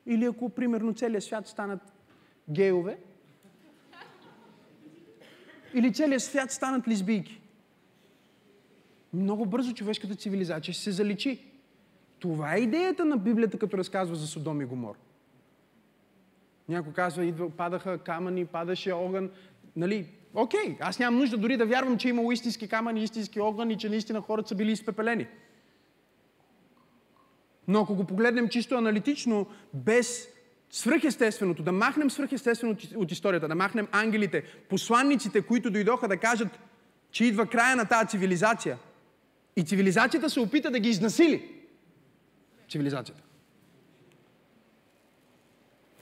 Или 0.05 0.25
ако, 0.25 0.49
примерно, 0.49 0.93
целият 0.93 1.23
свят 1.23 1.47
станат 1.47 1.79
гейове, 2.49 2.97
или 5.73 5.93
целият 5.93 6.23
свят 6.23 6.51
станат 6.51 6.87
лесбийки. 6.87 7.41
Много 9.13 9.45
бързо 9.45 9.73
човешката 9.73 10.15
цивилизация 10.15 10.73
ще 10.73 10.83
се 10.83 10.91
заличи. 10.91 11.39
Това 12.19 12.55
е 12.55 12.59
идеята 12.59 13.05
на 13.05 13.17
Библията, 13.17 13.59
като 13.59 13.77
разказва 13.77 14.15
за 14.15 14.27
Содом 14.27 14.61
и 14.61 14.65
Гомор. 14.65 14.95
Някой 16.69 16.93
казва, 16.93 17.25
идва, 17.25 17.49
падаха 17.49 17.97
камъни, 17.97 18.45
падаше 18.45 18.91
огън. 18.91 19.29
Нали, 19.75 20.07
окей, 20.33 20.77
аз 20.79 20.99
нямам 20.99 21.19
нужда 21.19 21.37
дори 21.37 21.57
да 21.57 21.65
вярвам, 21.65 21.97
че 21.97 22.07
е 22.07 22.09
имало 22.09 22.31
истински 22.31 22.67
камъни, 22.67 23.03
истински 23.03 23.39
огън 23.39 23.71
и 23.71 23.77
че 23.77 23.89
наистина 23.89 24.21
хората 24.21 24.47
са 24.47 24.55
били 24.55 24.71
изпепелени. 24.71 25.27
Но 27.67 27.81
ако 27.81 27.95
го 27.95 28.03
погледнем 28.03 28.49
чисто 28.49 28.75
аналитично, 28.75 29.47
без 29.73 30.27
свръхестественото, 30.69 31.63
да 31.63 31.71
махнем 31.71 32.09
свръхестественото 32.09 32.87
от 32.95 33.11
историята, 33.11 33.47
да 33.47 33.55
махнем 33.55 33.87
ангелите, 33.91 34.43
посланниците, 34.69 35.41
които 35.41 35.71
дойдоха 35.71 36.07
да 36.07 36.17
кажат, 36.17 36.59
че 37.11 37.25
идва 37.25 37.45
края 37.45 37.75
на 37.75 37.85
тази 37.85 38.07
цивилизация. 38.07 38.77
И 39.55 39.63
цивилизацията 39.63 40.29
се 40.29 40.39
опита 40.39 40.71
да 40.71 40.79
ги 40.79 40.89
изнасили. 40.89 41.51
Цивилизацията. 42.69 43.21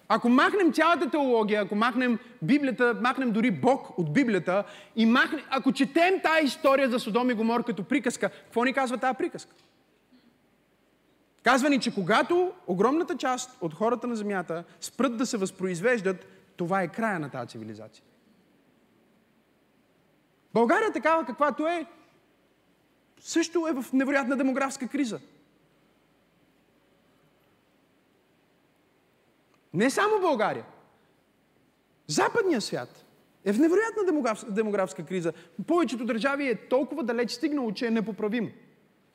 Ако 0.07 0.29
махнем 0.29 0.73
цялата 0.73 1.09
теология, 1.09 1.61
ако 1.61 1.75
махнем 1.75 2.19
Библията, 2.41 2.97
махнем 3.01 3.31
дори 3.31 3.51
Бог 3.51 3.99
от 3.99 4.13
Библията 4.13 4.63
и 4.95 5.05
махнем, 5.05 5.41
ако 5.49 5.71
четем 5.71 6.21
тази 6.23 6.45
история 6.45 6.89
за 6.89 6.99
Содом 6.99 7.29
и 7.29 7.33
Гомор 7.33 7.63
като 7.63 7.83
приказка, 7.83 8.29
какво 8.29 8.63
ни 8.63 8.73
казва 8.73 8.97
тази 8.97 9.17
приказка? 9.17 9.55
Казва 11.43 11.69
ни, 11.69 11.79
че 11.79 11.93
когато 11.93 12.53
огромната 12.67 13.17
част 13.17 13.57
от 13.61 13.73
хората 13.73 14.07
на 14.07 14.15
Земята 14.15 14.63
спрат 14.81 15.17
да 15.17 15.25
се 15.25 15.37
възпроизвеждат, 15.37 16.25
това 16.55 16.81
е 16.81 16.87
края 16.87 17.19
на 17.19 17.29
тази 17.29 17.49
цивилизация. 17.49 18.03
България 20.53 20.91
такава 20.91 21.25
каквато 21.25 21.67
е, 21.67 21.85
също 23.19 23.67
е 23.67 23.81
в 23.81 23.93
невероятна 23.93 24.37
демографска 24.37 24.87
криза. 24.87 25.19
Не 29.73 29.89
само 29.89 30.19
България. 30.21 30.65
Западният 32.07 32.63
свят 32.63 33.05
е 33.45 33.53
в 33.53 33.59
невероятна 33.59 34.03
демографска, 34.05 34.51
демографска 34.51 35.05
криза. 35.05 35.33
Повечето 35.67 36.05
държави 36.05 36.47
е 36.47 36.67
толкова 36.67 37.03
далеч 37.03 37.31
стигнало, 37.31 37.71
че 37.71 37.87
е 37.87 37.91
непоправимо. 37.91 38.49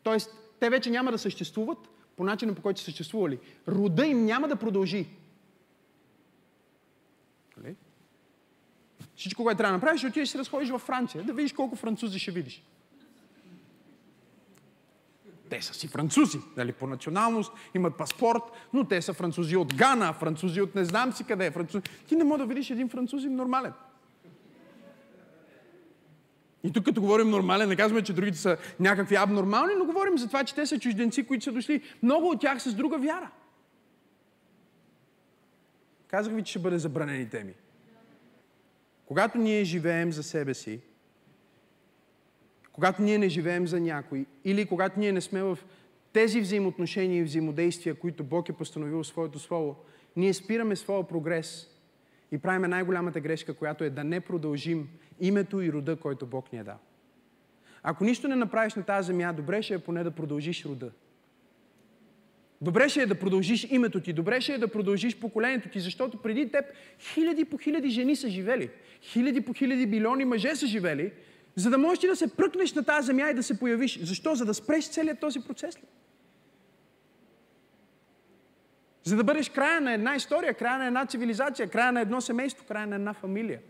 Тоест, 0.02 0.34
те 0.60 0.70
вече 0.70 0.90
няма 0.90 1.12
да 1.12 1.18
съществуват, 1.18 1.78
по 2.18 2.24
начина 2.24 2.54
по 2.54 2.62
който 2.62 2.80
са 2.80 2.84
съществували. 2.84 3.38
Рода 3.68 4.06
им 4.06 4.24
няма 4.24 4.48
да 4.48 4.56
продължи. 4.56 5.06
Нали? 7.56 7.76
Всичко, 9.16 9.42
което 9.42 9.58
трябва 9.58 9.72
да 9.72 9.76
направиш, 9.76 10.00
ще 10.00 10.06
отидеш 10.06 10.28
и 10.28 10.32
се 10.32 10.38
разходиш 10.38 10.70
във 10.70 10.82
Франция, 10.82 11.24
да 11.24 11.32
видиш 11.32 11.52
колко 11.52 11.76
французи 11.76 12.18
ще 12.18 12.30
видиш. 12.30 12.62
Те 15.50 15.62
са 15.62 15.74
си 15.74 15.88
французи, 15.88 16.38
нали, 16.56 16.72
по 16.72 16.86
националност, 16.86 17.52
имат 17.74 17.96
паспорт, 17.96 18.42
но 18.72 18.84
те 18.84 19.02
са 19.02 19.12
французи 19.12 19.56
от 19.56 19.74
Гана, 19.74 20.12
французи 20.12 20.60
от 20.60 20.74
не 20.74 20.84
знам 20.84 21.12
си 21.12 21.24
къде. 21.24 21.50
Французи... 21.50 21.82
Ти 22.08 22.16
не 22.16 22.24
можеш 22.24 22.46
да 22.46 22.54
видиш 22.54 22.70
един 22.70 22.88
французин 22.88 23.36
нормален. 23.36 23.72
И 26.64 26.72
тук 26.72 26.84
като 26.84 27.00
говорим 27.00 27.30
нормален, 27.30 27.68
не 27.68 27.76
казваме, 27.76 28.02
че 28.02 28.12
другите 28.12 28.38
са 28.38 28.56
някакви 28.80 29.16
абнормални, 29.16 29.72
но 29.78 29.84
говорим 29.84 30.18
за 30.18 30.26
това, 30.26 30.44
че 30.44 30.54
те 30.54 30.66
са 30.66 30.78
чужденци, 30.78 31.26
които 31.26 31.44
са 31.44 31.52
дошли. 31.52 31.82
Много 32.02 32.30
от 32.30 32.40
тях 32.40 32.62
с 32.62 32.74
друга 32.74 32.98
вяра. 32.98 33.30
Казах 36.08 36.34
ви, 36.34 36.42
че 36.42 36.50
ще 36.50 36.58
бъде 36.58 36.78
забранени 36.78 37.28
теми. 37.28 37.54
Когато 39.06 39.38
ние 39.38 39.64
живеем 39.64 40.12
за 40.12 40.22
себе 40.22 40.54
си, 40.54 40.80
когато 42.72 43.02
ние 43.02 43.18
не 43.18 43.28
живеем 43.28 43.66
за 43.66 43.80
някой, 43.80 44.26
или 44.44 44.66
когато 44.66 45.00
ние 45.00 45.12
не 45.12 45.20
сме 45.20 45.42
в 45.42 45.58
тези 46.12 46.40
взаимоотношения 46.40 47.20
и 47.20 47.24
взаимодействия, 47.24 47.94
които 47.94 48.24
Бог 48.24 48.48
е 48.48 48.52
постановил 48.52 49.02
в 49.02 49.06
своето 49.06 49.38
Слово, 49.38 49.76
ние 50.16 50.34
спираме 50.34 50.76
своя 50.76 51.08
прогрес 51.08 51.68
и 52.32 52.38
правиме 52.38 52.68
най-голямата 52.68 53.20
грешка, 53.20 53.54
която 53.54 53.84
е 53.84 53.90
да 53.90 54.04
не 54.04 54.20
продължим 54.20 54.88
името 55.20 55.60
и 55.60 55.72
рода, 55.72 55.96
който 55.96 56.26
Бог 56.26 56.52
ни 56.52 56.58
е 56.58 56.64
дал. 56.64 56.78
Ако 57.82 58.04
нищо 58.04 58.28
не 58.28 58.36
направиш 58.36 58.74
на 58.74 58.82
тази 58.82 59.06
земя, 59.06 59.32
добре 59.32 59.62
ще 59.62 59.74
е 59.74 59.78
поне 59.78 60.04
да 60.04 60.10
продължиш 60.10 60.64
рода. 60.64 60.90
Добре 62.60 62.88
ще 62.88 63.02
е 63.02 63.06
да 63.06 63.14
продължиш 63.14 63.66
името 63.70 64.00
ти, 64.00 64.12
добре 64.12 64.40
ще 64.40 64.52
е 64.52 64.58
да 64.58 64.68
продължиш 64.68 65.16
поколението 65.16 65.68
ти, 65.68 65.80
защото 65.80 66.22
преди 66.22 66.50
теб 66.50 66.64
хиляди 67.00 67.44
по 67.44 67.58
хиляди 67.58 67.90
жени 67.90 68.16
са 68.16 68.28
живели, 68.28 68.70
хиляди 69.02 69.40
по 69.40 69.52
хиляди 69.52 69.86
билиони 69.86 70.24
мъже 70.24 70.56
са 70.56 70.66
живели, 70.66 71.12
за 71.56 71.70
да 71.70 71.78
можеш 71.78 71.98
ти 71.98 72.06
да 72.06 72.16
се 72.16 72.36
пръкнеш 72.36 72.74
на 72.74 72.84
тази 72.84 73.06
земя 73.06 73.30
и 73.30 73.34
да 73.34 73.42
се 73.42 73.58
появиш. 73.58 73.98
Защо? 73.98 74.34
За 74.34 74.44
да 74.44 74.54
спреш 74.54 74.88
целият 74.88 75.20
този 75.20 75.40
процес 75.40 75.76
ли? 75.76 75.82
За 79.04 79.16
да 79.16 79.24
бъдеш 79.24 79.50
края 79.50 79.80
на 79.80 79.92
една 79.92 80.14
история, 80.16 80.54
края 80.54 80.78
на 80.78 80.86
една 80.86 81.06
цивилизация, 81.06 81.70
края 81.70 81.92
на 81.92 82.00
едно 82.00 82.20
семейство, 82.20 82.66
края 82.66 82.86
на 82.86 82.94
една 82.94 83.12
фамилия. 83.12 83.60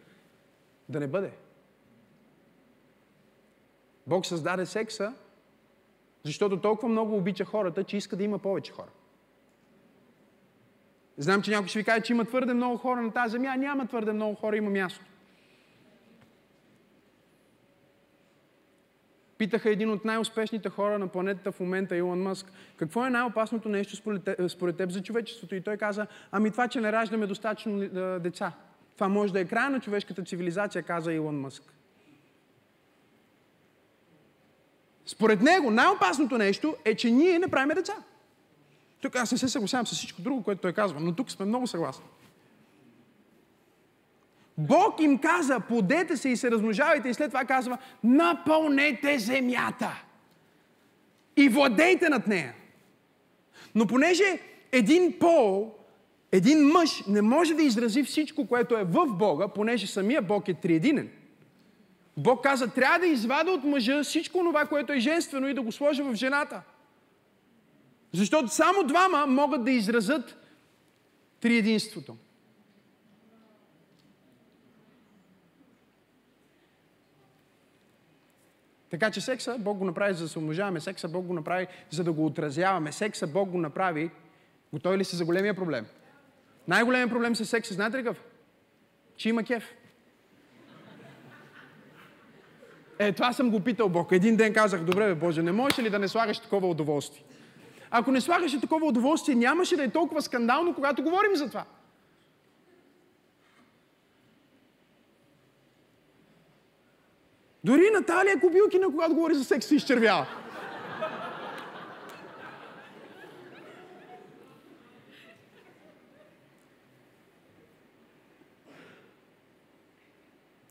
Да 0.88 1.00
не 1.00 1.06
бъде. 1.06 1.32
Бог 4.06 4.26
създаде 4.26 4.66
секса, 4.66 5.14
защото 6.22 6.60
толкова 6.60 6.88
много 6.88 7.16
обича 7.16 7.44
хората, 7.44 7.84
че 7.84 7.96
иска 7.96 8.16
да 8.16 8.24
има 8.24 8.38
повече 8.38 8.72
хора. 8.72 8.90
Знам, 11.16 11.42
че 11.42 11.50
някой 11.50 11.68
ще 11.68 11.78
ви 11.78 11.84
каже, 11.84 12.00
че 12.00 12.12
има 12.12 12.24
твърде 12.24 12.54
много 12.54 12.76
хора 12.76 13.02
на 13.02 13.12
тази 13.12 13.32
земя. 13.32 13.56
Няма 13.56 13.86
твърде 13.86 14.12
много 14.12 14.34
хора, 14.34 14.56
има 14.56 14.70
място. 14.70 15.04
Питаха 19.38 19.70
един 19.70 19.90
от 19.90 20.04
най-успешните 20.04 20.68
хора 20.68 20.98
на 20.98 21.08
планетата 21.08 21.52
в 21.52 21.60
момента, 21.60 21.96
Илон 21.96 22.22
Мъск, 22.22 22.52
какво 22.76 23.06
е 23.06 23.10
най-опасното 23.10 23.68
нещо 23.68 23.96
според 23.96 24.22
теб, 24.22 24.50
според 24.50 24.76
теб 24.76 24.90
за 24.90 25.02
човечеството? 25.02 25.54
И 25.54 25.60
той 25.60 25.76
каза, 25.76 26.06
ами 26.32 26.50
това, 26.50 26.68
че 26.68 26.80
не 26.80 26.92
раждаме 26.92 27.26
достатъчно 27.26 27.82
е, 27.82 27.88
деца. 28.18 28.52
Това 28.94 29.08
може 29.08 29.32
да 29.32 29.40
е 29.40 29.44
края 29.44 29.70
на 29.70 29.80
човешката 29.80 30.22
цивилизация, 30.22 30.82
каза 30.82 31.12
Илон 31.12 31.40
Мъск. 31.40 31.62
Според 35.06 35.42
него 35.42 35.70
най-опасното 35.70 36.38
нещо 36.38 36.76
е, 36.84 36.94
че 36.94 37.10
ние 37.10 37.38
не 37.38 37.48
правиме 37.48 37.74
деца. 37.74 37.94
Тук 39.00 39.16
аз 39.16 39.32
не 39.32 39.38
се 39.38 39.48
съгласявам 39.48 39.86
с 39.86 39.92
всичко 39.92 40.22
друго, 40.22 40.42
което 40.42 40.60
той 40.60 40.72
казва, 40.72 41.00
но 41.00 41.14
тук 41.14 41.30
сме 41.30 41.46
много 41.46 41.66
съгласни. 41.66 42.04
Бог 44.58 45.00
им 45.00 45.18
каза, 45.18 45.60
подете 45.60 46.16
се 46.16 46.28
и 46.28 46.36
се 46.36 46.50
размножавайте 46.50 47.08
и 47.08 47.14
след 47.14 47.30
това 47.30 47.44
казва, 47.44 47.78
напълнете 48.04 49.18
земята 49.18 50.02
и 51.36 51.48
владейте 51.48 52.08
над 52.08 52.26
нея. 52.26 52.54
Но 53.74 53.86
понеже 53.86 54.40
един 54.72 55.18
пол, 55.18 55.74
един 56.32 56.66
мъж 56.66 57.04
не 57.06 57.22
може 57.22 57.54
да 57.54 57.62
изрази 57.62 58.02
всичко, 58.02 58.46
което 58.46 58.76
е 58.76 58.84
в 58.84 59.06
Бога, 59.06 59.48
понеже 59.48 59.86
самия 59.86 60.22
Бог 60.22 60.48
е 60.48 60.54
триединен. 60.54 61.10
Бог 62.16 62.42
каза, 62.42 62.68
трябва 62.68 62.98
да 62.98 63.06
извада 63.06 63.50
от 63.50 63.64
мъжа 63.64 64.02
всичко 64.02 64.38
това, 64.38 64.66
което 64.66 64.92
е 64.92 64.98
женствено 64.98 65.48
и 65.48 65.54
да 65.54 65.62
го 65.62 65.72
сложа 65.72 66.04
в 66.04 66.14
жената. 66.14 66.62
Защото 68.12 68.48
само 68.48 68.84
двама 68.84 69.26
могат 69.26 69.64
да 69.64 69.70
изразят 69.70 70.36
триединството. 71.40 72.16
Така 78.90 79.10
че 79.10 79.20
секса 79.20 79.56
Бог 79.58 79.78
го 79.78 79.84
направи 79.84 80.14
за 80.14 80.22
да 80.22 80.28
се 80.28 80.38
умножаваме, 80.38 80.80
секса 80.80 81.08
Бог 81.08 81.26
го 81.26 81.32
направи 81.34 81.66
за 81.90 82.04
да 82.04 82.12
го 82.12 82.26
отразяваме, 82.26 82.92
секса 82.92 83.26
Бог 83.26 83.50
го 83.50 83.58
направи. 83.58 84.10
Готови 84.72 84.98
ли 84.98 85.04
си 85.04 85.16
за 85.16 85.24
големия 85.24 85.54
проблем? 85.54 85.86
Най-големият 86.68 87.10
проблем 87.10 87.36
с 87.36 87.46
секса, 87.46 87.74
знаете 87.74 87.98
ли 87.98 88.04
какъв? 88.04 88.22
Че 89.16 89.28
има 89.28 89.44
кеф. 89.44 89.74
Е, 92.98 93.12
това 93.12 93.32
съм 93.32 93.50
го 93.50 93.60
питал 93.60 93.88
Бог. 93.88 94.12
Един 94.12 94.36
ден 94.36 94.54
казах, 94.54 94.84
добре, 94.84 95.06
бе, 95.06 95.14
Боже, 95.14 95.42
не 95.42 95.52
можеш 95.52 95.78
ли 95.78 95.90
да 95.90 95.98
не 95.98 96.08
слагаш 96.08 96.38
такова 96.38 96.68
удоволствие? 96.68 97.24
Ако 97.90 98.10
не 98.10 98.20
слагаше 98.20 98.60
такова 98.60 98.86
удоволствие, 98.86 99.34
нямаше 99.34 99.76
да 99.76 99.84
е 99.84 99.90
толкова 99.90 100.22
скандално, 100.22 100.74
когато 100.74 101.02
говорим 101.02 101.36
за 101.36 101.48
това. 101.48 101.64
Дори 107.68 107.90
Наталия 107.92 108.40
Кобилкина, 108.40 108.86
когато 108.86 109.14
говори 109.14 109.34
за 109.34 109.44
секс, 109.44 109.66
се 109.66 109.74
изчервява. 109.74 110.26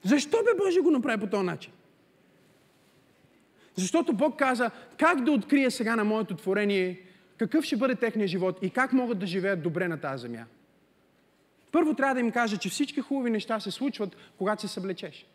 Защо 0.03 0.37
бе 0.37 0.63
Боже 0.63 0.79
го 0.79 0.91
направи 0.91 1.19
по 1.19 1.27
този 1.27 1.45
начин? 1.45 1.71
Защото 3.75 4.13
Бог 4.13 4.39
каза, 4.39 4.71
как 4.97 5.23
да 5.23 5.31
открия 5.31 5.71
сега 5.71 5.95
на 5.95 6.03
моето 6.03 6.35
творение, 6.35 7.01
какъв 7.37 7.65
ще 7.65 7.77
бъде 7.77 7.95
техния 7.95 8.27
живот 8.27 8.59
и 8.61 8.69
как 8.69 8.93
могат 8.93 9.19
да 9.19 9.25
живеят 9.25 9.63
добре 9.63 9.87
на 9.87 9.99
тази 10.01 10.21
земя. 10.21 10.45
Първо 11.71 11.93
трябва 11.93 12.13
да 12.13 12.19
им 12.19 12.31
кажа, 12.31 12.57
че 12.57 12.69
всички 12.69 13.01
хубави 13.01 13.29
неща 13.29 13.59
се 13.59 13.71
случват, 13.71 14.15
когато 14.37 14.61
се 14.61 14.67
съблечеш. 14.67 15.25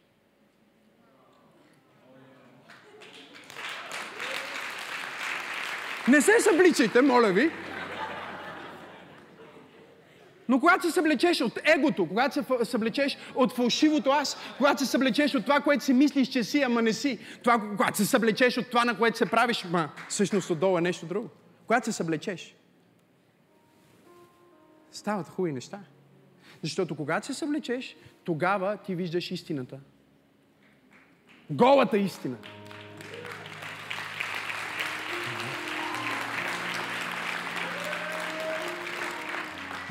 Не 6.09 6.21
се 6.21 6.41
събличайте, 6.41 7.03
моля 7.03 7.33
ви. 7.33 7.51
Но 10.49 10.61
когато 10.61 10.87
се 10.87 10.91
съблечеш 10.91 11.41
от 11.41 11.59
егото, 11.65 12.09
когато 12.09 12.35
се 12.35 12.65
съблечеш 12.65 13.19
от 13.35 13.53
фалшивото 13.53 14.11
аз, 14.11 14.37
когато 14.59 14.85
се 14.85 14.91
съблечеш 14.91 15.35
от 15.35 15.43
това, 15.43 15.61
което 15.61 15.85
си 15.85 15.93
мислиш, 15.93 16.29
че 16.29 16.45
си, 16.45 16.63
ама 16.63 16.83
не 16.83 16.93
си, 16.93 17.19
това, 17.43 17.61
когато 17.61 17.97
се 17.97 18.07
съблечеш 18.07 18.59
от 18.59 18.67
това, 18.71 18.85
на 18.85 18.99
което 18.99 19.19
се 19.19 19.27
правиш, 19.27 19.65
ма 19.71 19.89
всъщност 20.09 20.51
отдолу 20.51 20.79
е 20.79 20.81
нещо 20.81 21.07
друго. 21.07 21.29
Когато 21.67 21.85
се 21.85 21.93
съблечеш, 21.93 22.57
стават 24.93 25.29
хубави 25.29 25.53
неща. 25.53 25.81
Защото 26.63 26.95
когато 26.95 27.27
се 27.27 27.35
съблечеш, 27.35 27.97
тогава 28.25 28.77
ти 28.77 28.95
виждаш 28.95 29.31
истината. 29.31 29.79
Голата 31.51 31.99
истина. 31.99 32.37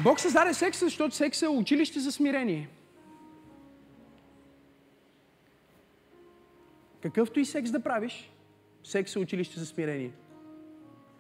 Бог 0.04 0.20
създаде 0.20 0.54
секса, 0.54 0.86
защото 0.86 1.16
секса 1.16 1.46
е 1.46 1.50
училище 1.50 2.00
за 2.00 2.12
смирение. 2.12 2.70
Какъвто 7.02 7.40
и 7.40 7.46
секс 7.46 7.72
да 7.72 7.80
правиш, 7.80 8.32
секс 8.84 9.16
е 9.16 9.20
училище 9.20 9.60
за 9.60 9.66
смирение. 9.66 10.12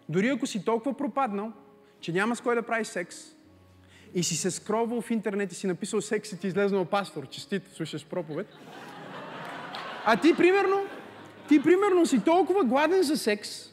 Дори 0.10 0.28
ако 0.28 0.48
си 0.48 0.66
толкова 0.66 0.98
пропаднал, 0.98 1.52
че 2.00 2.12
няма 2.12 2.36
с 2.36 2.42
кой 2.42 2.56
да 2.56 2.64
правиш 2.64 2.88
секс, 2.88 3.18
и 4.14 4.24
си 4.24 4.36
се 4.36 4.52
скровал 4.52 5.02
в 5.02 5.12
интернет 5.12 5.52
и 5.52 5.56
си 5.56 5.68
написал 5.68 6.02
секс 6.02 6.32
и 6.32 6.40
ти 6.40 6.48
излезнал 6.48 6.86
пастор, 6.86 7.28
честит, 7.28 7.64
слушаш 7.74 8.06
проповед. 8.06 8.48
А 10.06 10.18
ти, 10.18 10.34
примерно, 10.38 10.86
ти, 11.48 11.64
примерно, 11.64 12.06
си 12.06 12.24
толкова 12.24 12.64
гладен 12.64 13.04
за 13.04 13.18
секс, 13.18 13.71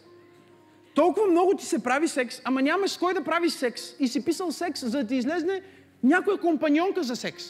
толкова 0.99 1.27
много 1.27 1.57
ти 1.57 1.67
се 1.67 1.83
прави 1.83 2.09
секс, 2.09 2.41
ама 2.45 2.63
нямаш 2.63 2.91
с 2.91 2.99
кой 2.99 3.15
да 3.15 3.25
правиш 3.25 3.53
секс. 3.53 3.83
И 4.01 4.09
си 4.09 4.25
писал 4.25 4.53
секс, 4.53 4.81
за 4.81 4.99
да 4.99 5.07
ти 5.07 5.15
излезне 5.15 5.63
някоя 6.03 6.39
компаньонка 6.39 7.03
за 7.03 7.17
секс. 7.17 7.45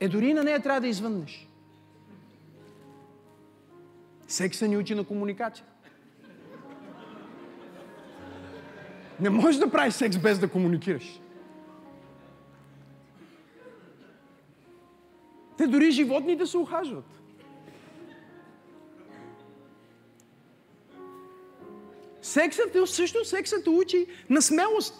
Е, 0.00 0.08
дори 0.08 0.34
на 0.34 0.44
нея 0.44 0.60
трябва 0.60 0.80
да 0.80 0.86
извъннеш. 0.86 1.48
Секса 4.28 4.68
ни 4.68 4.76
учи 4.76 4.94
на 4.94 5.04
комуникация. 5.04 5.66
Не 9.20 9.30
можеш 9.30 9.60
да 9.60 9.70
правиш 9.70 9.94
секс 9.94 10.18
без 10.18 10.38
да 10.38 10.48
комуникираш. 10.48 11.20
Те 15.58 15.66
дори 15.66 15.90
животните 15.90 16.46
се 16.46 16.58
ухажват. 16.58 17.17
Сексът 22.28 22.74
е 22.74 22.86
също 22.86 23.24
сексът 23.24 23.66
учи 23.66 24.06
на 24.30 24.42
смелост. 24.42 24.94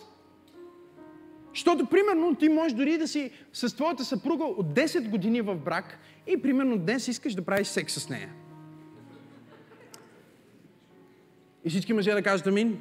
Защото, 1.55 1.87
примерно, 1.87 2.35
ти 2.35 2.49
можеш 2.49 2.73
дори 2.73 2.99
да 2.99 3.09
си 3.09 3.31
с 3.53 3.77
твоята 3.77 4.05
съпруга 4.05 4.45
от 4.45 4.67
10 4.67 5.09
години 5.09 5.41
в 5.41 5.57
брак 5.57 5.99
и, 6.27 6.43
примерно, 6.43 6.79
днес 6.79 7.09
искаш 7.09 7.35
да 7.35 7.45
правиш 7.45 7.67
секс 7.67 7.95
с 7.95 8.09
нея. 8.09 8.33
И 11.65 11.71
всички 11.71 11.93
мъже 11.93 12.13
да 12.13 12.23
кажат 12.23 12.47
амин. 12.47 12.81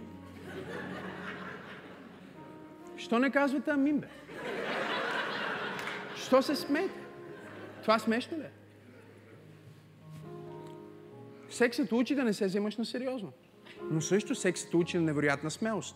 Що 2.97 3.19
не 3.19 3.31
казвате 3.31 3.71
амин, 3.71 3.99
бе? 3.99 4.07
Що 6.15 6.41
се 6.41 6.55
смеете? 6.55 6.99
Това 7.81 7.99
смешно 7.99 8.37
ли 8.37 8.41
е? 8.41 8.51
Сексът 11.49 11.91
учи 11.91 12.15
да 12.15 12.23
не 12.23 12.33
се 12.33 12.45
вземаш 12.45 12.77
на 12.77 12.85
сериозно. 12.85 13.31
Но 13.91 14.01
също 14.01 14.35
сексът 14.35 14.73
учи 14.73 14.97
на 14.97 15.03
невероятна 15.03 15.51
смелост. 15.51 15.95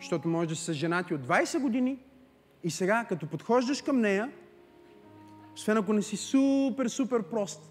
Защото 0.00 0.28
може 0.28 0.48
да 0.48 0.56
си 0.56 0.64
с 0.64 0.72
женати 0.72 1.14
от 1.14 1.20
20 1.20 1.60
години 1.60 1.98
и 2.64 2.70
сега, 2.70 3.04
като 3.08 3.26
подхождаш 3.26 3.82
към 3.82 4.00
нея, 4.00 4.30
освен 5.54 5.76
ако 5.76 5.92
не 5.92 6.02
си 6.02 6.16
супер, 6.16 6.86
супер 6.88 7.22
прост. 7.22 7.70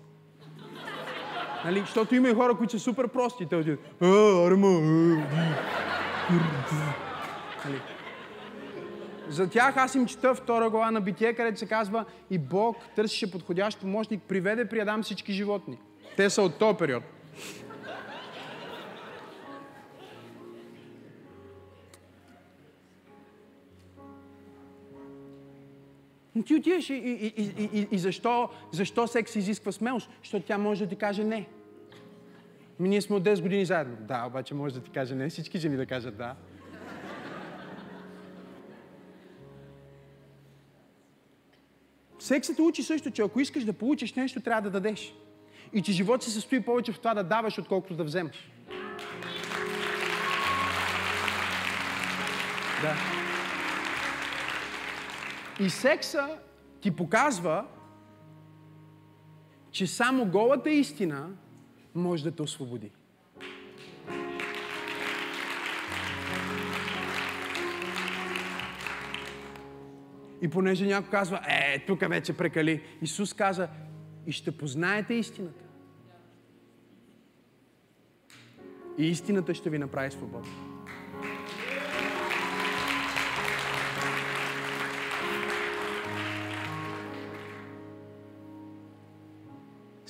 Нали? 1.65 1.79
Защото 1.79 2.15
има 2.15 2.29
и 2.29 2.33
хора, 2.33 2.55
които 2.57 2.71
са 2.71 2.79
супер 2.79 3.07
прости. 3.07 3.45
Те 3.49 3.55
отидат, 3.55 3.79
а, 4.01 4.47
арма, 4.47 4.69
нали? 7.65 7.81
За 9.29 9.49
тях 9.49 9.77
аз 9.77 9.95
им 9.95 10.05
чета 10.05 10.35
втора 10.35 10.69
глава 10.69 10.91
на 10.91 11.01
Битие, 11.01 11.33
където 11.33 11.59
се 11.59 11.65
казва 11.65 12.05
и 12.29 12.37
Бог 12.37 12.77
търсише 12.95 13.31
подходящ 13.31 13.79
помощник, 13.79 14.21
приведе 14.23 14.65
при 14.65 14.79
Адам 14.79 15.03
всички 15.03 15.33
животни. 15.33 15.77
Те 16.17 16.29
са 16.29 16.41
от 16.41 16.55
този 16.59 16.77
период. 16.77 17.03
Но 26.35 26.43
ти 26.43 26.55
отиваш 26.55 26.89
и, 26.89 26.93
и, 26.93 27.33
и, 27.37 27.69
и, 27.73 27.87
и 27.91 27.97
защо, 27.97 28.49
защо 28.71 29.07
секс 29.07 29.35
изисква 29.35 29.71
смелост? 29.71 30.09
Защото 30.21 30.45
тя 30.45 30.57
може 30.57 30.83
да 30.83 30.89
ти 30.89 30.95
каже 30.95 31.23
не. 31.23 31.47
Ми 32.79 32.89
ние 32.89 33.01
сме 33.01 33.15
от 33.15 33.23
10 33.23 33.41
години 33.41 33.65
заедно. 33.65 33.97
Да, 33.99 34.25
обаче 34.27 34.53
може 34.53 34.73
да 34.73 34.81
ти 34.81 34.89
каже 34.89 35.15
не. 35.15 35.29
Всички 35.29 35.59
жени 35.59 35.77
да 35.77 35.85
кажат 35.85 36.17
да. 36.17 36.35
Сексът 42.19 42.59
учи 42.59 42.83
също, 42.83 43.11
че 43.11 43.21
ако 43.21 43.39
искаш 43.39 43.63
да 43.63 43.73
получиш 43.73 44.13
нещо, 44.13 44.41
трябва 44.41 44.61
да 44.61 44.69
дадеш. 44.69 45.15
И 45.73 45.81
че 45.81 45.91
живот 45.91 46.23
се 46.23 46.31
състои 46.31 46.61
повече 46.61 46.91
в 46.91 46.99
това 46.99 47.13
да 47.13 47.23
даваш, 47.23 47.57
отколкото 47.57 47.95
да 47.95 48.03
вземаш. 48.03 48.49
Да. 52.81 53.22
И 55.63 55.69
секса 55.69 56.37
ти 56.81 56.95
показва, 56.95 57.65
че 59.71 59.87
само 59.87 60.25
голата 60.25 60.69
истина 60.69 61.29
може 61.95 62.23
да 62.23 62.31
те 62.31 62.41
освободи. 62.41 62.91
И 70.41 70.49
понеже 70.49 70.85
някой 70.85 71.09
казва, 71.09 71.41
е, 71.47 71.79
тук 71.87 71.99
вече 72.09 72.37
прекали, 72.37 72.83
Исус 73.01 73.33
каза, 73.33 73.69
и 74.27 74.31
ще 74.31 74.57
познаете 74.57 75.13
истината. 75.13 75.65
И 78.97 79.07
истината 79.07 79.55
ще 79.55 79.69
ви 79.69 79.77
направи 79.77 80.11
свободни. 80.11 80.72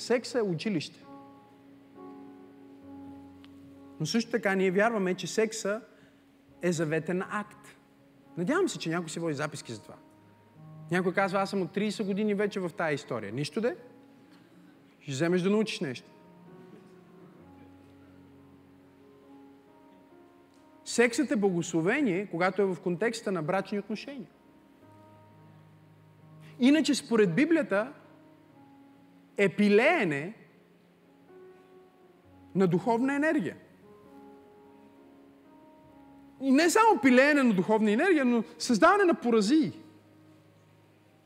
Секса 0.03 0.39
е 0.39 0.41
училище. 0.41 1.05
Но 3.99 4.05
също 4.05 4.31
така 4.31 4.55
ние 4.55 4.71
вярваме, 4.71 5.13
че 5.13 5.27
секса 5.27 5.81
е 6.61 6.71
заветен 6.71 7.23
акт. 7.29 7.77
Надявам 8.37 8.69
се, 8.69 8.79
че 8.79 8.89
някой 8.89 9.09
си 9.09 9.19
води 9.19 9.33
записки 9.33 9.71
за 9.71 9.81
това. 9.81 9.95
Някой 10.91 11.13
казва, 11.13 11.39
аз 11.39 11.49
съм 11.49 11.61
от 11.61 11.75
30 11.75 12.05
години 12.05 12.33
вече 12.33 12.59
в 12.59 12.71
тази 12.77 12.95
история. 12.95 13.33
Нищо 13.33 13.61
де? 13.61 13.75
Ще 14.99 15.11
вземеш 15.11 15.41
да 15.41 15.49
научиш 15.49 15.79
нещо. 15.79 16.09
Сексът 20.85 21.31
е 21.31 21.35
благословение, 21.35 22.27
когато 22.31 22.61
е 22.61 22.65
в 22.65 22.77
контекста 22.83 23.31
на 23.31 23.43
брачни 23.43 23.79
отношения. 23.79 24.29
Иначе, 26.59 26.95
според 26.95 27.35
Библията, 27.35 27.93
е 29.37 29.49
пилеене 29.49 30.33
на 32.55 32.67
духовна 32.67 33.15
енергия. 33.15 33.55
И 36.41 36.51
не 36.51 36.69
само 36.69 37.01
пилеене 37.01 37.43
на 37.43 37.53
духовна 37.53 37.91
енергия, 37.91 38.25
но 38.25 38.43
създаване 38.59 39.03
на 39.03 39.13
поразии. 39.13 39.73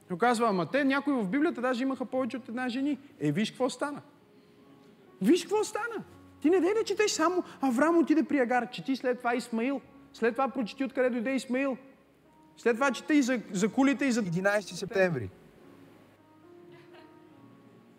Но 0.10 0.18
казва, 0.18 0.48
ама 0.50 0.66
те, 0.66 0.84
някои 0.84 1.14
в 1.14 1.28
Библията 1.28 1.62
даже 1.62 1.84
имаха 1.84 2.06
повече 2.06 2.38
от 2.38 2.50
една 2.50 2.70
жени. 2.70 3.00
Е, 3.20 3.32
виж 3.32 3.52
какво 3.52 3.70
стана. 3.70 4.02
Виж 5.22 5.42
какво 5.42 5.64
стана. 5.64 6.04
Ти 6.42 6.50
не 6.50 6.60
дай 6.60 6.74
да 6.74 6.84
четеш 6.84 7.12
само 7.12 7.44
Авраам 7.62 7.98
отиде 7.98 8.24
при 8.24 8.40
Агар, 8.40 8.70
чети 8.70 8.96
след 8.96 9.18
това 9.18 9.36
Исмаил. 9.36 9.82
След 10.14 10.34
това 10.34 10.48
прочети 10.48 10.84
откъде 10.84 11.10
дойде 11.10 11.32
Исмаил. 11.36 11.78
След 12.58 12.76
това 12.76 12.92
чета 12.92 13.14
и 13.14 13.22
за, 13.22 13.40
за 13.52 13.70
кулите 13.70 14.06
и 14.06 14.12
за... 14.12 14.24
11 14.24 14.60
септември. 14.60 15.30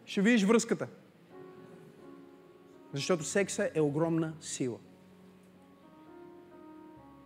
Ще 0.09 0.23
видиш 0.23 0.45
връзката. 0.45 0.87
Защото 2.93 3.25
секса 3.25 3.71
е 3.75 3.81
огромна 3.81 4.33
сила. 4.41 4.79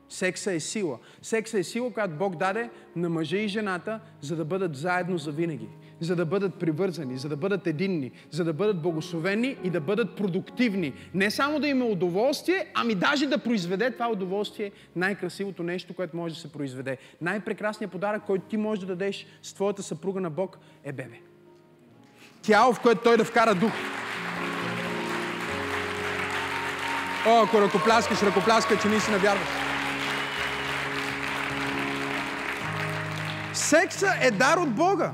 Секса 0.08 0.52
е 0.52 0.60
сила. 0.60 0.98
Секса 1.22 1.58
е 1.58 1.62
сила, 1.62 1.92
която 1.92 2.14
Бог 2.14 2.36
даде 2.36 2.70
на 2.96 3.08
мъжа 3.08 3.36
и 3.36 3.48
жената, 3.48 4.00
за 4.20 4.36
да 4.36 4.44
бъдат 4.44 4.76
заедно 4.76 5.18
за 5.18 5.32
винаги. 5.32 5.68
За 6.00 6.16
да 6.16 6.26
бъдат 6.26 6.54
привързани, 6.54 7.18
за 7.18 7.28
да 7.28 7.36
бъдат 7.36 7.66
единни, 7.66 8.10
за 8.30 8.44
да 8.44 8.52
бъдат 8.52 8.82
благословени 8.82 9.56
и 9.64 9.70
да 9.70 9.80
бъдат 9.80 10.16
продуктивни. 10.16 10.94
Не 11.14 11.30
само 11.30 11.60
да 11.60 11.68
има 11.68 11.84
удоволствие, 11.84 12.72
ами 12.74 12.94
даже 12.94 13.26
да 13.26 13.38
произведе 13.38 13.90
това 13.90 14.10
удоволствие 14.10 14.72
най-красивото 14.96 15.62
нещо, 15.62 15.94
което 15.94 16.16
може 16.16 16.34
да 16.34 16.40
се 16.40 16.52
произведе. 16.52 16.98
Най-прекрасният 17.20 17.92
подарък, 17.92 18.22
който 18.26 18.44
ти 18.44 18.56
можеш 18.56 18.80
да 18.80 18.86
дадеш 18.86 19.26
с 19.42 19.54
твоята 19.54 19.82
съпруга 19.82 20.20
на 20.20 20.30
Бог 20.30 20.58
е 20.84 20.92
бебе. 20.92 21.31
Тяло, 22.42 22.72
в 22.72 22.80
което 22.80 23.02
той 23.02 23.16
да 23.16 23.24
вкара 23.24 23.54
дух. 23.54 23.72
О, 27.26 27.42
ако 27.42 27.60
ръкопляскаш, 27.60 28.22
ръкопляска, 28.22 28.78
че 28.78 28.88
наистина 28.88 29.18
вярваш. 29.18 29.48
Секса 33.52 34.08
е 34.22 34.30
дар 34.30 34.56
от 34.56 34.74
Бога. 34.74 35.12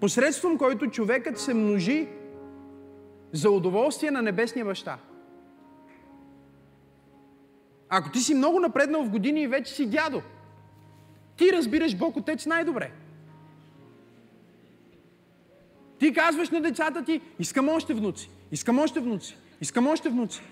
Посредством 0.00 0.58
който 0.58 0.90
човекът 0.90 1.40
се 1.40 1.54
множи 1.54 2.08
за 3.32 3.50
удоволствие 3.50 4.10
на 4.10 4.22
небесния 4.22 4.64
баща. 4.64 4.98
Ако 7.88 8.10
ти 8.10 8.20
си 8.20 8.34
много 8.34 8.60
напреднал 8.60 9.04
в 9.04 9.10
години 9.10 9.42
и 9.42 9.46
вече 9.46 9.74
си 9.74 9.86
дядо, 9.86 10.22
ти 11.36 11.52
разбираш 11.52 11.96
Бог 11.96 12.16
Отец 12.16 12.46
най-добре. 12.46 12.90
Ти 16.02 16.12
казваш 16.12 16.50
на 16.50 16.60
децата 16.60 17.04
ти, 17.04 17.20
искам 17.38 17.68
още 17.68 17.94
внуци, 17.94 18.30
искам 18.52 18.78
още 18.78 19.00
внуци, 19.00 19.36
искам 19.60 19.86
още 19.86 20.08
внуци. 20.08 20.42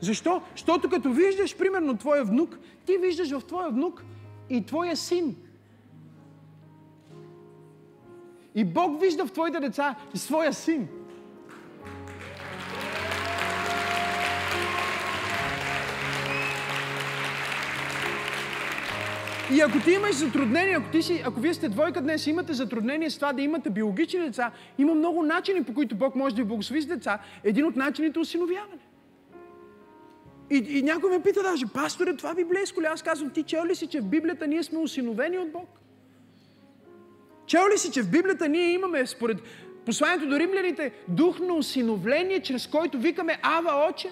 Защо? 0.00 0.42
Защото 0.52 0.90
като 0.90 1.12
виждаш, 1.12 1.56
примерно, 1.56 1.96
твоя 1.96 2.24
внук, 2.24 2.58
ти 2.86 2.96
виждаш 2.96 3.30
в 3.30 3.40
твоя 3.40 3.68
внук 3.68 4.04
и 4.50 4.66
твоя 4.66 4.96
син. 4.96 5.36
И 8.54 8.64
Бог 8.64 9.00
вижда 9.00 9.26
в 9.26 9.32
твоите 9.32 9.60
деца 9.60 9.96
своя 10.14 10.52
син. 10.52 10.88
И 19.52 19.60
ако 19.60 19.80
ти 19.84 19.90
имаш 19.90 20.14
затруднения, 20.14 20.78
ако, 20.78 20.90
ти 20.90 21.02
си, 21.02 21.22
ако 21.26 21.40
вие 21.40 21.54
сте 21.54 21.68
двойка 21.68 22.00
днес 22.00 22.26
и 22.26 22.30
имате 22.30 22.52
затруднения 22.52 23.10
с 23.10 23.16
това 23.16 23.32
да 23.32 23.42
имате 23.42 23.70
биологични 23.70 24.20
деца, 24.20 24.50
има 24.78 24.94
много 24.94 25.22
начини, 25.22 25.64
по 25.64 25.74
които 25.74 25.94
Бог 25.94 26.14
може 26.14 26.34
да 26.34 26.42
ви 26.42 26.48
благослови 26.48 26.82
с 26.82 26.86
деца. 26.86 27.18
Един 27.44 27.66
от 27.66 27.76
начините 27.76 28.18
е 28.18 28.22
осиновяване. 28.22 28.78
И, 30.50 30.56
и 30.56 30.82
някой 30.82 31.10
ме 31.10 31.22
пита 31.22 31.42
даже, 31.42 31.66
пасторе, 31.66 32.16
това 32.16 32.34
библейско 32.34 32.82
ли? 32.82 32.86
Аз 32.86 33.02
казвам, 33.02 33.30
ти 33.30 33.42
чел 33.42 33.64
ли 33.64 33.74
си, 33.74 33.86
че 33.86 34.00
в 34.00 34.06
Библията 34.06 34.46
ние 34.46 34.62
сме 34.62 34.78
осиновени 34.78 35.38
от 35.38 35.52
Бог? 35.52 35.68
Чел 37.46 37.62
ли 37.74 37.78
си, 37.78 37.92
че 37.92 38.02
в 38.02 38.10
Библията 38.10 38.48
ние 38.48 38.72
имаме, 38.72 39.06
според 39.06 39.38
посланието 39.86 40.28
до 40.28 40.38
римляните, 40.38 40.92
дух 41.08 41.40
на 41.40 41.54
осиновление, 41.54 42.40
чрез 42.40 42.66
който 42.66 42.98
викаме 42.98 43.38
Ава 43.42 43.88
Оче? 43.90 44.10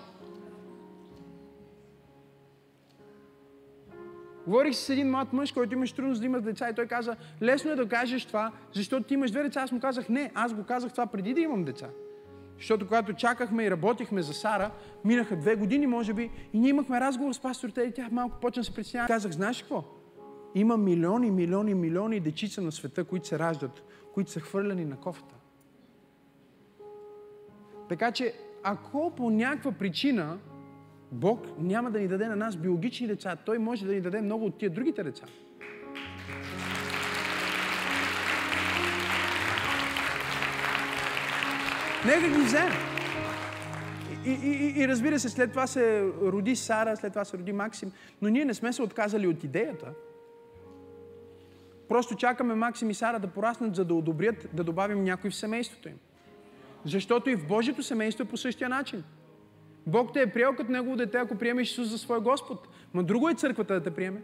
Говорих 4.49 4.75
с 4.77 4.89
един 4.89 5.11
млад 5.11 5.33
мъж, 5.33 5.53
който 5.53 5.75
имаш 5.75 5.93
трудност 5.93 6.21
да 6.21 6.27
има 6.27 6.41
деца 6.41 6.69
и 6.69 6.75
той 6.75 6.87
каза, 6.87 7.17
лесно 7.43 7.71
е 7.71 7.77
да 7.77 7.89
кажеш 7.89 8.25
това, 8.25 8.53
защото 8.73 9.07
ти 9.07 9.15
имаш 9.15 9.31
две 9.31 9.43
деца. 9.43 9.61
Аз 9.61 9.73
му 9.73 9.81
казах, 9.81 10.09
не, 10.09 10.31
аз 10.35 10.55
го 10.55 10.65
казах 10.65 10.93
това 10.93 11.07
преди 11.07 11.35
да 11.35 11.41
имам 11.41 11.65
деца. 11.65 11.89
Защото 12.57 12.87
когато 12.87 13.13
чакахме 13.13 13.65
и 13.65 13.71
работихме 13.71 14.23
за 14.23 14.33
Сара, 14.33 14.71
минаха 15.05 15.37
две 15.37 15.57
години, 15.57 15.87
може 15.87 16.13
би, 16.15 16.31
и 16.53 16.59
ние 16.59 16.71
имахме 16.71 17.01
разговор 17.01 17.33
с 17.33 17.39
пасторите 17.39 17.83
и 17.83 17.93
тя 17.93 18.09
малко 18.13 18.41
почна 18.41 18.61
да 18.61 18.65
се 18.65 18.75
притеснява. 18.75 19.09
Казах, 19.09 19.33
знаеш 19.33 19.63
какво? 19.63 19.85
Има 20.55 20.77
милиони, 20.77 21.31
милиони, 21.31 21.75
милиони 21.75 22.21
дечица 22.21 22.63
на 22.63 22.73
света, 22.73 23.05
които 23.05 23.27
се 23.27 23.39
раждат, 23.39 23.83
които 24.15 24.31
са 24.31 24.41
хвърляни 24.41 24.85
на 24.85 24.97
кофта. 24.97 25.35
Така 27.89 28.13
че, 28.13 28.35
ако 28.63 29.13
по 29.17 29.31
някаква 29.31 29.73
причина 29.73 30.39
Бог 31.13 31.47
няма 31.59 31.91
да 31.91 32.01
ни 32.01 32.09
даде 32.09 32.29
на 32.29 32.37
нас 32.37 32.57
биологични 32.57 33.07
деца, 33.07 33.37
Той 33.37 33.59
може 33.59 33.87
да 33.87 33.93
ни 33.93 34.01
даде 34.01 34.21
много 34.21 34.45
от 34.45 34.59
тия 34.59 34.71
другите 34.71 35.03
деца. 35.03 35.27
Нека 42.07 42.29
ги 42.29 42.45
вземе. 42.45 42.75
И, 44.27 44.31
и, 44.31 44.83
и, 44.83 44.89
разбира 44.89 45.19
се, 45.19 45.29
след 45.29 45.51
това 45.51 45.67
се 45.67 46.03
роди 46.23 46.57
Сара, 46.57 46.97
след 46.97 47.13
това 47.13 47.25
се 47.25 47.39
роди 47.39 47.53
Максим, 47.53 47.93
но 48.23 48.29
ние 48.29 48.45
не 48.45 48.55
сме 48.55 48.73
се 48.73 48.83
отказали 48.83 49.27
от 49.27 49.45
идеята. 49.45 49.87
Просто 51.89 52.15
чакаме 52.15 52.55
Максим 52.55 52.91
и 52.91 52.95
Сара 52.95 53.19
да 53.19 53.27
пораснат, 53.27 53.77
за 53.77 53.85
да 53.85 53.95
одобрят 53.95 54.49
да 54.53 54.65
добавим 54.65 55.05
някой 55.05 55.31
в 55.31 55.35
семейството 55.35 55.89
им. 55.89 55.99
Защото 56.85 57.31
и 57.31 57.37
в 57.37 57.47
Божието 57.47 57.83
семейство 57.83 58.23
е 58.23 58.29
по 58.29 58.37
същия 58.37 58.69
начин. 58.69 59.05
Бог 59.89 60.13
те 60.13 60.23
е 60.23 60.27
приел 60.27 60.55
като 60.57 60.73
Негово 60.73 60.97
дете, 60.97 61.19
ако 61.19 61.35
приемеш 61.35 61.71
Исус 61.71 61.89
за 61.89 61.99
свой 61.99 62.21
Господ. 62.21 62.69
Ма 62.95 63.03
друго 63.03 63.29
е 63.29 63.35
църквата 63.35 63.75
да 63.75 63.81
те 63.81 63.91
приеме. 63.91 64.21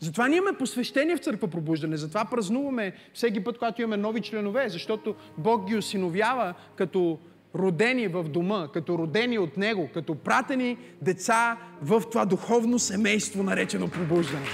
Затова 0.00 0.28
ние 0.28 0.36
имаме 0.38 0.58
посвещение 0.58 1.16
в 1.16 1.20
църква 1.20 1.48
пробуждане. 1.48 1.96
Затова 1.96 2.24
празнуваме 2.24 2.92
всеки 3.14 3.44
път, 3.44 3.58
когато 3.58 3.82
имаме 3.82 3.96
нови 3.96 4.20
членове, 4.20 4.68
защото 4.68 5.14
Бог 5.38 5.68
ги 5.68 5.76
осиновява 5.76 6.54
като 6.76 7.18
родени 7.54 8.08
в 8.08 8.24
дома, 8.24 8.68
като 8.72 8.98
родени 8.98 9.38
от 9.38 9.56
Него, 9.56 9.88
като 9.94 10.14
пратени 10.14 10.78
деца 11.02 11.56
в 11.82 12.02
това 12.10 12.24
духовно 12.24 12.78
семейство, 12.78 13.42
наречено 13.42 13.88
пробуждане. 13.88 14.46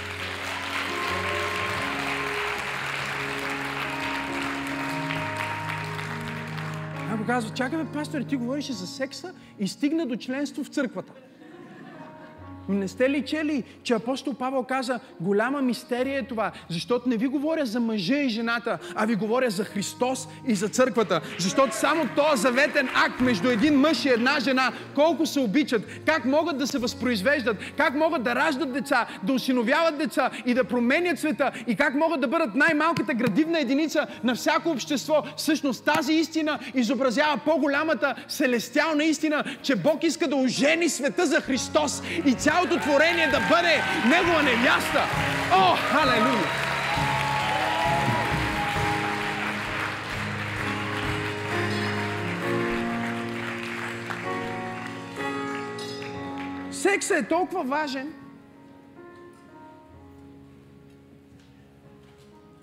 Някой 7.23 7.35
казва, 7.35 7.53
чакай 7.53 7.83
бе, 7.83 7.91
пастор, 7.91 8.21
ти 8.21 8.35
говориш 8.35 8.71
за 8.71 8.87
секса 8.87 9.33
и 9.59 9.67
стигна 9.67 10.05
до 10.05 10.15
членство 10.15 10.63
в 10.63 10.67
църквата. 10.67 11.13
Не 12.69 12.87
сте 12.87 13.09
ли 13.09 13.25
чели, 13.25 13.63
че 13.83 13.93
апостол 13.93 14.33
Павел 14.33 14.63
каза, 14.63 14.99
голяма 15.19 15.61
мистерия 15.61 16.19
е 16.19 16.23
това, 16.23 16.51
защото 16.69 17.09
не 17.09 17.17
ви 17.17 17.27
говоря 17.27 17.65
за 17.65 17.79
мъжа 17.79 18.15
и 18.15 18.29
жената, 18.29 18.77
а 18.95 19.05
ви 19.05 19.15
говоря 19.15 19.49
за 19.49 19.63
Христос 19.63 20.27
и 20.47 20.55
за 20.55 20.69
църквата. 20.69 21.21
Защото 21.39 21.75
само 21.75 22.07
този 22.15 22.41
заветен 22.41 22.89
акт 22.95 23.19
между 23.19 23.49
един 23.49 23.79
мъж 23.79 24.05
и 24.05 24.09
една 24.09 24.39
жена, 24.39 24.71
колко 24.95 25.25
се 25.25 25.39
обичат, 25.39 25.81
как 26.05 26.25
могат 26.25 26.57
да 26.57 26.67
се 26.67 26.77
възпроизвеждат, 26.77 27.57
как 27.77 27.95
могат 27.95 28.23
да 28.23 28.35
раждат 28.35 28.73
деца, 28.73 29.07
да 29.23 29.33
осиновяват 29.33 29.97
деца 29.97 30.29
и 30.45 30.53
да 30.53 30.63
променят 30.63 31.19
света 31.19 31.51
и 31.67 31.75
как 31.75 31.95
могат 31.95 32.21
да 32.21 32.27
бъдат 32.27 32.55
най-малката 32.55 33.13
градивна 33.13 33.59
единица 33.59 34.07
на 34.23 34.35
всяко 34.35 34.69
общество. 34.69 35.23
Всъщност 35.37 35.85
тази 35.85 36.13
истина 36.13 36.59
изобразява 36.73 37.37
по-голямата 37.45 38.15
селестиална 38.27 39.03
истина, 39.03 39.43
че 39.61 39.75
Бог 39.75 40.03
иска 40.03 40.27
да 40.27 40.35
ожени 40.35 40.89
света 40.89 41.25
за 41.25 41.41
Христос 41.41 42.01
и 42.25 42.33
цял 42.33 42.52
цялото 42.53 42.79
творение 42.79 43.27
да 43.27 43.39
бъде 43.39 43.81
Негова 44.09 44.43
невяста. 44.43 45.03
О, 45.51 45.75
халелуя! 45.75 46.47
Сексът 56.71 57.17
е 57.17 57.27
толкова 57.27 57.63
важен 57.63 58.13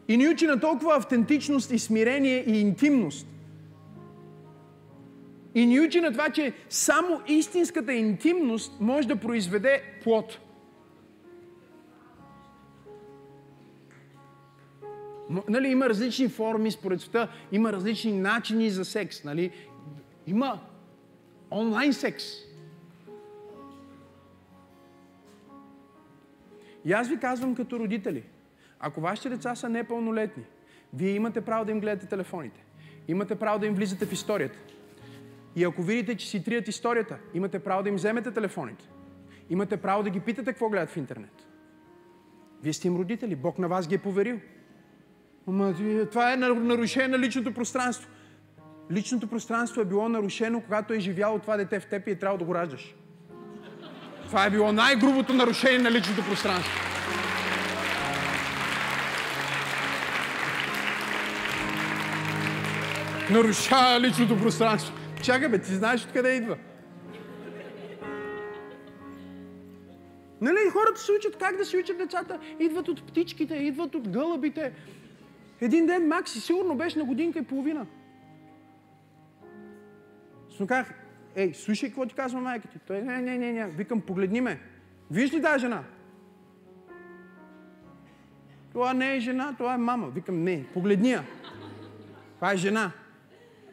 и 0.08 0.16
ни 0.16 0.28
учи 0.28 0.46
на 0.46 0.60
толкова 0.60 0.96
автентичност 0.96 1.70
и 1.70 1.78
смирение 1.78 2.44
и 2.46 2.60
интимност– 2.60 3.26
и 5.54 5.66
ни 5.66 5.80
учи 5.80 6.00
на 6.00 6.12
това, 6.12 6.30
че 6.30 6.52
само 6.68 7.20
истинската 7.26 7.92
интимност 7.92 8.80
може 8.80 9.08
да 9.08 9.16
произведе 9.16 9.82
плод. 10.02 10.38
Нали, 15.48 15.68
има 15.68 15.88
различни 15.88 16.28
форми 16.28 16.70
според 16.70 17.00
света, 17.00 17.28
има 17.52 17.72
различни 17.72 18.12
начини 18.12 18.70
за 18.70 18.84
секс. 18.84 19.24
Нали? 19.24 19.50
Има 20.26 20.60
онлайн 21.50 21.92
секс. 21.92 22.24
И 26.84 26.92
аз 26.92 27.08
ви 27.08 27.18
казвам 27.18 27.54
като 27.54 27.78
родители, 27.78 28.22
ако 28.80 29.00
вашите 29.00 29.28
деца 29.28 29.54
са 29.54 29.68
непълнолетни, 29.68 30.44
вие 30.94 31.10
имате 31.10 31.40
право 31.40 31.64
да 31.64 31.72
им 31.72 31.80
гледате 31.80 32.06
телефоните. 32.06 32.64
Имате 33.08 33.34
право 33.34 33.58
да 33.58 33.66
им 33.66 33.74
влизате 33.74 34.06
в 34.06 34.12
историята. 34.12 34.58
И 35.56 35.64
ако 35.64 35.82
видите, 35.82 36.16
че 36.16 36.28
си 36.28 36.44
трият 36.44 36.68
историята, 36.68 37.18
имате 37.34 37.58
право 37.58 37.82
да 37.82 37.88
им 37.88 37.94
вземете 37.94 38.30
телефоните. 38.30 38.88
Имате 39.50 39.76
право 39.76 40.02
да 40.02 40.10
ги 40.10 40.20
питате 40.20 40.52
какво 40.52 40.68
гледат 40.68 40.90
в 40.90 40.96
интернет. 40.96 41.46
Вие 42.62 42.72
сте 42.72 42.88
им 42.88 42.96
родители. 42.96 43.36
Бог 43.36 43.58
на 43.58 43.68
вас 43.68 43.88
ги 43.88 43.94
е 43.94 43.98
поверил. 43.98 44.40
Ама, 45.46 45.74
това 46.10 46.32
е 46.32 46.36
нарушение 46.36 47.08
на 47.08 47.18
личното 47.18 47.54
пространство. 47.54 48.08
Личното 48.92 49.26
пространство 49.26 49.80
е 49.80 49.84
било 49.84 50.08
нарушено, 50.08 50.60
когато 50.60 50.92
е 50.92 51.00
живяло 51.00 51.38
това 51.38 51.56
дете 51.56 51.80
в 51.80 51.86
теб 51.86 52.08
и 52.08 52.10
е 52.10 52.18
трябвало 52.18 52.38
да 52.38 52.44
го 52.44 52.54
раждаш. 52.54 52.94
Това 54.26 54.46
е 54.46 54.50
било 54.50 54.72
най-грубото 54.72 55.32
нарушение 55.32 55.78
на 55.78 55.90
личното 55.90 56.22
пространство. 56.24 56.72
Нарушава 63.30 64.00
личното 64.00 64.38
пространство. 64.38 64.99
Чакай 65.22 65.48
бе, 65.48 65.58
ти 65.58 65.74
знаеш 65.74 66.04
откъде 66.04 66.36
идва. 66.36 66.56
Нали, 70.40 70.58
хората 70.72 71.00
се 71.00 71.12
учат 71.12 71.36
как 71.36 71.56
да 71.56 71.64
се 71.64 71.76
учат 71.76 71.98
децата. 71.98 72.38
Идват 72.58 72.88
от 72.88 73.06
птичките, 73.06 73.54
идват 73.54 73.94
от 73.94 74.08
гълъбите. 74.08 74.72
Един 75.60 75.86
ден 75.86 76.08
Макси 76.08 76.40
сигурно 76.40 76.74
беше 76.74 76.98
на 76.98 77.04
годинка 77.04 77.38
и 77.38 77.42
половина. 77.42 77.86
С 80.50 80.66
казах, 80.66 80.94
ей, 81.36 81.54
слушай 81.54 81.88
какво 81.88 82.06
ти 82.06 82.14
казва 82.14 82.40
майка 82.40 82.68
ти. 82.68 82.78
Той, 82.78 83.02
не, 83.02 83.22
не, 83.22 83.38
не, 83.38 83.52
не. 83.52 83.66
Викам, 83.66 84.00
погледни 84.00 84.40
ме. 84.40 84.60
Виж 85.10 85.32
ли 85.32 85.42
тази 85.42 85.60
жена? 85.60 85.84
Това 88.72 88.94
не 88.94 89.16
е 89.16 89.20
жена, 89.20 89.54
това 89.58 89.74
е 89.74 89.78
мама. 89.78 90.08
Викам, 90.08 90.44
не, 90.44 90.66
погледни 90.74 91.10
я. 91.10 91.24
Това 92.36 92.52
е 92.52 92.56
жена. 92.56 92.92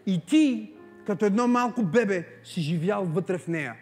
И 0.05 0.21
ти 0.25 0.73
като 1.07 1.25
едно 1.25 1.47
малко 1.47 1.83
бебе, 1.83 2.25
си 2.43 2.61
живял 2.61 3.05
вътре 3.05 3.37
в 3.37 3.47
нея 3.47 3.75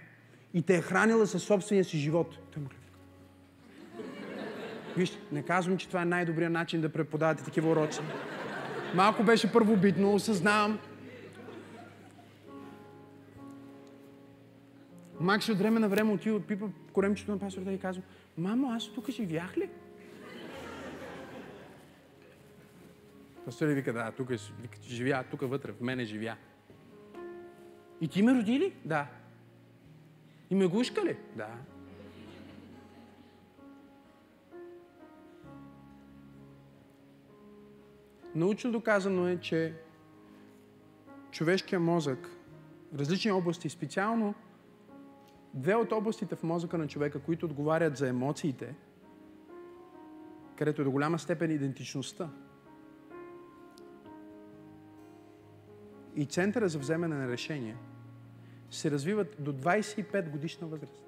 и 0.54 0.62
те 0.62 0.76
е 0.76 0.82
хранила 0.82 1.28
със 1.28 1.44
собствения 1.44 1.86
си 1.86 1.98
живот. 1.98 2.38
Виж, 4.98 5.18
не 5.32 5.44
казвам, 5.44 5.78
че 5.78 5.88
това 5.88 6.02
е 6.02 6.06
най-добрият 6.06 6.54
начин 6.54 6.82
да 6.82 6.90
преподавате 6.90 7.44
такива 7.44 7.72
уроци. 7.72 8.00
Малко 8.96 9.24
беше 9.24 9.52
първобитно, 9.52 10.14
осъзнавам. 10.14 10.80
Макси 15.20 15.52
от 15.52 15.58
време 15.58 15.80
на 15.80 15.90
време 15.90 16.12
отива, 16.12 16.40
пипа 16.40 16.66
коремчето 16.94 17.32
на 17.32 17.40
пастора 17.40 17.72
и 17.72 17.80
казва, 17.80 18.04
мамо, 18.38 18.72
аз 18.72 18.88
тук 18.88 19.10
живях 19.10 19.58
ли? 19.58 19.70
Пастор 23.46 23.68
вика, 23.68 23.94
да, 23.94 24.12
тук 24.12 24.30
е, 24.32 24.38
живя, 24.88 25.24
тук 25.32 25.42
вътре, 25.42 25.72
в 25.72 25.82
мене 25.82 26.06
живя. 26.06 26.36
И 28.06 28.08
ти 28.08 28.24
ме 28.24 28.34
роди 28.34 28.60
ли? 28.60 28.74
Да. 28.86 29.08
И 30.50 30.56
ме 30.56 30.68
гушка 30.68 31.06
ли? 31.06 31.18
Да. 31.36 31.48
Научно 38.36 38.72
доказано 38.72 39.28
е, 39.28 39.40
че 39.40 39.74
човешкият 41.32 41.82
мозък, 41.82 42.30
различни 42.98 43.32
области, 43.32 43.70
специално 43.70 44.34
две 45.54 45.76
от 45.76 45.92
областите 45.92 46.36
в 46.36 46.44
мозъка 46.44 46.78
на 46.78 46.88
човека, 46.88 47.20
които 47.20 47.46
отговарят 47.46 47.98
за 47.98 48.08
емоциите, 48.08 48.76
където 50.56 50.82
е 50.82 50.86
до 50.86 50.92
голяма 50.92 51.20
степен 51.20 51.52
идентичността, 51.52 52.30
и 56.16 56.26
центъра 56.26 56.70
за 56.70 56.80
вземане 56.80 57.16
на 57.16 57.28
решения 57.28 57.78
се 58.72 58.92
развиват 58.92 59.36
до 59.40 59.54
25 59.54 60.30
годишна 60.30 60.68
възраст. 60.68 61.06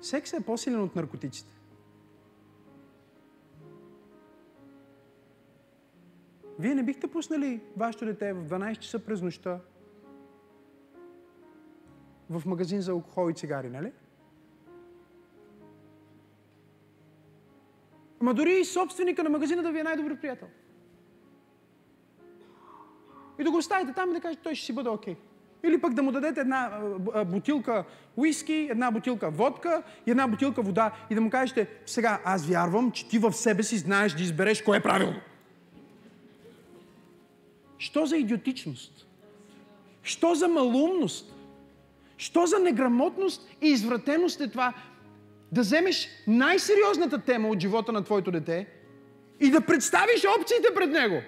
Секс 0.00 0.32
е 0.32 0.40
по-силен 0.40 0.82
от 0.82 0.96
наркотиците. 0.96 1.58
Вие 6.58 6.74
не 6.74 6.82
бихте 6.82 7.10
пуснали 7.10 7.60
вашето 7.76 8.04
дете 8.04 8.32
в 8.32 8.44
12 8.44 8.78
часа 8.78 9.04
през 9.04 9.22
нощта 9.22 9.60
в 12.30 12.42
магазин 12.46 12.80
за 12.80 12.92
алкохол 12.92 13.30
и 13.30 13.34
цигари, 13.34 13.70
нали? 13.70 13.92
Ама 18.22 18.34
дори 18.34 18.60
и 18.60 18.64
собственика 18.64 19.22
на 19.22 19.30
магазина 19.30 19.62
да 19.62 19.72
ви 19.72 19.80
е 19.80 19.82
най-добър 19.82 20.16
приятел. 20.16 20.48
И 23.38 23.44
да 23.44 23.50
го 23.50 23.56
оставите 23.56 23.92
там 23.92 24.10
и 24.10 24.12
да 24.12 24.20
кажете, 24.20 24.42
той 24.42 24.54
ще 24.54 24.66
си 24.66 24.72
бъде 24.72 24.88
окей. 24.88 25.14
Okay. 25.14 25.18
Или 25.68 25.80
пък 25.80 25.94
да 25.94 26.02
му 26.02 26.12
дадете 26.12 26.40
една 26.40 26.80
бутилка 27.26 27.84
уиски, 28.16 28.68
една 28.70 28.90
бутилка 28.90 29.30
водка 29.30 29.82
и 30.06 30.10
една 30.10 30.28
бутилка 30.28 30.62
вода 30.62 30.92
и 31.10 31.14
да 31.14 31.20
му 31.20 31.30
кажете, 31.30 31.68
сега 31.86 32.20
аз 32.24 32.46
вярвам, 32.46 32.90
че 32.92 33.08
ти 33.08 33.18
в 33.18 33.32
себе 33.32 33.62
си 33.62 33.78
знаеш 33.78 34.12
да 34.12 34.22
избереш 34.22 34.62
кое 34.62 34.78
е 34.78 34.82
правилно. 34.82 35.20
Що 37.78 38.06
за 38.06 38.16
идиотичност? 38.16 39.06
Що 40.02 40.34
за 40.34 40.48
малумност? 40.48 41.34
Що 42.16 42.46
за 42.46 42.58
неграмотност 42.58 43.48
и 43.62 43.68
извратеност 43.68 44.40
е 44.40 44.50
това 44.50 44.74
да 45.52 45.60
вземеш 45.60 46.08
най-сериозната 46.26 47.18
тема 47.18 47.48
от 47.48 47.60
живота 47.60 47.92
на 47.92 48.04
твоето 48.04 48.30
дете 48.30 48.66
и 49.40 49.50
да 49.50 49.60
представиш 49.60 50.24
опциите 50.38 50.68
пред 50.74 50.90
него. 50.90 51.22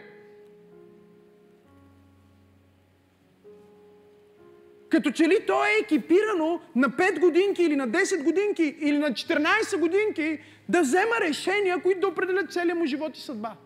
Като 4.89 5.11
че 5.11 5.29
ли 5.29 5.39
то 5.47 5.65
е 5.65 5.81
екипирано 5.83 6.61
на 6.77 6.91
5 6.91 7.21
годинки 7.21 7.63
или 7.63 7.77
на 7.77 7.89
10 7.89 8.23
годинки 8.23 8.77
или 8.81 8.99
на 8.99 9.11
14 9.11 9.79
годинки 9.79 10.39
да 10.69 10.81
взема 10.81 11.21
решения, 11.21 11.83
които 11.83 12.01
да 12.01 12.09
определят 12.09 12.53
целия 12.53 12.75
му 12.75 12.87
живот 12.87 13.17
и 13.17 13.21
съдба. 13.21 13.57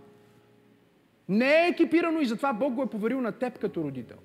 Не 1.28 1.64
е 1.64 1.68
екипирано 1.68 2.20
и 2.20 2.26
затова 2.26 2.52
Бог 2.52 2.74
го 2.74 2.82
е 2.82 2.90
поверил 2.90 3.20
на 3.20 3.32
теб 3.32 3.58
като 3.58 3.84
родител. 3.84 4.16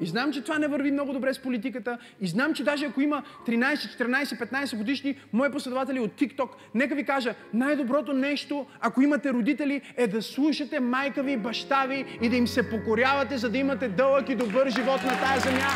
И 0.00 0.06
знам, 0.06 0.32
че 0.32 0.42
това 0.42 0.58
не 0.58 0.68
върви 0.68 0.90
много 0.90 1.12
добре 1.12 1.34
с 1.34 1.38
политиката. 1.38 1.98
И 2.20 2.26
знам, 2.26 2.54
че 2.54 2.64
даже 2.64 2.86
ако 2.86 3.00
има 3.00 3.22
13, 3.48 3.74
14, 3.74 4.52
15 4.52 4.76
годишни 4.76 5.18
мои 5.32 5.50
последователи 5.50 6.00
от 6.00 6.12
TikTok, 6.12 6.48
нека 6.74 6.94
ви 6.94 7.04
кажа, 7.04 7.34
най-доброто 7.54 8.12
нещо, 8.12 8.66
ако 8.80 9.02
имате 9.02 9.32
родители, 9.32 9.82
е 9.96 10.06
да 10.06 10.22
слушате 10.22 10.80
майка 10.80 11.22
ви, 11.22 11.36
баща 11.36 11.86
ви 11.86 12.18
и 12.22 12.28
да 12.28 12.36
им 12.36 12.48
се 12.48 12.70
покорявате, 12.70 13.38
за 13.38 13.50
да 13.50 13.58
имате 13.58 13.88
дълъг 13.88 14.28
и 14.28 14.34
добър 14.34 14.70
живот 14.70 15.02
на 15.04 15.20
тази 15.20 15.48
земя. 15.48 15.70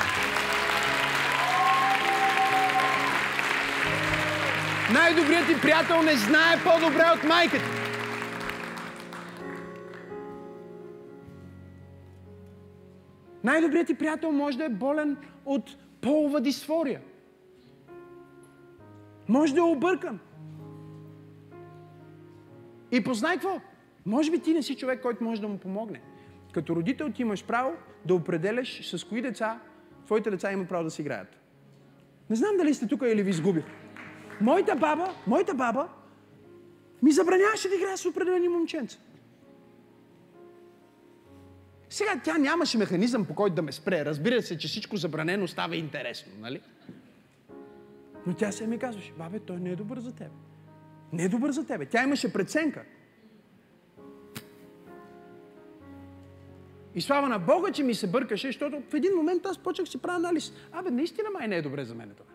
Най-добрият 4.92 5.46
ти 5.46 5.60
приятел 5.60 6.02
не 6.02 6.16
знае 6.16 6.56
по-добре 6.64 7.04
от 7.14 7.24
майката. 7.24 7.83
Най-добрият 13.44 13.86
ти 13.86 13.94
приятел 13.94 14.32
може 14.32 14.58
да 14.58 14.64
е 14.64 14.68
болен 14.68 15.16
от 15.44 15.76
полова 16.00 16.40
дисфория. 16.40 17.00
Може 19.28 19.54
да 19.54 19.60
е 19.60 19.62
объркан. 19.62 20.18
И 22.92 23.04
познай 23.04 23.34
какво? 23.34 23.60
Може 24.06 24.30
би 24.30 24.38
ти 24.38 24.54
не 24.54 24.62
си 24.62 24.76
човек, 24.76 25.02
който 25.02 25.24
може 25.24 25.40
да 25.40 25.48
му 25.48 25.58
помогне. 25.58 26.02
Като 26.52 26.76
родител 26.76 27.10
ти 27.10 27.22
имаш 27.22 27.44
право 27.44 27.72
да 28.04 28.14
определяш 28.14 28.90
с 28.96 29.04
кои 29.04 29.22
деца 29.22 29.60
твоите 30.06 30.30
деца 30.30 30.52
имат 30.52 30.68
право 30.68 30.84
да 30.84 30.90
си 30.90 31.02
играят. 31.02 31.36
Не 32.30 32.36
знам 32.36 32.56
дали 32.56 32.74
сте 32.74 32.86
тук 32.86 33.02
или 33.02 33.22
ви 33.22 33.30
изгубих. 33.30 33.64
Моята 34.40 34.76
баба, 34.76 35.14
моята 35.26 35.54
баба 35.54 35.88
ми 37.02 37.12
забраняваше 37.12 37.68
да 37.68 37.74
играя 37.74 37.96
с 37.96 38.06
определени 38.06 38.48
момченца. 38.48 38.98
Сега 41.94 42.20
тя 42.24 42.38
нямаше 42.38 42.78
механизъм 42.78 43.24
по 43.24 43.34
който 43.34 43.54
да 43.54 43.62
ме 43.62 43.72
спре. 43.72 44.04
Разбира 44.04 44.42
се, 44.42 44.58
че 44.58 44.68
всичко 44.68 44.96
забранено 44.96 45.48
става 45.48 45.76
интересно, 45.76 46.32
нали? 46.40 46.60
Но 48.26 48.34
тя 48.34 48.52
се 48.52 48.66
ми 48.66 48.78
казваше, 48.78 49.12
бабе, 49.18 49.38
той 49.38 49.60
не 49.60 49.70
е 49.70 49.76
добър 49.76 49.98
за 49.98 50.14
теб. 50.14 50.28
Не 51.12 51.24
е 51.24 51.28
добър 51.28 51.50
за 51.50 51.66
тебе. 51.66 51.86
Тя 51.86 52.02
имаше 52.02 52.32
преценка. 52.32 52.84
И 56.94 57.00
слава 57.00 57.28
на 57.28 57.38
Бога, 57.38 57.72
че 57.72 57.82
ми 57.82 57.94
се 57.94 58.06
бъркаше, 58.06 58.46
защото 58.46 58.82
в 58.90 58.94
един 58.94 59.14
момент 59.16 59.46
аз 59.46 59.58
почнах 59.58 59.88
си 59.88 59.98
правя 59.98 60.16
анализ. 60.16 60.52
Абе, 60.72 60.90
наистина 60.90 61.30
май 61.30 61.48
не 61.48 61.56
е 61.56 61.62
добре 61.62 61.84
за 61.84 61.94
мен 61.94 62.14
това. 62.16 62.30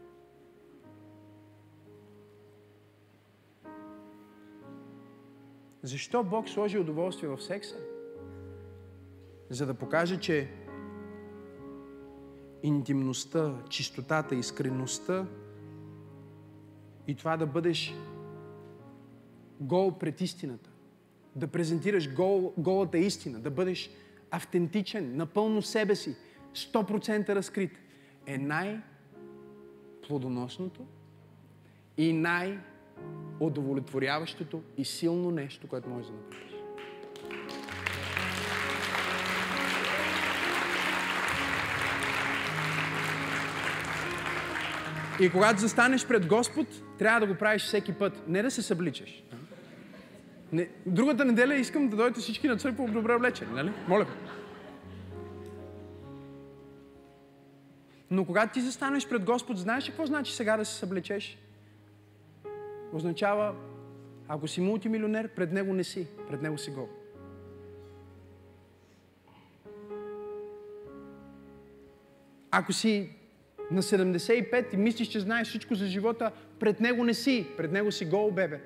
Защо 5.84 6.24
Бог 6.24 6.50
сложи 6.50 6.78
удоволствие 6.78 7.30
в 7.30 7.42
секса? 7.42 7.76
За 9.50 9.66
да 9.66 9.74
покаже, 9.74 10.20
че 10.20 10.48
интимността, 12.64 13.56
чистотата, 13.70 14.36
искреността 14.36 15.26
и 17.08 17.16
това 17.16 17.38
да 17.38 17.46
бъдеш 17.46 17.96
гол 19.62 19.98
пред 19.98 20.22
истината, 20.22 20.70
да 21.36 21.48
презентираш 21.48 22.14
гол, 22.14 22.54
голата 22.58 22.98
истина, 22.98 23.40
да 23.40 23.52
бъдеш 23.52 23.90
автентичен, 24.32 25.18
напълно 25.18 25.62
себе 25.62 25.96
си, 25.96 26.16
100% 26.54 27.30
разкрит, 27.30 27.80
е 28.26 28.38
най-плодоносното 28.38 30.86
и 31.98 32.14
най-удовлетворяващото 32.14 34.62
и 34.78 34.86
силно 34.86 35.32
нещо, 35.32 35.68
което 35.68 35.90
може 35.90 36.08
да 36.08 36.14
направиш. 36.14 36.49
И 45.22 45.30
когато 45.30 45.60
застанеш 45.60 46.08
пред 46.08 46.28
Господ, 46.28 46.68
трябва 46.98 47.20
да 47.20 47.34
го 47.34 47.40
правиш 47.40 47.64
всеки 47.64 47.94
път. 47.94 48.28
Не 48.28 48.42
да 48.42 48.52
се 48.52 48.62
събличаш. 48.62 49.24
Не, 50.52 50.70
другата 50.86 51.26
неделя 51.26 51.56
искам 51.56 51.90
да 51.90 51.96
дойдете 51.96 52.20
всички 52.20 52.48
на 52.48 52.58
църква 52.58 52.88
добре 52.88 53.14
облечени, 53.14 53.54
нали? 53.54 53.72
Моля 53.88 54.04
ви. 54.04 54.12
Но 58.12 58.26
когато 58.26 58.54
ти 58.54 58.62
застанеш 58.62 59.08
пред 59.08 59.26
Господ, 59.26 59.58
знаеш 59.58 59.86
ли 59.86 59.90
какво 59.90 60.06
значи 60.06 60.36
сега 60.36 60.58
да 60.58 60.66
се 60.66 60.76
съблечеш? 60.76 61.38
Означава, 62.94 63.56
ако 64.28 64.48
си 64.48 64.62
мултимилионер, 64.62 65.28
пред 65.28 65.52
Него 65.52 65.74
не 65.74 65.84
си, 65.84 66.08
пред 66.30 66.42
Него 66.42 66.58
си 66.58 66.72
гол. 66.72 66.90
Ако 72.52 72.74
си 72.74 73.19
на 73.72 73.82
75 73.82 74.74
и 74.74 74.78
мислиш, 74.78 75.08
че 75.08 75.20
знаеш 75.20 75.48
всичко 75.48 75.76
за 75.76 75.88
живота, 75.88 76.32
пред 76.60 76.80
Него 76.80 77.04
не 77.04 77.14
си, 77.14 77.48
пред 77.58 77.72
Него 77.72 77.92
си 77.92 78.06
гол, 78.06 78.32
бебе. 78.32 78.62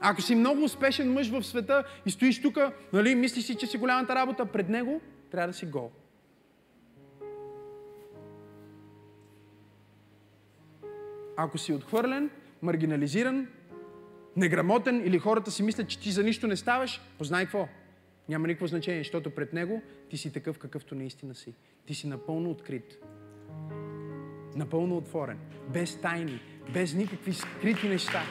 Ако 0.00 0.22
си 0.22 0.34
много 0.34 0.64
успешен 0.64 1.12
мъж 1.12 1.30
в 1.30 1.42
света 1.42 1.84
и 2.06 2.10
стоиш 2.10 2.42
тук, 2.42 2.58
нали, 2.92 3.14
мислиш 3.14 3.44
си, 3.44 3.54
че 3.54 3.66
си 3.66 3.78
голямата 3.78 4.14
работа, 4.14 4.46
пред 4.46 4.68
Него 4.68 5.00
трябва 5.30 5.48
да 5.48 5.54
си 5.54 5.66
гол. 5.66 5.90
Ако 11.36 11.58
си 11.58 11.72
отхвърлен, 11.72 12.30
маргинализиран, 12.62 13.46
неграмотен 14.36 15.06
или 15.06 15.18
хората 15.18 15.50
си 15.50 15.62
мислят, 15.62 15.88
че 15.88 16.00
ти 16.00 16.10
за 16.10 16.22
нищо 16.22 16.46
не 16.46 16.56
ставаш, 16.56 17.00
познай 17.18 17.44
какво. 17.44 17.68
Няма 18.28 18.46
никакво 18.46 18.66
значение, 18.66 19.00
защото 19.00 19.30
пред 19.30 19.52
Него 19.52 19.82
ти 20.10 20.16
си 20.16 20.32
такъв, 20.32 20.58
какъвто 20.58 20.94
наистина 20.94 21.34
си. 21.34 21.54
Ти 21.86 21.94
си 21.94 22.08
напълно 22.08 22.50
открит. 22.50 22.98
Напълно 24.56 24.96
отворен. 24.96 25.38
Без 25.72 26.00
тайни. 26.00 26.40
Без 26.74 26.94
никакви 26.94 27.32
скрити 27.32 27.88
неща. 27.88 28.22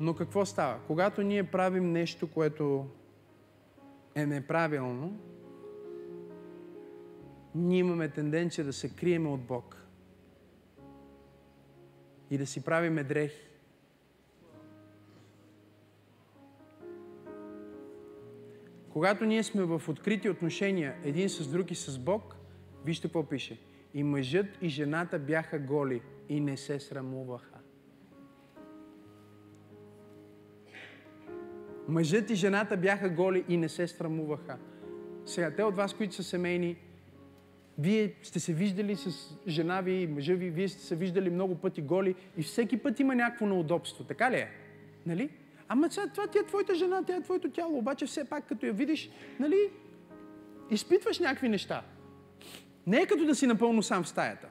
Но 0.00 0.14
какво 0.14 0.46
става? 0.46 0.78
Когато 0.86 1.22
ние 1.22 1.44
правим 1.44 1.92
нещо, 1.92 2.30
което 2.30 2.86
е 4.14 4.26
неправилно, 4.26 5.18
ние 7.54 7.78
имаме 7.78 8.08
тенденция 8.08 8.64
да 8.64 8.72
се 8.72 8.88
криеме 8.88 9.28
от 9.28 9.40
Бог 9.40 9.85
и 12.30 12.38
да 12.38 12.46
си 12.46 12.64
правиме 12.64 13.04
дрехи. 13.04 13.46
Когато 18.88 19.24
ние 19.24 19.42
сме 19.42 19.62
в 19.62 19.82
открити 19.88 20.28
отношения 20.28 20.96
един 21.04 21.28
с 21.28 21.48
друг 21.48 21.70
и 21.70 21.74
с 21.74 21.98
Бог, 21.98 22.36
вижте 22.84 23.08
какво 23.08 23.28
пише. 23.28 23.60
И 23.94 24.02
мъжът 24.02 24.46
и 24.62 24.68
жената 24.68 25.18
бяха 25.18 25.58
голи 25.58 26.02
и 26.28 26.40
не 26.40 26.56
се 26.56 26.80
срамуваха. 26.80 27.58
Мъжът 31.88 32.30
и 32.30 32.34
жената 32.34 32.76
бяха 32.76 33.08
голи 33.08 33.44
и 33.48 33.56
не 33.56 33.68
се 33.68 33.88
срамуваха. 33.88 34.58
Сега, 35.26 35.50
те 35.50 35.62
от 35.62 35.76
вас, 35.76 35.94
които 35.94 36.14
са 36.14 36.22
семейни, 36.22 36.76
вие 37.78 38.14
сте 38.22 38.40
се 38.40 38.52
виждали 38.52 38.96
с 38.96 39.36
жена 39.48 39.80
ви 39.80 39.92
и 39.92 40.06
мъжа 40.06 40.34
ви, 40.34 40.50
вие 40.50 40.68
сте 40.68 40.82
се 40.82 40.96
виждали 40.96 41.30
много 41.30 41.54
пъти 41.54 41.82
голи 41.82 42.14
и 42.36 42.42
всеки 42.42 42.76
път 42.76 43.00
има 43.00 43.14
някакво 43.14 43.46
неудобство. 43.46 44.04
Така 44.04 44.30
ли 44.30 44.36
е? 44.36 44.50
Нали? 45.06 45.30
Ама 45.68 45.90
сега 45.90 46.06
това 46.06 46.26
ти 46.26 46.38
е 46.38 46.46
твоята 46.46 46.74
жена, 46.74 47.02
тя 47.06 47.16
е 47.16 47.22
твоето 47.22 47.50
тяло. 47.50 47.78
Обаче 47.78 48.06
все 48.06 48.24
пак, 48.24 48.48
като 48.48 48.66
я 48.66 48.72
видиш, 48.72 49.10
нали, 49.40 49.70
изпитваш 50.70 51.18
някакви 51.18 51.48
неща. 51.48 51.82
Не 52.86 52.96
е 52.96 53.06
като 53.06 53.24
да 53.24 53.34
си 53.34 53.46
напълно 53.46 53.82
сам 53.82 54.02
в 54.02 54.08
стаята. 54.08 54.48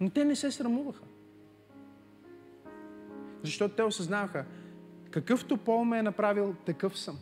Но 0.00 0.10
те 0.10 0.24
не 0.24 0.36
се 0.36 0.50
срамуваха. 0.50 1.04
Защото 3.42 3.74
те 3.74 3.82
осъзнаваха, 3.82 4.44
какъвто 5.10 5.56
пол 5.56 5.84
ме 5.84 5.98
е 5.98 6.02
направил, 6.02 6.54
такъв 6.66 6.98
съм. 6.98 7.18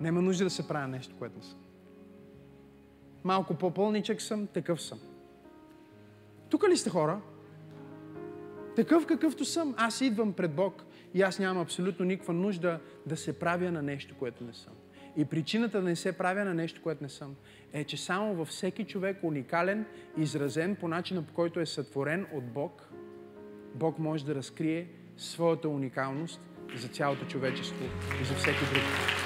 Няма 0.00 0.22
нужда 0.22 0.44
да 0.44 0.50
се 0.50 0.68
правя 0.68 0.88
нещо, 0.88 1.14
което 1.18 1.36
не 1.36 1.42
съм. 1.42 1.58
Малко 3.24 3.54
по-пълничък 3.54 4.22
съм, 4.22 4.46
такъв 4.46 4.82
съм. 4.82 5.00
Тук 6.48 6.68
ли 6.68 6.76
сте 6.76 6.90
хора? 6.90 7.20
Такъв 8.76 9.06
какъвто 9.06 9.44
съм, 9.44 9.74
аз 9.78 10.00
идвам 10.00 10.32
пред 10.32 10.54
Бог 10.54 10.84
и 11.14 11.22
аз 11.22 11.38
нямам 11.38 11.62
абсолютно 11.62 12.04
никаква 12.04 12.34
нужда 12.34 12.80
да 13.06 13.16
се 13.16 13.38
правя 13.38 13.72
на 13.72 13.82
нещо, 13.82 14.14
което 14.18 14.44
не 14.44 14.54
съм. 14.54 14.72
И 15.16 15.24
причината 15.24 15.80
да 15.80 15.88
не 15.88 15.96
се 15.96 16.12
правя 16.12 16.44
на 16.44 16.54
нещо, 16.54 16.82
което 16.82 17.02
не 17.02 17.08
съм, 17.08 17.34
е, 17.72 17.84
че 17.84 17.96
само 17.96 18.34
във 18.34 18.48
всеки 18.48 18.84
човек 18.84 19.18
уникален, 19.22 19.86
изразен 20.16 20.76
по 20.76 20.88
начина, 20.88 21.22
по 21.22 21.34
който 21.34 21.60
е 21.60 21.66
сътворен 21.66 22.26
от 22.32 22.44
Бог, 22.44 22.88
Бог 23.74 23.98
може 23.98 24.24
да 24.24 24.34
разкрие 24.34 24.88
своята 25.16 25.68
уникалност 25.68 26.40
за 26.76 26.88
цялото 26.88 27.26
човечество 27.26 27.84
и 28.22 28.24
за 28.24 28.34
всеки 28.34 28.64
друг. 28.72 29.25